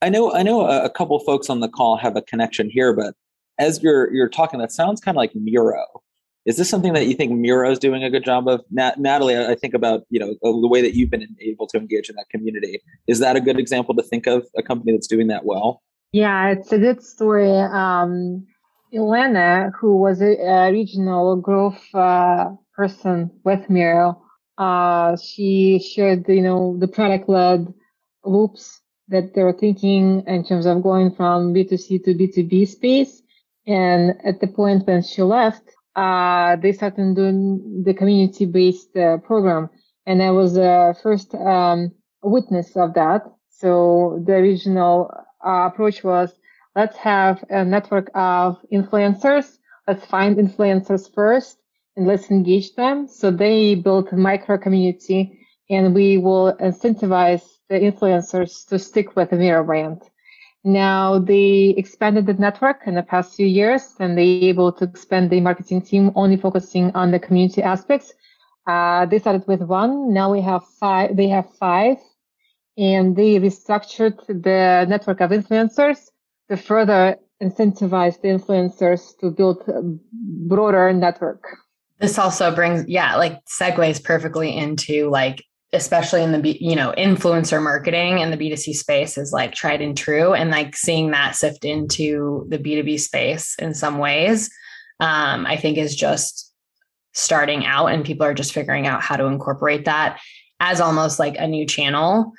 I 0.00 0.08
know 0.08 0.32
I 0.32 0.44
know 0.44 0.70
a 0.70 0.88
couple 0.88 1.18
folks 1.18 1.50
on 1.50 1.58
the 1.58 1.68
call 1.68 1.96
have 1.96 2.14
a 2.14 2.22
connection 2.22 2.70
here, 2.70 2.94
but 2.94 3.16
as 3.58 3.82
you're 3.82 4.14
you're 4.14 4.28
talking, 4.28 4.60
that 4.60 4.70
sounds 4.70 5.00
kind 5.00 5.16
of 5.16 5.18
like 5.18 5.34
Miro. 5.34 5.84
Is 6.50 6.56
this 6.56 6.68
something 6.68 6.94
that 6.94 7.06
you 7.06 7.14
think 7.14 7.30
Miro 7.30 7.70
is 7.70 7.78
doing 7.78 8.02
a 8.02 8.10
good 8.10 8.24
job 8.24 8.48
of? 8.48 8.64
Nat- 8.72 8.98
Natalie, 8.98 9.38
I 9.38 9.54
think 9.54 9.72
about 9.72 10.02
you 10.10 10.18
know 10.18 10.34
the 10.42 10.66
way 10.66 10.82
that 10.82 10.96
you've 10.96 11.08
been 11.08 11.24
able 11.40 11.68
to 11.68 11.78
engage 11.78 12.10
in 12.10 12.16
that 12.16 12.28
community. 12.28 12.80
Is 13.06 13.20
that 13.20 13.36
a 13.36 13.40
good 13.40 13.56
example 13.56 13.94
to 13.94 14.02
think 14.02 14.26
of 14.26 14.48
a 14.56 14.62
company 14.70 14.90
that's 14.90 15.06
doing 15.06 15.28
that 15.28 15.44
well? 15.44 15.80
Yeah, 16.10 16.48
it's 16.48 16.72
a 16.72 16.78
good 16.78 17.04
story. 17.04 17.56
Um, 17.56 18.48
Elena, 18.92 19.70
who 19.78 19.96
was 19.96 20.20
a, 20.20 20.32
a 20.44 20.72
regional 20.72 21.36
growth 21.36 21.80
uh, 21.94 22.48
person 22.74 23.30
with 23.44 23.70
Miro, 23.70 24.20
uh, 24.58 25.16
she 25.22 25.78
shared, 25.78 26.28
you 26.28 26.42
know, 26.42 26.76
the 26.80 26.88
product-led 26.88 27.72
loops 28.24 28.80
that 29.06 29.34
they 29.34 29.44
were 29.44 29.52
thinking 29.52 30.24
in 30.26 30.44
terms 30.44 30.66
of 30.66 30.82
going 30.82 31.14
from 31.14 31.54
B2C 31.54 32.02
to 32.06 32.12
B2B 32.12 32.66
space. 32.66 33.22
And 33.68 34.16
at 34.24 34.40
the 34.40 34.48
point 34.48 34.88
when 34.88 35.04
she 35.04 35.22
left, 35.22 35.62
uh, 36.00 36.56
they 36.56 36.72
started 36.72 37.14
doing 37.14 37.82
the 37.84 37.92
community-based 37.92 38.96
uh, 38.96 39.18
program. 39.18 39.68
And 40.06 40.22
I 40.22 40.30
was 40.30 40.54
the 40.54 40.96
first 41.02 41.34
um, 41.34 41.92
witness 42.22 42.74
of 42.76 42.94
that. 42.94 43.22
So 43.50 44.22
the 44.26 44.34
original 44.34 45.10
uh, 45.46 45.68
approach 45.70 46.02
was 46.02 46.32
let's 46.74 46.96
have 46.96 47.44
a 47.50 47.64
network 47.64 48.10
of 48.14 48.56
influencers. 48.72 49.58
Let's 49.86 50.06
find 50.06 50.36
influencers 50.36 51.12
first 51.14 51.58
and 51.96 52.06
let's 52.06 52.30
engage 52.30 52.74
them. 52.76 53.06
So 53.06 53.30
they 53.30 53.74
built 53.74 54.12
a 54.12 54.16
micro 54.16 54.56
community 54.56 55.38
and 55.68 55.94
we 55.94 56.16
will 56.16 56.56
incentivize 56.60 57.44
the 57.68 57.78
influencers 57.78 58.66
to 58.68 58.78
stick 58.78 59.16
with 59.16 59.30
the 59.30 59.36
Miro 59.36 59.64
brand. 59.64 60.00
Now 60.62 61.18
they 61.18 61.74
expanded 61.76 62.26
the 62.26 62.34
network 62.34 62.82
in 62.86 62.94
the 62.94 63.02
past 63.02 63.34
few 63.34 63.46
years 63.46 63.94
and 63.98 64.16
they 64.16 64.48
able 64.48 64.72
to 64.72 64.84
expand 64.84 65.30
the 65.30 65.40
marketing 65.40 65.82
team 65.82 66.12
only 66.14 66.36
focusing 66.36 66.90
on 66.94 67.10
the 67.10 67.18
community 67.18 67.62
aspects. 67.62 68.12
Uh, 68.66 69.06
they 69.06 69.18
started 69.18 69.46
with 69.46 69.62
one. 69.62 70.12
Now 70.12 70.30
we 70.30 70.42
have 70.42 70.62
five. 70.78 71.16
They 71.16 71.28
have 71.28 71.48
five 71.58 71.96
and 72.76 73.16
they 73.16 73.40
restructured 73.40 74.26
the 74.26 74.86
network 74.88 75.20
of 75.20 75.30
influencers 75.30 76.10
to 76.50 76.56
further 76.56 77.16
incentivize 77.42 78.20
the 78.20 78.28
influencers 78.28 79.16
to 79.20 79.30
build 79.30 79.62
a 79.68 79.80
broader 80.46 80.92
network. 80.92 81.42
This 82.00 82.18
also 82.18 82.54
brings, 82.54 82.86
yeah, 82.86 83.16
like 83.16 83.44
segues 83.46 84.02
perfectly 84.02 84.56
into 84.56 85.08
like, 85.08 85.42
especially 85.72 86.22
in 86.22 86.32
the, 86.32 86.56
you 86.60 86.74
know, 86.74 86.92
influencer 86.98 87.62
marketing 87.62 88.20
and 88.20 88.32
the 88.32 88.36
B2C 88.36 88.74
space 88.74 89.16
is 89.16 89.32
like 89.32 89.54
tried 89.54 89.80
and 89.80 89.96
true. 89.96 90.34
And 90.34 90.50
like 90.50 90.76
seeing 90.76 91.12
that 91.12 91.36
sift 91.36 91.64
into 91.64 92.44
the 92.48 92.58
B2B 92.58 92.98
space 92.98 93.54
in 93.58 93.74
some 93.74 93.98
ways, 93.98 94.50
um, 94.98 95.46
I 95.46 95.56
think 95.56 95.78
is 95.78 95.94
just 95.94 96.52
starting 97.12 97.66
out 97.66 97.86
and 97.86 98.04
people 98.04 98.26
are 98.26 98.34
just 98.34 98.52
figuring 98.52 98.86
out 98.86 99.02
how 99.02 99.16
to 99.16 99.26
incorporate 99.26 99.84
that 99.84 100.20
as 100.58 100.80
almost 100.80 101.18
like 101.18 101.36
a 101.38 101.46
new 101.46 101.66
channel 101.66 102.32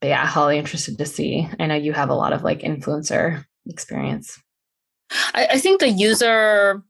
but 0.00 0.08
yeah, 0.08 0.26
Holly, 0.26 0.58
interested 0.58 0.98
to 0.98 1.06
see. 1.06 1.48
I 1.58 1.66
know 1.66 1.74
you 1.74 1.92
have 1.92 2.10
a 2.10 2.14
lot 2.14 2.32
of 2.32 2.42
like 2.42 2.60
influencer 2.60 3.44
experience. 3.66 4.40
I, 5.34 5.48
I 5.52 5.58
think 5.58 5.80
the 5.80 5.88
user 5.88 6.82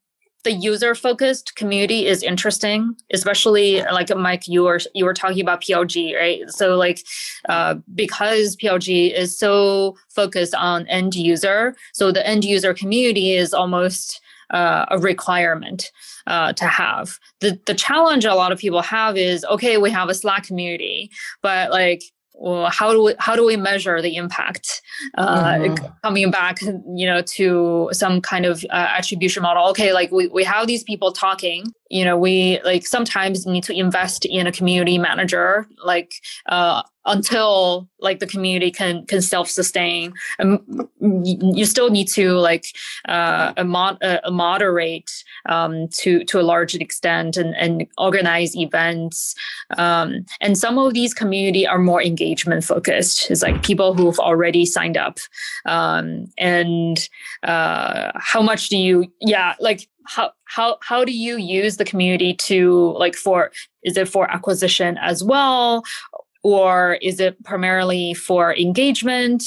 the 0.46 0.52
user 0.52 0.94
focused 0.94 1.56
community 1.56 2.06
is 2.06 2.22
interesting 2.22 2.94
especially 3.12 3.82
like 3.90 4.16
mike 4.16 4.46
you 4.46 4.62
were 4.62 4.78
you 4.94 5.04
were 5.04 5.12
talking 5.12 5.40
about 5.40 5.60
plg 5.60 6.14
right? 6.14 6.48
So 6.48 6.76
like 6.76 7.04
uh, 7.48 7.74
because 7.96 8.56
plg 8.56 9.12
is 9.12 9.36
so 9.36 9.96
focused 10.08 10.54
on 10.54 10.86
end 10.86 11.16
user 11.16 11.74
so 11.92 12.12
the 12.12 12.24
end 12.24 12.44
user 12.44 12.72
community 12.72 13.32
is 13.32 13.52
almost 13.52 14.20
uh, 14.50 14.86
a 14.90 14.98
requirement 14.98 15.90
uh, 16.28 16.52
to 16.52 16.66
have. 16.66 17.18
The 17.40 17.58
the 17.66 17.74
challenge 17.74 18.24
a 18.24 18.34
lot 18.34 18.52
of 18.52 18.60
people 18.60 18.82
have 18.82 19.16
is 19.16 19.44
okay 19.46 19.76
we 19.78 19.90
have 19.90 20.08
a 20.08 20.14
slack 20.14 20.44
community 20.44 21.10
but 21.42 21.72
like 21.72 22.02
well, 22.38 22.70
how 22.70 22.92
do 22.92 23.02
we 23.02 23.14
how 23.18 23.34
do 23.34 23.44
we 23.44 23.56
measure 23.56 24.00
the 24.02 24.16
impact? 24.16 24.82
Uh, 25.16 25.54
mm-hmm. 25.54 25.86
Coming 26.02 26.30
back, 26.30 26.60
you 26.62 27.06
know, 27.06 27.22
to 27.22 27.88
some 27.92 28.20
kind 28.20 28.44
of 28.44 28.64
uh, 28.70 28.88
attribution 28.90 29.42
model. 29.42 29.68
Okay, 29.70 29.92
like 29.92 30.10
we 30.12 30.28
we 30.28 30.44
have 30.44 30.66
these 30.66 30.82
people 30.82 31.12
talking. 31.12 31.64
You 31.88 32.04
know, 32.04 32.18
we 32.18 32.60
like 32.62 32.86
sometimes 32.86 33.46
need 33.46 33.64
to 33.64 33.72
invest 33.72 34.24
in 34.26 34.46
a 34.46 34.52
community 34.52 34.98
manager, 34.98 35.66
like 35.84 36.12
uh, 36.48 36.82
until 37.06 37.88
like 38.00 38.18
the 38.18 38.26
community 38.26 38.70
can 38.70 39.06
can 39.06 39.22
self 39.22 39.48
sustain. 39.48 40.12
And 40.38 40.60
you 41.00 41.64
still 41.64 41.90
need 41.90 42.08
to 42.08 42.32
like 42.32 42.66
uh, 43.08 43.52
mod- 43.64 44.02
uh, 44.02 44.20
moderate 44.30 45.10
um, 45.48 45.88
to 46.00 46.24
to 46.24 46.40
a 46.40 46.42
large 46.42 46.74
extent 46.74 47.36
and, 47.36 47.56
and 47.56 47.86
organize 47.96 48.56
events. 48.56 49.34
Um, 49.78 50.26
and 50.40 50.58
some 50.58 50.78
of 50.78 50.94
these 50.94 51.14
community 51.14 51.66
are 51.66 51.78
more 51.78 52.02
engagement 52.02 52.64
focused. 52.64 53.30
It's 53.30 53.42
like 53.42 53.62
people 53.62 53.94
who've 53.94 54.18
already 54.18 54.66
signed 54.66 54.96
up. 54.96 55.18
Um, 55.64 56.26
and 56.38 57.08
uh, 57.42 58.12
how 58.16 58.42
much 58.42 58.68
do 58.68 58.76
you? 58.76 59.10
Yeah, 59.20 59.54
like 59.60 59.88
how 60.06 60.32
how 60.44 60.78
how 60.82 61.04
do 61.04 61.12
you 61.12 61.36
use 61.36 61.76
the 61.76 61.84
community 61.84 62.34
to 62.34 62.92
like 62.98 63.14
for 63.14 63.50
is 63.82 63.96
it 63.96 64.08
for 64.08 64.30
acquisition 64.30 64.98
as 65.00 65.22
well 65.22 65.82
or 66.46 66.98
is 67.02 67.18
it 67.18 67.42
primarily 67.42 68.14
for 68.14 68.54
engagement 68.54 69.42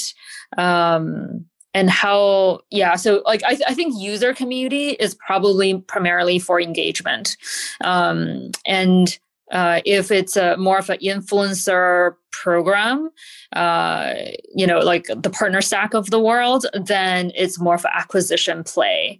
um, 0.58 1.46
and 1.72 1.88
how 1.88 2.60
yeah 2.70 2.94
so 2.94 3.22
like 3.24 3.42
I, 3.44 3.58
I 3.66 3.74
think 3.74 3.94
user 3.96 4.34
community 4.34 4.90
is 4.90 5.14
probably 5.14 5.78
primarily 5.78 6.38
for 6.38 6.60
engagement 6.60 7.38
um, 7.82 8.50
and 8.66 9.18
uh, 9.50 9.80
if 9.84 10.10
it's 10.10 10.36
a 10.36 10.56
more 10.58 10.78
of 10.78 10.90
an 10.90 10.98
influencer 10.98 12.14
program, 12.30 13.10
uh, 13.56 14.14
you 14.54 14.64
know, 14.64 14.78
like 14.78 15.06
the 15.06 15.28
PartnerStack 15.28 15.92
of 15.92 16.10
the 16.10 16.20
world, 16.20 16.66
then 16.72 17.32
it's 17.34 17.58
more 17.58 17.74
of 17.74 17.84
an 17.84 17.90
acquisition 17.92 18.62
play. 18.62 19.18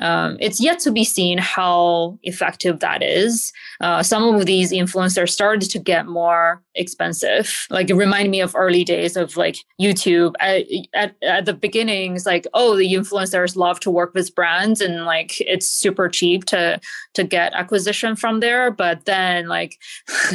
Um, 0.00 0.38
it's 0.40 0.60
yet 0.60 0.78
to 0.80 0.90
be 0.90 1.04
seen 1.04 1.38
how 1.38 2.18
effective 2.22 2.80
that 2.80 3.02
is. 3.02 3.52
Uh, 3.80 4.02
some 4.02 4.34
of 4.34 4.46
these 4.46 4.72
influencers 4.72 5.30
started 5.30 5.70
to 5.70 5.78
get 5.78 6.06
more 6.06 6.62
expensive. 6.80 7.66
Like 7.70 7.90
it 7.90 7.94
reminded 7.94 8.30
me 8.30 8.40
of 8.40 8.56
early 8.56 8.84
days 8.84 9.16
of 9.16 9.36
like 9.36 9.56
YouTube. 9.80 10.34
At, 10.40 11.14
at, 11.22 11.44
the 11.44 11.54
beginnings, 11.54 12.26
like 12.26 12.46
oh, 12.54 12.76
the 12.76 12.92
influencers 12.92 13.56
love 13.56 13.80
to 13.80 13.90
work 13.90 14.14
with 14.14 14.34
brands, 14.34 14.80
and 14.80 15.04
like 15.04 15.40
it's 15.40 15.68
super 15.68 16.08
cheap 16.08 16.44
to 16.46 16.80
to 17.14 17.24
get 17.24 17.54
acquisition 17.54 18.16
from 18.16 18.40
there. 18.40 18.70
But 18.70 19.04
then 19.04 19.48
like 19.48 19.78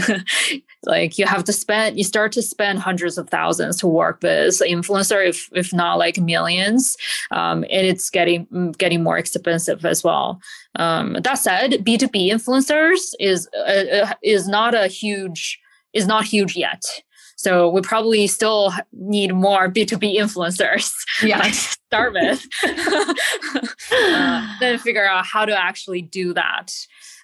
like 0.84 1.18
you 1.18 1.26
have 1.26 1.44
to 1.46 1.54
spend, 1.54 1.98
you 1.98 2.04
start 2.04 2.32
to 2.34 2.42
spend 2.42 2.80
hundreds 2.80 3.18
of 3.18 3.30
thousands 3.30 3.78
to 3.78 3.88
work 3.88 4.20
with 4.22 4.62
influencer, 4.62 5.28
if 5.28 5.50
if 5.54 5.74
not 5.74 5.98
like 5.98 6.18
millions, 6.18 6.98
um, 7.32 7.64
and 7.70 7.88
it's 7.88 8.10
getting 8.10 8.74
getting 8.78 9.04
more 9.04 9.18
expensive 9.18 9.86
as 9.86 10.04
well. 10.04 10.40
Um, 10.78 11.18
that 11.24 11.36
said, 11.36 11.84
B 11.84 11.98
two 11.98 12.08
B 12.08 12.32
influencers 12.32 13.14
is 13.20 13.50
uh, 13.56 13.84
uh, 14.04 14.14
is 14.22 14.48
not 14.48 14.76
a 14.76 14.88
huge 14.88 15.60
is 15.96 16.06
not 16.06 16.26
huge 16.26 16.56
yet. 16.56 16.84
So 17.38 17.70
we 17.70 17.82
probably 17.82 18.28
still 18.28 18.74
need 18.94 19.34
more 19.34 19.68
B 19.68 19.86
two 19.86 19.98
B 19.98 20.20
influencers. 20.20 20.92
Yeah, 21.24 21.50
start 21.52 22.12
with, 22.14 22.46
uh, 23.92 24.56
then 24.60 24.78
figure 24.80 25.08
out 25.08 25.26
how 25.26 25.46
to 25.46 25.58
actually 25.58 26.02
do 26.02 26.34
that 26.34 26.74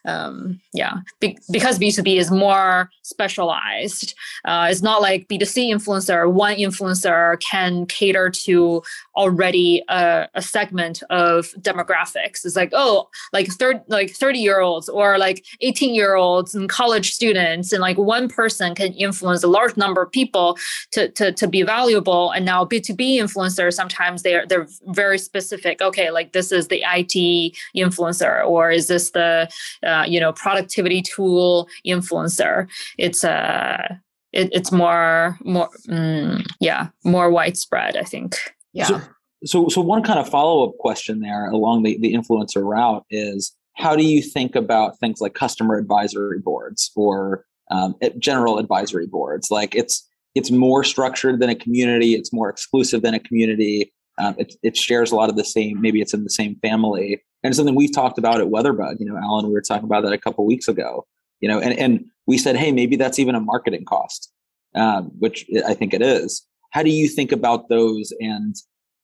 um, 0.05 0.59
yeah, 0.74 0.97
Be- 1.19 1.38
because 1.51 1.78
B2B 1.78 2.17
is 2.17 2.32
more 2.32 2.89
specialized. 3.12 4.16
Uh, 4.45 4.68
it's 4.72 4.82
not 4.82 5.01
like 5.01 5.28
B2C 5.28 5.70
influencer, 5.70 6.32
one 6.32 6.55
influencer 6.55 7.39
can 7.39 7.86
cater 7.86 8.30
to 8.30 8.82
already 9.16 9.84
a, 9.89 10.28
a 10.34 10.41
segment 10.41 11.03
of 11.09 11.49
demographics. 11.59 12.43
It's 12.45 12.55
like, 12.55 12.72
oh, 12.74 13.07
like 13.34 13.47
third, 13.49 13.82
like 13.88 14.12
30 14.12 14.39
year 14.39 14.62
olds 14.62 14.89
or 14.89 15.20
like 15.20 15.45
18 15.62 15.93
year 15.93 16.16
olds 16.16 16.55
and 16.55 16.68
college 16.68 17.14
students, 17.14 17.72
and 17.72 17.82
like 17.82 17.97
one 17.97 18.28
person 18.28 18.74
can 18.74 18.93
influence 18.93 19.43
a 19.43 19.47
large 19.47 19.78
number 19.78 20.01
of 20.01 20.12
people 20.12 20.57
to, 20.91 21.09
to, 21.09 21.32
to 21.34 21.47
be 21.47 21.62
valuable. 21.62 22.32
And 22.32 22.45
now 22.45 22.66
B2B 22.66 23.18
influencers, 23.18 23.74
sometimes 23.74 24.24
they're, 24.24 24.45
they're 24.47 24.68
very 24.88 25.20
specific. 25.20 25.82
Okay, 25.82 26.09
like 26.09 26.32
this 26.32 26.51
is 26.51 26.70
the 26.70 26.84
IT 26.86 27.53
influencer, 27.76 28.45
or 28.45 28.72
is 28.72 28.88
this 28.88 29.12
the, 29.12 29.49
uh, 29.84 30.05
you 30.07 30.20
know 30.20 30.34
productivity 30.34 31.01
tool 31.01 31.68
influencer 31.86 32.68
it's 33.02 33.24
a 33.24 33.32
uh, 33.32 33.95
it, 34.34 34.49
it's 34.54 34.72
more 34.72 35.38
more 35.43 35.70
mm, 35.88 36.45
yeah 36.60 36.88
more 37.04 37.30
widespread 37.30 37.97
i 37.97 38.04
think 38.04 38.38
yeah 38.74 38.86
so, 38.86 39.02
so 39.45 39.68
so 39.70 39.82
one 39.82 40.04
kind 40.04 40.20
of 40.20 40.30
follow-up 40.30 40.78
question 40.80 41.20
there 41.20 41.49
along 41.49 41.84
the, 41.84 41.97
the 41.99 42.14
influencer 42.14 42.64
route 42.64 43.04
is 43.10 43.56
how 43.76 43.95
do 43.95 44.04
you 44.04 44.22
think 44.22 44.56
about 44.56 44.99
things 44.99 45.20
like 45.22 45.34
customer 45.34 45.78
advisory 45.78 46.39
boards 46.39 46.91
or 46.95 47.45
um, 47.72 47.95
general 48.20 48.58
advisory 48.58 49.08
boards 49.08 49.49
like 49.49 49.76
it's 49.76 50.08
it's 50.36 50.52
more 50.52 50.84
structured 50.84 51.39
than 51.39 51.49
a 51.49 51.56
community. 51.56 52.14
It's 52.14 52.32
more 52.32 52.49
exclusive 52.49 53.02
than 53.02 53.14
a 53.14 53.20
community. 53.20 53.91
Um, 54.18 54.36
it, 54.38 54.56
it 54.64 54.78
shares 54.78 55.12
a 55.12 55.16
lot 55.16 55.30
of 55.30 55.36
the 55.36 55.43
same. 55.43 55.82
Maybe 55.82 56.02
it's 56.02 56.14
in 56.14 56.24
the 56.24 56.30
same 56.30 56.56
family, 56.62 57.22
and 57.43 57.56
something 57.56 57.76
we've 57.76 57.93
talked 57.93 58.18
about 58.18 58.39
at 58.39 58.47
WeatherBug. 58.47 58.97
You 58.99 59.08
know, 59.08 59.18
Alan, 59.18 59.47
we 59.47 59.54
were 59.54 59.62
talking 59.62 59.86
about 59.86 60.04
that 60.04 60.14
a 60.14 60.18
couple 60.18 60.45
weeks 60.45 60.68
ago. 60.68 61.06
You 61.42 61.50
know, 61.50 61.60
and 61.60 61.78
and 61.78 62.06
we 62.28 62.38
said, 62.38 62.56
hey, 62.56 62.72
maybe 62.72 62.96
that's 62.96 63.20
even 63.20 63.36
a 63.36 63.39
marketing 63.39 63.86
cost, 63.86 64.32
um, 64.76 65.12
which 65.20 65.46
I 65.68 65.74
think 65.74 65.94
it 65.94 66.02
is. 66.02 66.46
How 66.72 66.84
do 66.84 66.89
you 66.89 67.08
think 67.08 67.32
about 67.32 67.68
those 67.68 68.14
and 68.20 68.56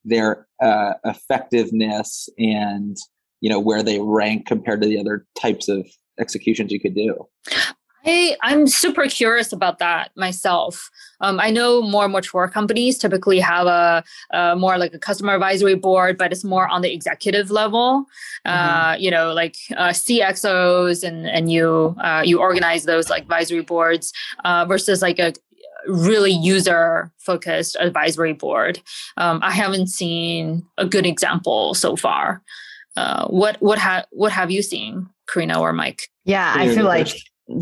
their 0.06 0.48
uh, 0.62 0.94
effectiveness 1.04 2.30
and 2.38 2.96
you 3.42 3.50
know 3.50 3.60
where 3.60 3.84
they 3.84 4.00
rank 4.00 4.46
compared 4.46 4.82
to 4.82 4.88
the 4.88 5.00
other 5.00 5.26
types 5.40 5.68
of 5.68 5.86
executions 6.20 6.72
you 6.72 6.80
could 6.80 6.96
do? 6.96 7.28
I, 8.08 8.38
I'm 8.42 8.68
super 8.68 9.08
curious 9.08 9.52
about 9.52 9.80
that 9.80 10.12
myself. 10.16 10.90
Um, 11.20 11.40
I 11.40 11.50
know 11.50 11.82
more 11.82 12.08
mature 12.08 12.48
companies 12.48 12.98
typically 12.98 13.40
have 13.40 13.68
a, 13.68 14.04
a, 14.32 14.56
more 14.56 14.78
like 14.78 14.94
a 14.94 15.00
customer 15.00 15.34
advisory 15.34 15.76
board, 15.76 16.18
but 16.18 16.32
it's 16.32 16.44
more 16.44 16.68
on 16.68 16.82
the 16.82 16.94
executive 16.94 17.52
level. 17.52 18.06
Uh, 18.46 18.52
mm-hmm. 18.52 18.88
Uh, 18.90 18.96
you 18.98 19.12
know, 19.12 19.34
like 19.34 19.56
uh, 19.76 19.90
CXOs, 19.90 21.04
and 21.04 21.28
and 21.28 21.52
you 21.52 21.96
uh, 22.02 22.22
you 22.26 22.40
organize 22.40 22.86
those 22.86 23.10
like 23.10 23.24
advisory 23.24 23.62
boards 23.62 24.14
uh, 24.46 24.66
versus 24.66 25.02
like 25.02 25.20
a 25.20 25.34
really 25.88 26.32
user 26.32 27.12
focused 27.18 27.76
advisory 27.80 28.34
board. 28.34 28.80
Um, 29.18 29.40
I 29.42 29.52
haven't 29.52 29.88
seen 29.88 30.66
a 30.78 30.86
good 30.86 31.06
example 31.06 31.74
so 31.74 31.96
far. 31.96 32.42
Uh, 32.96 33.28
what 33.28 33.58
what 33.62 33.78
have 33.78 34.06
what 34.12 34.32
have 34.32 34.50
you 34.52 34.62
seen, 34.62 35.10
Korina 35.30 35.60
or 35.60 35.74
Mike? 35.74 36.10
Yeah, 36.26 36.54
I 36.56 36.74
feel 36.74 36.86
like 36.86 37.10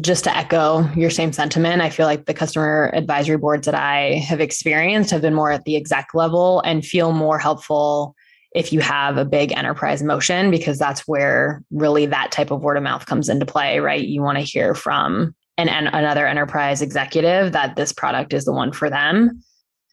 just 0.02 0.24
to 0.24 0.36
echo 0.36 0.90
your 0.96 1.10
same 1.10 1.32
sentiment, 1.32 1.82
I 1.82 1.90
feel 1.90 2.08
like 2.08 2.26
the 2.26 2.34
customer 2.34 2.92
advisory 2.94 3.38
boards 3.38 3.66
that 3.66 3.76
I 3.76 4.16
have 4.28 4.42
experienced 4.42 5.12
have 5.12 5.22
been 5.22 5.36
more 5.36 5.52
at 5.52 5.64
the 5.66 5.76
exec 5.76 6.10
level 6.14 6.62
and 6.62 6.86
feel 6.86 7.12
more 7.12 7.38
helpful 7.38 8.16
if 8.54 8.72
you 8.72 8.80
have 8.80 9.18
a 9.18 9.26
big 9.26 9.52
enterprise 9.52 10.02
motion, 10.02 10.50
because 10.50 10.80
that's 10.80 11.02
where 11.02 11.62
really 11.72 12.06
that 12.06 12.32
type 12.32 12.52
of 12.52 12.62
word 12.62 12.78
of 12.78 12.84
mouth 12.84 13.06
comes 13.06 13.30
into 13.30 13.46
play, 13.46 13.80
right? 13.80 14.08
You 14.08 14.22
want 14.22 14.38
to 14.38 14.44
hear 14.44 14.74
from 14.74 15.36
an, 15.58 15.70
an 15.70 15.88
another 15.88 16.26
enterprise 16.26 16.82
executive 16.82 17.52
that 17.52 17.76
this 17.76 17.92
product 17.92 18.34
is 18.34 18.46
the 18.46 18.54
one 18.54 18.72
for 18.72 18.90
them. 18.90 19.44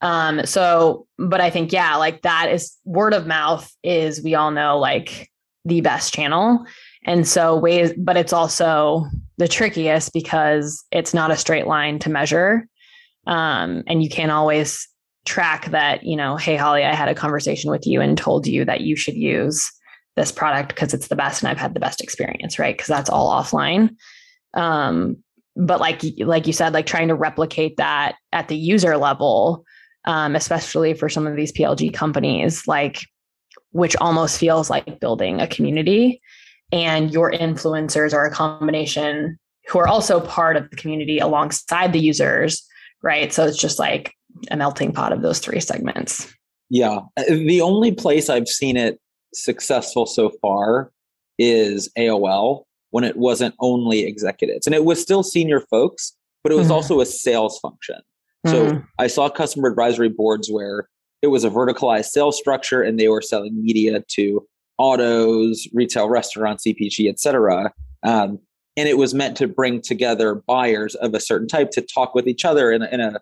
Um, 0.00 0.46
so, 0.46 1.06
but 1.18 1.40
I 1.40 1.50
think, 1.50 1.72
yeah, 1.72 1.96
like 1.96 2.22
that 2.22 2.50
is 2.50 2.76
word 2.84 3.14
of 3.14 3.26
mouth 3.26 3.70
is, 3.82 4.22
we 4.22 4.34
all 4.34 4.50
know, 4.50 4.78
like 4.78 5.30
the 5.64 5.80
best 5.80 6.14
channel. 6.14 6.64
And 7.04 7.26
so 7.26 7.56
ways, 7.56 7.92
but 7.96 8.16
it's 8.16 8.32
also 8.32 9.06
the 9.38 9.48
trickiest 9.48 10.12
because 10.12 10.84
it's 10.90 11.14
not 11.14 11.30
a 11.30 11.36
straight 11.36 11.66
line 11.66 11.98
to 12.00 12.10
measure. 12.10 12.66
Um, 13.26 13.82
and 13.86 14.02
you 14.02 14.08
can't 14.08 14.32
always 14.32 14.88
track 15.24 15.66
that, 15.70 16.02
you 16.02 16.16
know, 16.16 16.36
hey, 16.36 16.56
Holly, 16.56 16.84
I 16.84 16.94
had 16.94 17.08
a 17.08 17.14
conversation 17.14 17.70
with 17.70 17.86
you 17.86 18.00
and 18.00 18.18
told 18.18 18.46
you 18.46 18.64
that 18.64 18.80
you 18.80 18.96
should 18.96 19.14
use 19.14 19.70
this 20.16 20.32
product 20.32 20.68
because 20.68 20.92
it's 20.92 21.08
the 21.08 21.16
best 21.16 21.42
and 21.42 21.48
I've 21.48 21.58
had 21.58 21.74
the 21.74 21.80
best 21.80 22.02
experience, 22.02 22.58
right? 22.58 22.76
Because 22.76 22.88
that's 22.88 23.08
all 23.08 23.30
offline. 23.30 23.96
Um, 24.54 25.16
but 25.56 25.80
like 25.80 26.02
like 26.18 26.46
you 26.46 26.52
said, 26.52 26.72
like 26.72 26.86
trying 26.86 27.08
to 27.08 27.14
replicate 27.14 27.76
that 27.76 28.16
at 28.32 28.48
the 28.48 28.56
user 28.56 28.96
level, 28.96 29.64
um, 30.06 30.34
especially 30.34 30.94
for 30.94 31.08
some 31.08 31.26
of 31.26 31.36
these 31.36 31.52
PLG 31.52 31.92
companies, 31.92 32.66
like 32.66 33.00
which 33.72 33.96
almost 33.96 34.38
feels 34.38 34.70
like 34.70 35.00
building 35.00 35.40
a 35.40 35.46
community 35.46 36.20
and 36.72 37.12
your 37.12 37.30
influencers 37.30 38.14
are 38.14 38.26
a 38.26 38.30
combination 38.30 39.38
who 39.68 39.78
are 39.78 39.86
also 39.86 40.20
part 40.20 40.56
of 40.56 40.68
the 40.70 40.76
community 40.76 41.18
alongside 41.18 41.92
the 41.92 42.00
users, 42.00 42.66
right? 43.02 43.32
So 43.32 43.46
it's 43.46 43.58
just 43.58 43.78
like 43.78 44.14
a 44.50 44.56
melting 44.56 44.92
pot 44.92 45.12
of 45.12 45.22
those 45.22 45.38
three 45.38 45.60
segments. 45.60 46.32
Yeah. 46.70 47.00
Uh, 47.16 47.24
the 47.28 47.60
only 47.60 47.92
place 47.92 48.28
I've 48.28 48.48
seen 48.48 48.76
it 48.76 48.98
successful 49.34 50.06
so 50.06 50.30
far 50.40 50.90
is 51.38 51.90
AOL 51.98 52.64
when 52.90 53.04
it 53.04 53.16
wasn't 53.16 53.54
only 53.60 54.04
executives. 54.04 54.66
And 54.66 54.74
it 54.74 54.84
was 54.84 55.00
still 55.00 55.22
senior 55.22 55.60
folks, 55.60 56.16
but 56.42 56.52
it 56.52 56.56
was 56.56 56.66
mm-hmm. 56.66 56.74
also 56.74 57.00
a 57.00 57.06
sales 57.06 57.58
function. 57.60 57.96
So 58.46 58.66
mm-hmm. 58.66 58.84
I 58.98 59.06
saw 59.06 59.28
customer 59.28 59.68
advisory 59.68 60.08
boards 60.08 60.50
where 60.50 60.88
it 61.22 61.28
was 61.28 61.44
a 61.44 61.50
verticalized 61.50 62.06
sales 62.06 62.36
structure 62.36 62.82
and 62.82 62.98
they 62.98 63.08
were 63.08 63.22
selling 63.22 63.62
media 63.62 64.02
to 64.14 64.46
autos, 64.78 65.66
retail 65.72 66.08
restaurants, 66.08 66.64
CPG, 66.66 67.08
et 67.08 67.20
cetera. 67.20 67.72
Um, 68.02 68.38
and 68.76 68.88
it 68.88 68.96
was 68.96 69.14
meant 69.14 69.36
to 69.36 69.46
bring 69.46 69.80
together 69.80 70.34
buyers 70.34 70.94
of 70.96 71.14
a 71.14 71.20
certain 71.20 71.48
type 71.48 71.70
to 71.72 71.82
talk 71.82 72.14
with 72.14 72.26
each 72.26 72.44
other 72.44 72.72
in, 72.72 72.82
in 72.82 73.00
a 73.00 73.20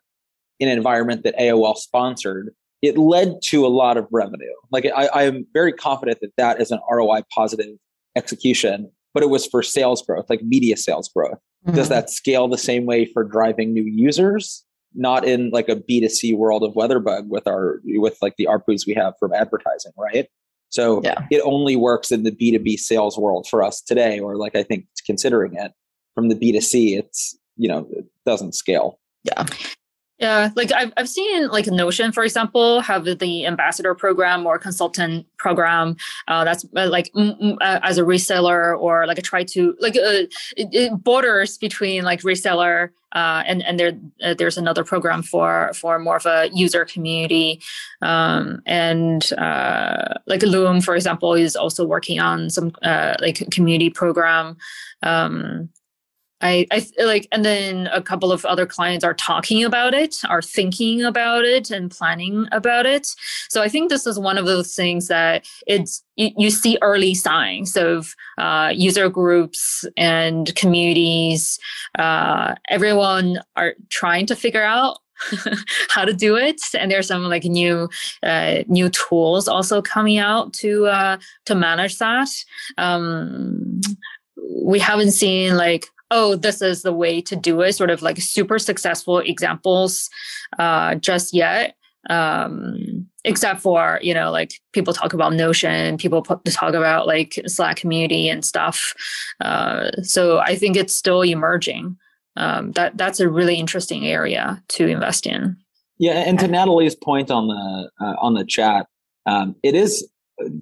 in 0.60 0.68
an 0.68 0.76
environment 0.76 1.24
that 1.24 1.36
AOL 1.38 1.76
sponsored. 1.76 2.54
It 2.82 2.96
led 2.96 3.40
to 3.46 3.66
a 3.66 3.68
lot 3.68 3.96
of 3.96 4.06
revenue. 4.10 4.52
Like 4.70 4.86
I, 4.86 5.08
I 5.12 5.22
am 5.24 5.46
very 5.52 5.72
confident 5.72 6.18
that 6.20 6.32
that 6.36 6.60
is 6.60 6.70
an 6.70 6.80
ROI 6.90 7.22
positive 7.34 7.76
execution, 8.16 8.90
but 9.12 9.22
it 9.22 9.28
was 9.28 9.46
for 9.46 9.62
sales 9.62 10.02
growth, 10.02 10.26
like 10.30 10.42
media 10.42 10.76
sales 10.76 11.10
growth. 11.14 11.38
Mm-hmm. 11.66 11.76
Does 11.76 11.88
that 11.88 12.10
scale 12.10 12.48
the 12.48 12.58
same 12.58 12.86
way 12.86 13.04
for 13.04 13.24
driving 13.24 13.72
new 13.72 13.84
users? 13.84 14.64
Not 14.94 15.24
in 15.24 15.50
like 15.50 15.68
a 15.68 15.76
B2C 15.76 16.36
world 16.36 16.62
of 16.62 16.74
WeatherBug 16.74 17.28
with 17.28 17.46
our 17.46 17.80
with 17.84 18.16
like 18.22 18.34
the 18.38 18.46
ARPUs 18.46 18.86
we 18.86 18.94
have 18.94 19.14
from 19.20 19.32
advertising, 19.32 19.92
right? 19.96 20.26
So 20.70 21.02
yeah. 21.02 21.26
it 21.30 21.42
only 21.44 21.76
works 21.76 22.10
in 22.10 22.22
the 22.22 22.30
B2B 22.30 22.78
sales 22.78 23.18
world 23.18 23.46
for 23.48 23.62
us 23.62 23.82
today, 23.82 24.20
or 24.20 24.36
like 24.36 24.56
I 24.56 24.62
think 24.62 24.86
considering 25.04 25.54
it 25.54 25.72
from 26.14 26.28
the 26.28 26.34
B2C, 26.34 26.98
it's, 26.98 27.36
you 27.56 27.68
know, 27.68 27.86
it 27.92 28.06
doesn't 28.24 28.54
scale. 28.54 28.98
Yeah. 29.24 29.44
Yeah, 30.20 30.50
like 30.54 30.70
I've, 30.70 30.92
I've 30.98 31.08
seen 31.08 31.48
like 31.48 31.66
Notion, 31.66 32.12
for 32.12 32.22
example, 32.22 32.82
have 32.82 33.06
the 33.06 33.46
ambassador 33.46 33.94
program 33.94 34.46
or 34.46 34.58
consultant 34.58 35.26
program. 35.38 35.96
Uh, 36.28 36.44
that's 36.44 36.66
uh, 36.76 36.90
like 36.90 37.10
mm, 37.14 37.56
uh, 37.62 37.80
as 37.82 37.96
a 37.96 38.02
reseller 38.02 38.78
or 38.78 39.06
like 39.06 39.18
a 39.18 39.22
try 39.22 39.44
to 39.44 39.74
like 39.80 39.96
uh, 39.96 40.28
it, 40.58 40.68
it 40.72 41.02
borders 41.02 41.56
between 41.56 42.04
like 42.04 42.20
reseller 42.20 42.90
uh, 43.12 43.42
and 43.46 43.62
and 43.62 43.80
there 43.80 43.98
uh, 44.22 44.34
there's 44.34 44.58
another 44.58 44.84
program 44.84 45.22
for 45.22 45.72
for 45.72 45.98
more 45.98 46.16
of 46.16 46.26
a 46.26 46.50
user 46.52 46.84
community. 46.84 47.62
Um, 48.02 48.60
and 48.66 49.26
like 50.26 50.42
Loom, 50.42 50.82
for 50.82 50.96
example, 50.96 51.32
is 51.32 51.56
also 51.56 51.86
working 51.86 52.20
on 52.20 52.50
some 52.50 52.72
like 52.82 53.50
community 53.50 53.88
program. 53.88 54.58
Um, 55.02 55.70
I, 56.40 56.66
I 56.70 56.86
like, 57.04 57.28
and 57.32 57.44
then 57.44 57.88
a 57.88 58.00
couple 58.00 58.32
of 58.32 58.44
other 58.44 58.66
clients 58.66 59.04
are 59.04 59.14
talking 59.14 59.62
about 59.62 59.94
it, 59.94 60.16
are 60.28 60.42
thinking 60.42 61.02
about 61.02 61.44
it, 61.44 61.70
and 61.70 61.90
planning 61.90 62.46
about 62.52 62.86
it. 62.86 63.08
So 63.48 63.62
I 63.62 63.68
think 63.68 63.90
this 63.90 64.06
is 64.06 64.18
one 64.18 64.38
of 64.38 64.46
those 64.46 64.74
things 64.74 65.08
that 65.08 65.46
it's 65.66 66.02
you, 66.16 66.30
you 66.36 66.50
see 66.50 66.78
early 66.82 67.14
signs 67.14 67.76
of 67.76 68.14
uh, 68.38 68.72
user 68.74 69.08
groups 69.08 69.84
and 69.96 70.54
communities. 70.56 71.58
Uh, 71.98 72.54
everyone 72.68 73.40
are 73.56 73.74
trying 73.90 74.26
to 74.26 74.36
figure 74.36 74.64
out 74.64 74.98
how 75.90 76.04
to 76.04 76.14
do 76.14 76.36
it 76.36 76.60
and 76.78 76.90
there's 76.90 77.08
some 77.08 77.24
like 77.24 77.44
new 77.44 77.90
uh, 78.22 78.62
new 78.68 78.88
tools 78.88 79.48
also 79.48 79.82
coming 79.82 80.16
out 80.16 80.54
to 80.54 80.86
uh, 80.86 81.18
to 81.44 81.54
manage 81.54 81.98
that 81.98 82.28
um, 82.78 83.82
we 84.64 84.78
haven't 84.78 85.10
seen 85.10 85.58
like 85.58 85.86
oh, 86.10 86.36
this 86.36 86.60
is 86.62 86.82
the 86.82 86.92
way 86.92 87.20
to 87.22 87.36
do 87.36 87.60
it, 87.60 87.72
sort 87.74 87.90
of 87.90 88.02
like 88.02 88.20
super 88.20 88.58
successful 88.58 89.18
examples 89.18 90.08
uh, 90.58 90.94
just 90.96 91.32
yet. 91.34 91.76
Um, 92.08 93.06
except 93.24 93.60
for, 93.60 93.98
you 94.02 94.14
know, 94.14 94.30
like 94.30 94.54
people 94.72 94.94
talk 94.94 95.12
about 95.12 95.34
Notion, 95.34 95.98
people 95.98 96.22
talk 96.22 96.72
about 96.74 97.06
like 97.06 97.38
Slack 97.46 97.76
community 97.76 98.26
and 98.28 98.42
stuff. 98.42 98.94
Uh, 99.42 99.90
so 100.02 100.38
I 100.38 100.56
think 100.56 100.76
it's 100.76 100.94
still 100.94 101.22
emerging. 101.22 101.98
Um, 102.36 102.72
that 102.72 102.96
that's 102.96 103.20
a 103.20 103.28
really 103.28 103.56
interesting 103.56 104.06
area 104.06 104.62
to 104.68 104.86
invest 104.86 105.26
in. 105.26 105.58
Yeah, 105.98 106.20
and 106.20 106.38
to 106.38 106.48
Natalie's 106.48 106.94
point 106.94 107.30
on 107.30 107.48
the 107.48 107.90
uh, 108.00 108.14
on 108.18 108.32
the 108.32 108.46
chat, 108.46 108.86
um, 109.26 109.54
it 109.62 109.74
is 109.74 110.08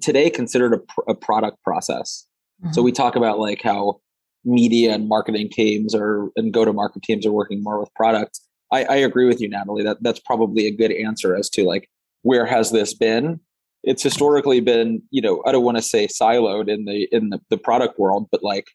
today 0.01 0.29
considered 0.29 0.73
a, 0.73 0.79
pr- 0.79 1.11
a 1.11 1.15
product 1.15 1.63
process. 1.63 2.25
Mm-hmm. 2.61 2.73
So 2.73 2.81
we 2.81 2.91
talk 2.91 3.15
about 3.15 3.39
like 3.39 3.61
how 3.61 4.01
media 4.45 4.93
and 4.93 5.07
marketing 5.07 5.49
teams 5.51 5.93
or 5.93 6.31
and 6.35 6.53
go 6.53 6.65
to 6.65 6.73
market 6.73 7.03
teams 7.03 7.25
are 7.25 7.31
working 7.31 7.61
more 7.63 7.79
with 7.79 7.93
products. 7.95 8.45
I, 8.71 8.83
I 8.85 8.95
agree 8.97 9.25
with 9.25 9.41
you, 9.41 9.49
Natalie. 9.49 9.83
That 9.83 9.97
that's 10.01 10.19
probably 10.19 10.65
a 10.67 10.75
good 10.75 10.91
answer 10.91 11.35
as 11.35 11.49
to 11.51 11.63
like 11.63 11.89
where 12.21 12.45
has 12.45 12.71
this 12.71 12.93
been? 12.93 13.39
It's 13.83 14.03
historically 14.03 14.59
been, 14.59 15.01
you 15.09 15.21
know, 15.21 15.41
I 15.45 15.51
don't 15.51 15.63
want 15.63 15.77
to 15.77 15.83
say 15.83 16.07
siloed 16.07 16.69
in 16.69 16.85
the 16.85 17.07
in 17.11 17.29
the, 17.29 17.39
the 17.49 17.57
product 17.57 17.97
world, 17.97 18.27
but 18.31 18.43
like 18.43 18.65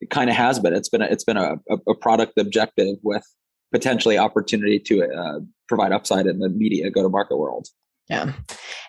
it 0.00 0.10
kind 0.10 0.28
of 0.28 0.36
has 0.36 0.58
been. 0.58 0.74
It's 0.74 0.88
been 0.88 1.02
a, 1.02 1.06
it's 1.06 1.24
been 1.24 1.36
a, 1.36 1.56
a 1.88 1.94
product 1.94 2.38
objective 2.38 2.96
with 3.02 3.24
potentially 3.72 4.18
opportunity 4.18 4.78
to 4.78 5.04
uh, 5.04 5.40
provide 5.68 5.92
upside 5.92 6.26
in 6.26 6.38
the 6.38 6.48
media 6.48 6.90
go 6.90 7.02
to 7.02 7.08
market 7.08 7.38
world. 7.38 7.68
Yeah. 8.08 8.32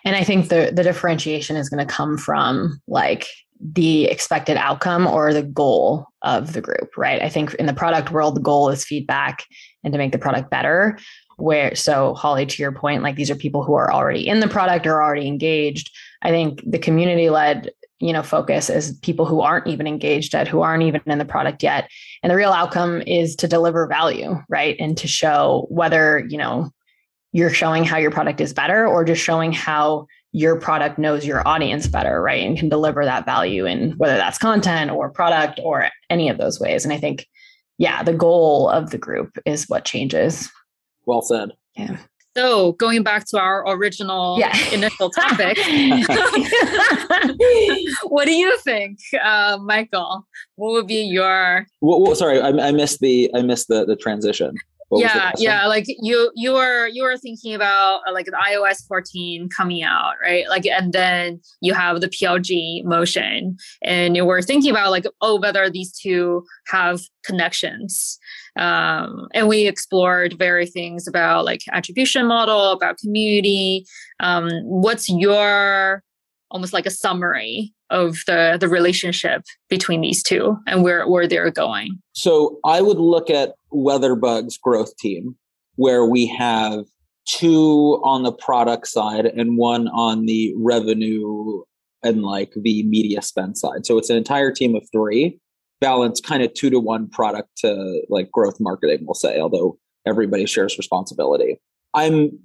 And 0.04 0.14
I 0.14 0.24
think 0.24 0.48
the 0.48 0.70
the 0.74 0.82
differentiation 0.82 1.56
is 1.56 1.68
going 1.68 1.84
to 1.84 1.92
come 1.92 2.18
from 2.18 2.80
like 2.86 3.26
the 3.60 4.04
expected 4.04 4.56
outcome 4.56 5.06
or 5.06 5.32
the 5.32 5.42
goal 5.42 6.06
of 6.22 6.52
the 6.52 6.60
group, 6.60 6.96
right? 6.96 7.22
I 7.22 7.28
think 7.28 7.54
in 7.54 7.66
the 7.66 7.72
product 7.72 8.10
world, 8.10 8.36
the 8.36 8.40
goal 8.40 8.68
is 8.68 8.84
feedback 8.84 9.44
and 9.84 9.92
to 9.92 9.98
make 9.98 10.12
the 10.12 10.18
product 10.18 10.50
better. 10.50 10.98
where 11.38 11.74
so 11.74 12.14
holly 12.14 12.46
to 12.46 12.62
your 12.62 12.72
point 12.72 13.02
like 13.02 13.16
these 13.16 13.30
are 13.30 13.36
people 13.36 13.62
who 13.62 13.74
are 13.74 13.92
already 13.92 14.26
in 14.26 14.40
the 14.40 14.48
product 14.48 14.86
or 14.86 15.02
already 15.02 15.26
engaged 15.26 15.90
i 16.22 16.30
think 16.30 16.62
the 16.66 16.78
community 16.78 17.28
led 17.28 17.70
you 18.00 18.12
know 18.12 18.22
focus 18.22 18.70
is 18.70 18.98
people 19.02 19.26
who 19.26 19.40
aren't 19.40 19.66
even 19.66 19.86
engaged 19.86 20.34
at 20.34 20.48
who 20.48 20.62
aren't 20.62 20.82
even 20.82 21.00
in 21.06 21.18
the 21.18 21.24
product 21.24 21.62
yet 21.62 21.90
and 22.22 22.30
the 22.30 22.36
real 22.36 22.52
outcome 22.52 23.02
is 23.02 23.36
to 23.36 23.46
deliver 23.46 23.86
value 23.86 24.42
right 24.48 24.76
and 24.78 24.96
to 24.96 25.06
show 25.06 25.66
whether 25.68 26.24
you 26.28 26.38
know 26.38 26.70
you're 27.32 27.50
showing 27.50 27.84
how 27.84 27.98
your 27.98 28.10
product 28.10 28.40
is 28.40 28.54
better 28.54 28.86
or 28.86 29.04
just 29.04 29.22
showing 29.22 29.52
how 29.52 30.06
your 30.36 30.60
product 30.60 30.98
knows 30.98 31.24
your 31.24 31.46
audience 31.48 31.86
better 31.86 32.20
right 32.20 32.44
and 32.44 32.58
can 32.58 32.68
deliver 32.68 33.06
that 33.06 33.24
value 33.24 33.64
in 33.64 33.92
whether 33.92 34.18
that's 34.18 34.36
content 34.36 34.90
or 34.90 35.08
product 35.08 35.58
or 35.62 35.88
any 36.10 36.28
of 36.28 36.36
those 36.36 36.60
ways 36.60 36.84
and 36.84 36.92
i 36.92 36.98
think 36.98 37.26
yeah 37.78 38.02
the 38.02 38.12
goal 38.12 38.68
of 38.68 38.90
the 38.90 38.98
group 38.98 39.38
is 39.46 39.66
what 39.66 39.86
changes 39.86 40.50
well 41.06 41.22
said 41.22 41.52
yeah 41.74 41.96
so 42.36 42.72
going 42.72 43.02
back 43.02 43.24
to 43.28 43.40
our 43.40 43.66
original 43.66 44.38
yeah. 44.38 44.54
initial 44.70 45.08
topic, 45.10 45.56
what 48.02 48.26
do 48.26 48.32
you 48.32 48.58
think, 48.58 48.98
uh, 49.22 49.56
Michael? 49.58 50.26
What 50.56 50.72
would 50.72 50.86
be 50.86 51.00
your? 51.00 51.66
Well, 51.80 52.02
well, 52.02 52.14
sorry, 52.14 52.42
I, 52.42 52.48
I, 52.48 52.72
missed 52.72 53.00
the 53.00 53.30
I 53.34 53.40
missed 53.40 53.68
the 53.68 53.86
the 53.86 53.96
transition. 53.96 54.54
What 54.88 55.00
yeah, 55.00 55.32
yeah. 55.36 55.66
Like 55.66 55.86
you, 55.88 56.30
you 56.36 56.52
were 56.52 56.86
you 56.86 57.02
were 57.02 57.16
thinking 57.16 57.54
about 57.54 58.02
uh, 58.06 58.12
like 58.12 58.26
the 58.26 58.32
iOS 58.32 58.86
14 58.86 59.48
coming 59.48 59.82
out, 59.82 60.14
right? 60.22 60.48
Like, 60.48 60.64
and 60.64 60.92
then 60.92 61.40
you 61.60 61.74
have 61.74 62.00
the 62.00 62.08
PLG 62.08 62.84
motion, 62.84 63.56
and 63.82 64.14
you 64.14 64.24
were 64.24 64.42
thinking 64.42 64.70
about 64.70 64.92
like, 64.92 65.06
oh, 65.20 65.40
whether 65.40 65.68
these 65.68 65.92
two 65.92 66.44
have 66.68 67.00
connections. 67.24 68.18
Um, 68.56 69.26
and 69.34 69.48
we 69.48 69.66
explored 69.66 70.38
various 70.38 70.70
things 70.70 71.08
about 71.08 71.44
like 71.44 71.62
attribution 71.72 72.26
model, 72.26 72.70
about 72.70 72.98
community. 72.98 73.86
Um, 74.20 74.50
what's 74.62 75.08
your 75.08 76.02
almost 76.50 76.72
like 76.72 76.86
a 76.86 76.90
summary 76.90 77.74
of 77.90 78.16
the 78.26 78.56
the 78.60 78.68
relationship 78.68 79.42
between 79.68 80.00
these 80.00 80.22
two 80.22 80.56
and 80.66 80.82
where 80.82 81.08
where 81.08 81.26
they're 81.26 81.50
going? 81.50 81.98
So 82.12 82.58
I 82.64 82.82
would 82.82 82.98
look 82.98 83.30
at 83.30 83.54
WeatherBug's 83.72 84.58
growth 84.58 84.96
team, 84.98 85.36
where 85.76 86.04
we 86.04 86.26
have 86.26 86.84
two 87.26 88.00
on 88.04 88.22
the 88.22 88.32
product 88.32 88.86
side 88.86 89.26
and 89.26 89.58
one 89.58 89.88
on 89.88 90.26
the 90.26 90.54
revenue 90.56 91.62
and 92.02 92.22
like 92.22 92.52
the 92.62 92.84
media 92.84 93.20
spend 93.20 93.58
side. 93.58 93.84
So 93.84 93.98
it's 93.98 94.10
an 94.10 94.16
entire 94.16 94.52
team 94.52 94.74
of 94.74 94.86
three 94.92 95.40
balance 95.80 96.20
kind 96.20 96.42
of 96.42 96.54
two 96.54 96.70
to 96.70 96.80
one 96.80 97.08
product 97.08 97.50
to 97.58 98.02
like 98.08 98.30
growth 98.30 98.56
marketing, 98.60 99.00
we'll 99.02 99.14
say, 99.14 99.40
although 99.40 99.78
everybody 100.06 100.46
shares 100.46 100.78
responsibility. 100.78 101.60
I'm 101.96 102.38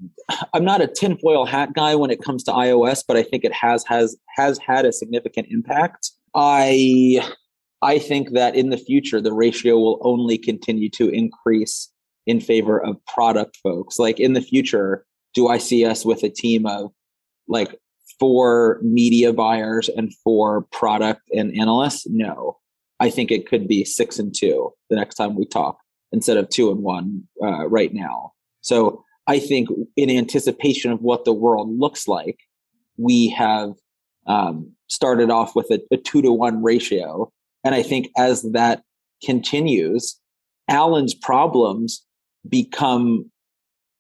I'm 0.54 0.64
not 0.64 0.82
a 0.82 0.88
tinfoil 0.88 1.46
hat 1.46 1.74
guy 1.74 1.94
when 1.94 2.10
it 2.10 2.22
comes 2.22 2.44
to 2.46 2.52
iOS, 2.52 3.04
but 3.06 3.18
I 3.18 3.24
think 3.24 3.44
it 3.44 3.54
has 3.54 3.84
has 3.86 4.18
has 4.36 4.58
had 4.58 4.86
a 4.86 4.94
significant 4.94 5.48
impact. 5.52 6.12
I 6.34 7.22
I 7.82 8.00
think 8.00 8.32
that 8.32 8.56
in 8.56 8.70
the 8.70 8.78
future 8.78 9.22
the 9.22 9.34
ratio 9.34 9.78
will 9.78 10.00
only 10.04 10.38
continue 10.38 10.90
to 10.92 11.10
increase 11.10 11.92
in 12.26 12.40
favor 12.40 12.82
of 12.82 13.04
product 13.06 13.58
folks. 13.62 14.00
Like 14.00 14.20
in 14.20 14.34
the 14.34 14.42
future, 14.42 15.06
do 15.34 15.50
I 15.50 15.58
see 15.58 15.86
us 15.86 16.06
with 16.06 16.24
a 16.24 16.30
team 16.30 16.66
of 16.66 16.92
like 17.48 17.78
four 18.20 18.80
media 18.82 19.34
buyers 19.34 19.90
and 19.90 20.14
four 20.24 20.68
product 20.72 21.22
and 21.32 21.56
analysts? 21.60 22.08
No. 22.08 22.58
I 23.02 23.10
think 23.10 23.32
it 23.32 23.48
could 23.48 23.68
be 23.68 23.84
six 23.84 24.20
and 24.20 24.34
two 24.34 24.72
the 24.90 24.96
next 24.96 25.16
time 25.16 25.36
we 25.36 25.46
talk 25.46 25.80
instead 26.12 26.38
of 26.38 26.48
two 26.50 26.70
and 26.70 26.84
one 26.84 27.24
uh, 27.44 27.68
right 27.68 27.94
now. 27.94 28.34
So 28.62 29.04
I 29.28 29.40
think 29.40 29.70
in 29.96 30.10
anticipation 30.10 30.92
of 30.92 31.02
what 31.02 31.26
the 31.26 31.34
world 31.34 31.70
looks 31.78 32.08
like, 32.08 32.40
we 32.98 33.30
have 33.30 33.74
um, 34.28 34.72
started 34.88 35.30
off 35.30 35.56
with 35.56 35.70
a, 35.72 35.80
a 35.92 35.98
two 35.98 36.22
to 36.22 36.32
one 36.32 36.64
ratio. 36.64 37.32
And 37.64 37.76
I 37.76 37.84
think 37.84 38.10
as 38.18 38.42
that 38.52 38.84
continues, 39.24 40.20
Alan's 40.68 41.14
problems 41.14 42.06
become 42.48 43.30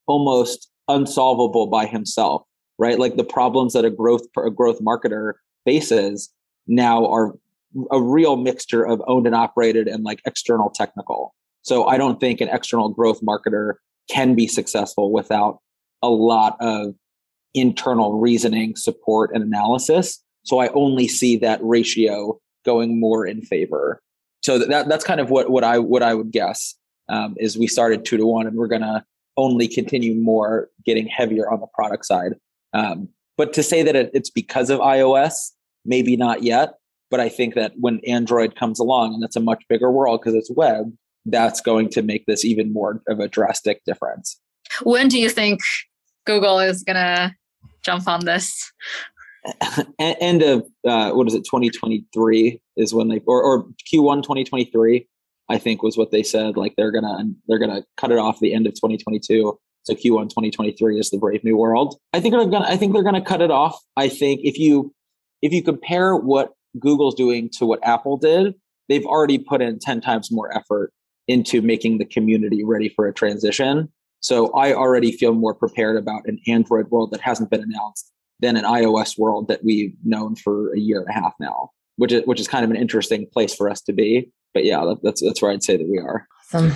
almost 0.08 0.70
unsolvable 0.88 1.68
by 1.68 1.86
himself, 1.86 2.44
right? 2.78 3.00
Like 3.00 3.16
the 3.16 3.24
problems 3.24 3.74
that 3.74 3.86
a 3.86 3.90
growth 3.90 4.24
a 4.38 4.50
growth 4.50 4.80
marketer 4.82 5.34
faces 5.66 6.34
now 6.68 7.06
are 7.06 7.36
a 7.92 8.02
real 8.02 8.36
mixture 8.36 8.86
of 8.86 9.02
owned 9.08 9.26
and 9.26 9.36
operated 9.36 9.88
and 9.88 10.04
like 10.04 10.22
external 10.26 10.70
technical. 10.70 11.34
So 11.62 11.86
I 11.86 11.98
don't 11.98 12.20
think 12.20 12.42
an 12.42 12.50
external 12.50 12.90
growth 12.90 13.22
marketer 13.22 13.76
can 14.12 14.36
be 14.36 14.48
successful 14.48 15.12
without 15.12 15.60
a 16.02 16.10
lot 16.10 16.58
of 16.60 16.96
internal 17.54 18.20
reasoning, 18.20 18.76
support, 18.76 19.32
and 19.34 19.44
analysis. 19.44 20.22
So 20.44 20.60
I 20.60 20.70
only 20.70 21.08
see 21.08 21.38
that 21.38 21.60
ratio 21.62 22.40
going 22.66 23.00
more 23.00 23.26
in 23.26 23.42
favor. 23.42 24.02
So 24.44 24.58
that 24.60 24.90
that's 24.90 25.04
kind 25.04 25.20
of 25.20 25.30
what 25.30 25.50
what 25.50 25.64
I 25.64 25.78
what 25.80 26.02
I 26.02 26.14
would 26.16 26.32
guess 26.32 26.76
um, 27.10 27.36
is 27.38 27.58
we 27.58 27.68
started 27.68 28.06
two 28.06 28.18
to 28.18 28.26
one, 28.26 28.48
and 28.48 28.56
we're 28.56 28.68
gonna 28.68 29.06
only 29.38 29.68
continue 29.68 30.16
more 30.16 30.70
getting 30.86 31.08
heavier 31.08 31.50
on 31.50 31.60
the 31.60 31.68
product 31.68 32.06
side. 32.06 32.34
Um, 32.74 33.10
but 33.38 33.54
to 33.54 33.64
say 33.64 33.84
that 33.84 33.96
it, 33.96 34.12
it's 34.14 34.30
because 34.30 34.70
of 34.70 34.80
iOS, 34.80 35.52
maybe 35.86 36.16
not 36.16 36.44
yet. 36.44 36.76
But 37.10 37.20
I 37.20 37.28
think 37.28 37.56
that 37.56 37.74
when 37.78 38.00
Android 38.08 38.56
comes 38.56 38.80
along, 38.80 39.14
and 39.14 39.22
that's 39.22 39.36
a 39.36 39.42
much 39.42 39.64
bigger 39.68 39.92
world 39.92 40.22
because 40.22 40.34
it's 40.34 40.50
web, 40.50 40.94
that's 41.26 41.62
going 41.62 41.90
to 41.90 42.02
make 42.02 42.26
this 42.26 42.44
even 42.44 42.74
more 42.74 43.02
of 43.08 43.20
a 43.20 43.28
drastic 43.28 43.84
difference. 43.86 44.40
When 44.84 45.08
do 45.08 45.20
you 45.20 45.30
think 45.30 45.62
Google 46.26 46.60
is 46.60 46.84
going 46.84 46.96
to 46.96 47.36
jump 47.84 48.08
on 48.08 48.26
this? 48.26 48.72
End 50.00 50.44
of 50.44 50.66
uh, 50.88 51.12
what 51.12 51.28
is 51.28 51.34
it? 51.34 51.44
2023 51.46 52.62
is 52.78 52.94
when 52.94 53.08
they 53.08 53.22
or, 53.26 53.42
or 53.42 53.64
Q1 53.92 54.24
2023. 54.24 55.08
I 55.50 55.58
think 55.58 55.84
was 55.84 55.98
what 55.98 56.12
they 56.12 56.24
said. 56.24 56.56
Like 56.58 56.76
they're 56.78 56.92
gonna 56.92 57.26
they're 57.48 57.60
gonna 57.60 57.84
cut 57.98 58.12
it 58.12 58.20
off 58.20 58.40
the 58.40 58.54
end 58.54 58.68
of 58.68 58.74
2022. 58.74 59.60
So 59.84 59.94
Q1 59.94 60.30
2023 60.30 61.00
is 61.00 61.10
the 61.10 61.18
Brave 61.18 61.44
New 61.44 61.58
World. 61.58 62.00
I 62.14 62.20
think 62.20 62.34
they're 62.34 62.46
gonna 62.46 62.68
I 62.68 62.78
think 62.78 62.94
they're 62.94 63.04
gonna 63.04 63.24
cut 63.24 63.42
it 63.42 63.52
off. 63.52 63.78
I 63.98 64.08
think 64.08 64.42
if 64.44 64.60
you 64.60 64.94
if 65.42 65.52
you 65.52 65.64
compare 65.64 66.16
what 66.16 66.54
Google's 66.80 67.16
doing 67.16 67.50
to 67.58 67.66
what 67.66 67.80
Apple 67.84 68.18
did, 68.18 68.54
they've 68.88 69.06
already 69.06 69.40
put 69.40 69.62
in 69.62 69.80
10 69.80 70.02
times 70.02 70.32
more 70.32 70.56
effort 70.56 70.94
into 71.32 71.62
making 71.62 71.98
the 71.98 72.06
community 72.06 72.64
ready 72.64 72.90
for 72.90 73.08
a 73.08 73.14
transition. 73.14 73.90
So 74.20 74.52
I 74.52 74.74
already 74.74 75.12
feel 75.12 75.34
more 75.34 75.56
prepared 75.56 75.98
about 75.98 76.28
an 76.28 76.40
Android 76.48 76.90
world 76.90 77.12
that 77.12 77.22
hasn't 77.22 77.50
been 77.50 77.64
announced 77.64 78.12
than 78.40 78.58
an 78.58 78.66
iOS 78.66 79.18
world 79.18 79.48
that 79.48 79.64
we've 79.64 79.96
known 80.04 80.36
for 80.36 80.74
a 80.74 80.80
year 80.80 81.00
and 81.00 81.10
a 81.10 81.14
half 81.14 81.34
now, 81.40 81.72
which 81.96 82.12
is 82.12 82.24
which 82.26 82.40
is 82.40 82.48
kind 82.48 82.66
of 82.66 82.72
an 82.72 82.78
interesting 82.78 83.26
place 83.32 83.56
for 83.56 83.70
us 83.70 83.82
to 83.82 83.94
be. 83.94 84.30
But 84.54 84.66
yeah, 84.66 84.94
that's 85.02 85.22
that's 85.22 85.42
where 85.42 85.52
I'd 85.52 85.64
say 85.64 85.78
that 85.78 85.88
we 85.88 85.98
are. 85.98 86.28
Awesome. 86.54 86.72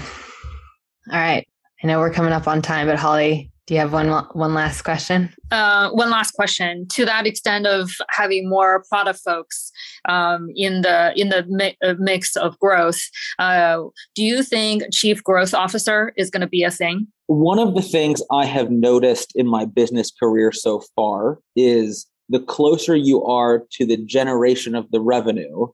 All 1.12 1.20
right. 1.20 1.48
I 1.84 1.88
know 1.88 2.00
we're 2.00 2.14
coming 2.14 2.32
up 2.32 2.48
on 2.48 2.62
time, 2.62 2.88
but 2.88 2.98
Holly, 2.98 3.52
do 3.68 3.74
you 3.74 3.80
have 3.80 3.94
one 3.94 4.10
one 4.34 4.54
last 4.54 4.84
question? 4.84 5.34
Uh, 5.50 5.90
one 5.90 6.12
last 6.12 6.32
question. 6.32 6.88
To 6.90 7.06
that 7.06 7.26
extent 7.26 7.66
of 7.66 7.90
having 8.10 8.48
more 8.48 8.84
product 8.90 9.20
folks 9.26 9.72
um, 10.08 10.50
in 10.56 10.82
the 10.82 11.14
in 11.16 11.30
the 11.30 11.46
mi- 11.48 11.78
uh, 11.84 11.96
mix 11.98 12.36
of 12.36 12.60
growth, 12.60 13.02
uh, 13.40 13.84
do 14.14 14.22
you 14.22 14.44
think 14.44 14.84
chief 14.92 15.24
growth 15.24 15.54
officer 15.54 16.14
is 16.16 16.30
going 16.30 16.42
to 16.42 16.48
be 16.48 16.64
a 16.64 16.70
thing? 16.70 17.08
One 17.28 17.58
of 17.58 17.74
the 17.74 17.82
things 17.82 18.22
I 18.32 18.46
have 18.46 18.70
noticed 18.70 19.36
in 19.36 19.48
my 19.48 19.66
business 19.66 20.12
career 20.12 20.52
so 20.52 20.84
far 20.96 21.40
is 21.56 22.06
the 22.30 22.40
closer 22.40 22.96
you 22.96 23.24
are 23.24 23.64
to 23.72 23.86
the 23.86 23.98
generation 23.98 24.76
of 24.76 24.90
the 24.92 25.02
revenue, 25.02 25.68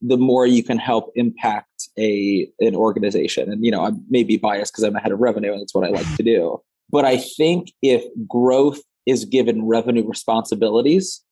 the 0.00 0.16
more 0.16 0.44
you 0.44 0.64
can 0.64 0.78
help 0.78 1.12
impact 1.14 1.88
a 1.96 2.48
an 2.58 2.74
organization. 2.74 3.52
And 3.52 3.64
you 3.64 3.70
know, 3.70 3.84
I 3.84 3.92
may 4.10 4.24
be 4.24 4.38
biased 4.38 4.72
because 4.72 4.82
I'm 4.82 4.96
a 4.96 5.00
head 5.00 5.12
of 5.12 5.20
revenue, 5.20 5.52
and 5.52 5.60
that's 5.60 5.74
what 5.74 5.84
I 5.84 5.90
like 5.90 6.16
to 6.16 6.24
do. 6.24 6.60
But 6.90 7.04
I 7.04 7.18
think 7.18 7.72
if 7.82 8.04
growth 8.26 8.80
is 9.06 9.24
given 9.24 9.66
revenue 9.66 10.06
responsibilities, 10.06 11.22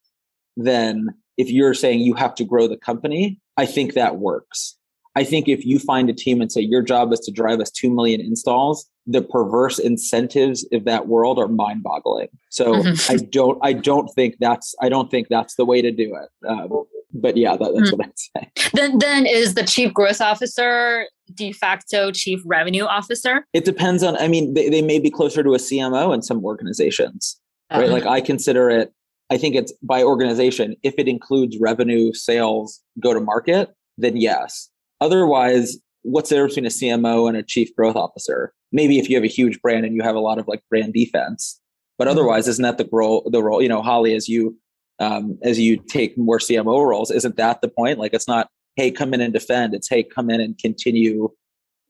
then 0.56 1.14
if 1.36 1.50
you're 1.50 1.74
saying 1.74 2.00
you 2.00 2.14
have 2.14 2.34
to 2.36 2.44
grow 2.44 2.66
the 2.66 2.76
company, 2.76 3.40
I 3.56 3.66
think 3.66 3.94
that 3.94 4.16
works. 4.16 4.76
I 5.14 5.24
think 5.24 5.48
if 5.48 5.64
you 5.64 5.78
find 5.78 6.10
a 6.10 6.12
team 6.12 6.42
and 6.42 6.52
say 6.52 6.60
your 6.60 6.82
job 6.82 7.10
is 7.12 7.20
to 7.20 7.32
drive 7.32 7.60
us 7.60 7.70
2 7.70 7.90
million 7.90 8.20
installs, 8.20 8.86
the 9.06 9.22
perverse 9.22 9.78
incentives 9.78 10.66
of 10.72 10.84
that 10.84 11.08
world 11.08 11.38
are 11.38 11.48
mind 11.48 11.82
boggling. 11.82 12.28
So 12.50 12.74
mm-hmm. 12.74 13.12
I 13.12 13.16
don't, 13.30 13.58
I 13.62 13.72
don't 13.72 14.08
think 14.08 14.36
that's, 14.40 14.74
I 14.82 14.90
don't 14.90 15.10
think 15.10 15.28
that's 15.28 15.54
the 15.54 15.64
way 15.64 15.80
to 15.80 15.90
do 15.90 16.14
it. 16.16 16.46
Um, 16.46 16.84
but 17.12 17.36
yeah, 17.36 17.56
that, 17.56 17.72
that's 17.74 17.90
mm. 17.90 17.98
what 17.98 18.06
I'd 18.06 18.18
say. 18.18 18.70
Then, 18.74 18.98
then 18.98 19.26
is 19.26 19.54
the 19.54 19.64
chief 19.64 19.94
growth 19.94 20.20
officer 20.20 21.06
de 21.34 21.52
facto 21.52 22.10
chief 22.10 22.40
revenue 22.44 22.84
officer? 22.84 23.46
It 23.52 23.64
depends 23.64 24.02
on. 24.02 24.16
I 24.18 24.28
mean, 24.28 24.54
they, 24.54 24.68
they 24.68 24.82
may 24.82 24.98
be 24.98 25.10
closer 25.10 25.42
to 25.42 25.54
a 25.54 25.58
CMO 25.58 26.12
in 26.12 26.22
some 26.22 26.44
organizations, 26.44 27.40
uh-huh. 27.70 27.82
right? 27.82 27.90
Like 27.90 28.06
I 28.06 28.20
consider 28.20 28.68
it. 28.68 28.92
I 29.30 29.38
think 29.38 29.54
it's 29.54 29.72
by 29.82 30.02
organization. 30.02 30.76
If 30.82 30.94
it 30.98 31.08
includes 31.08 31.56
revenue, 31.58 32.12
sales, 32.12 32.82
go 33.00 33.14
to 33.14 33.20
market, 33.20 33.70
then 33.96 34.16
yes. 34.16 34.68
Otherwise, 35.00 35.78
what's 36.02 36.28
the 36.28 36.36
difference 36.36 36.54
between 36.54 36.66
a 36.66 36.98
CMO 36.98 37.28
and 37.28 37.36
a 37.36 37.42
chief 37.42 37.74
growth 37.74 37.96
officer? 37.96 38.52
maybe 38.72 38.98
if 38.98 39.08
you 39.08 39.16
have 39.16 39.24
a 39.24 39.28
huge 39.28 39.60
brand 39.62 39.84
and 39.84 39.94
you 39.94 40.02
have 40.02 40.14
a 40.14 40.20
lot 40.20 40.38
of 40.38 40.48
like 40.48 40.62
brand 40.68 40.92
defense, 40.92 41.60
but 41.98 42.04
mm-hmm. 42.04 42.12
otherwise, 42.12 42.48
isn't 42.48 42.62
that 42.62 42.78
the 42.78 42.88
role? 42.92 43.28
The 43.30 43.42
role, 43.42 43.62
you 43.62 43.68
know, 43.68 43.82
Holly, 43.82 44.14
as 44.14 44.28
you 44.28 44.56
um, 44.98 45.38
as 45.42 45.58
you 45.58 45.76
take 45.76 46.16
more 46.16 46.38
CMO 46.38 46.86
roles, 46.86 47.10
isn't 47.10 47.36
that 47.36 47.60
the 47.60 47.68
point? 47.68 47.98
Like, 47.98 48.14
it's 48.14 48.28
not 48.28 48.48
hey, 48.76 48.90
come 48.90 49.14
in 49.14 49.20
and 49.20 49.32
defend. 49.32 49.74
It's 49.74 49.88
hey, 49.88 50.02
come 50.02 50.30
in 50.30 50.40
and 50.40 50.56
continue 50.58 51.30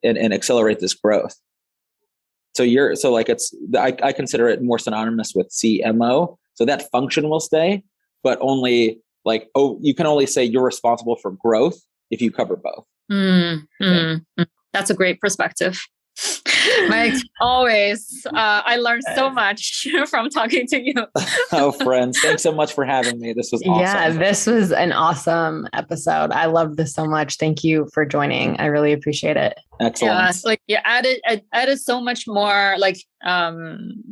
and, 0.03 0.17
and 0.17 0.33
accelerate 0.33 0.79
this 0.79 0.95
growth. 0.95 1.35
So 2.55 2.63
you're 2.63 2.97
so 2.97 3.13
like 3.13 3.29
it's 3.29 3.55
I, 3.77 3.95
I 4.03 4.13
consider 4.13 4.49
it 4.49 4.63
more 4.63 4.79
synonymous 4.79 5.33
with 5.35 5.51
CMO. 5.51 6.37
So 6.55 6.65
that 6.65 6.91
function 6.91 7.29
will 7.29 7.41
stay, 7.41 7.83
but 8.23 8.39
only 8.41 9.01
like 9.27 9.51
oh 9.55 9.79
you 9.83 9.95
can 9.95 10.07
only 10.07 10.25
say 10.25 10.43
you're 10.43 10.65
responsible 10.65 11.17
for 11.17 11.33
growth 11.33 11.79
if 12.11 12.23
you 12.23 12.31
cover 12.31 12.57
both. 12.57 12.85
Mm, 13.13 13.67
mm, 13.83 14.25
mm. 14.39 14.47
That's 14.73 14.89
a 14.89 14.95
great 14.95 15.21
perspective. 15.21 15.79
Mike, 16.89 17.15
always. 17.41 18.27
Uh, 18.27 18.63
I 18.65 18.77
learned 18.77 19.03
so 19.15 19.31
much 19.31 19.87
from 20.09 20.31
talking 20.31 20.67
to 20.69 20.83
you. 20.83 20.95
oh, 21.53 21.73
friends, 21.73 22.21
thanks 22.21 22.43
so 22.43 22.53
much 22.53 22.73
for 22.73 22.85
having 22.85 23.21
me. 23.21 23.33
This 23.33 23.53
was 23.53 23.63
awesome. 23.63 23.81
Yeah, 23.81 24.11
this 24.11 24.47
was 24.47 24.73
an 24.73 24.93
awesome 24.93 25.69
episode. 25.73 26.33
I 26.33 26.47
love 26.47 26.77
this 26.77 26.95
so 26.95 27.07
much. 27.07 27.37
Thank 27.37 27.63
you 27.63 27.89
for 27.93 28.05
joining. 28.05 28.59
I 28.59 28.67
really 28.67 28.93
appreciate 28.93 29.37
it. 29.37 29.59
Excellent. 29.81 30.15
Yeah, 30.15 30.33
like 30.45 30.61
you 30.67 30.79
added 30.85 31.21
added 31.53 31.79
so 31.79 32.01
much 32.01 32.25
more 32.27 32.77
like 32.79 32.97
um, 33.25 34.03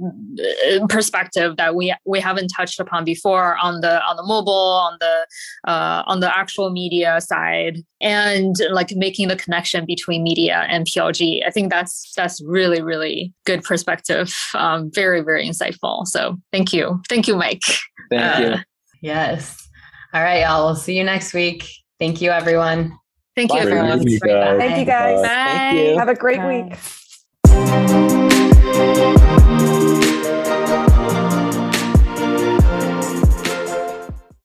perspective 0.89 1.57
that 1.57 1.75
we 1.75 1.95
we 2.07 2.21
haven't 2.21 2.49
touched 2.49 2.81
upon 2.81 3.05
before 3.05 3.57
on 3.59 3.81
the 3.81 4.03
on 4.03 4.17
the 4.17 4.23
mobile 4.23 4.53
on 4.53 4.97
the 5.01 5.27
uh, 5.71 6.03
on 6.07 6.21
the 6.21 6.37
actual 6.37 6.71
media 6.71 7.21
side 7.21 7.79
and 8.01 8.57
like 8.71 8.93
making 8.97 9.29
the 9.29 9.37
connection 9.37 9.85
between 9.87 10.23
media 10.23 10.67
and 10.69 10.87
PLG. 10.87 11.47
I 11.47 11.51
think 11.51 11.71
that's 11.71 12.13
that's 12.17 12.43
really 12.45 12.83
really 12.83 13.33
good 13.45 13.63
perspective. 13.63 14.35
Um, 14.55 14.91
very 14.93 15.21
very 15.21 15.47
insightful. 15.49 16.07
So 16.07 16.37
thank 16.53 16.73
you, 16.73 17.01
thank 17.09 17.29
you, 17.29 17.37
Mike. 17.37 17.63
Thank 18.11 18.37
uh, 18.37 18.57
you. 18.57 18.63
Yes. 19.03 19.69
All 20.13 20.23
right, 20.23 20.41
y'all. 20.43 20.65
We'll 20.65 20.77
see 20.77 20.97
you 20.97 21.05
next 21.05 21.35
week. 21.35 21.69
Thank 21.99 22.21
you, 22.21 22.31
everyone. 22.31 22.97
Thank 23.35 23.53
you, 23.53 23.59
everyone. 23.59 23.99
Thank 23.99 24.79
you, 24.79 24.85
guys. 24.85 25.21
Bye. 25.21 25.27
Bye. 25.27 25.95
Have 25.99 26.09
a 26.09 26.15
great 26.15 26.39
Bye. 26.39 26.79
week. 27.45 28.21
Música 28.75 29.94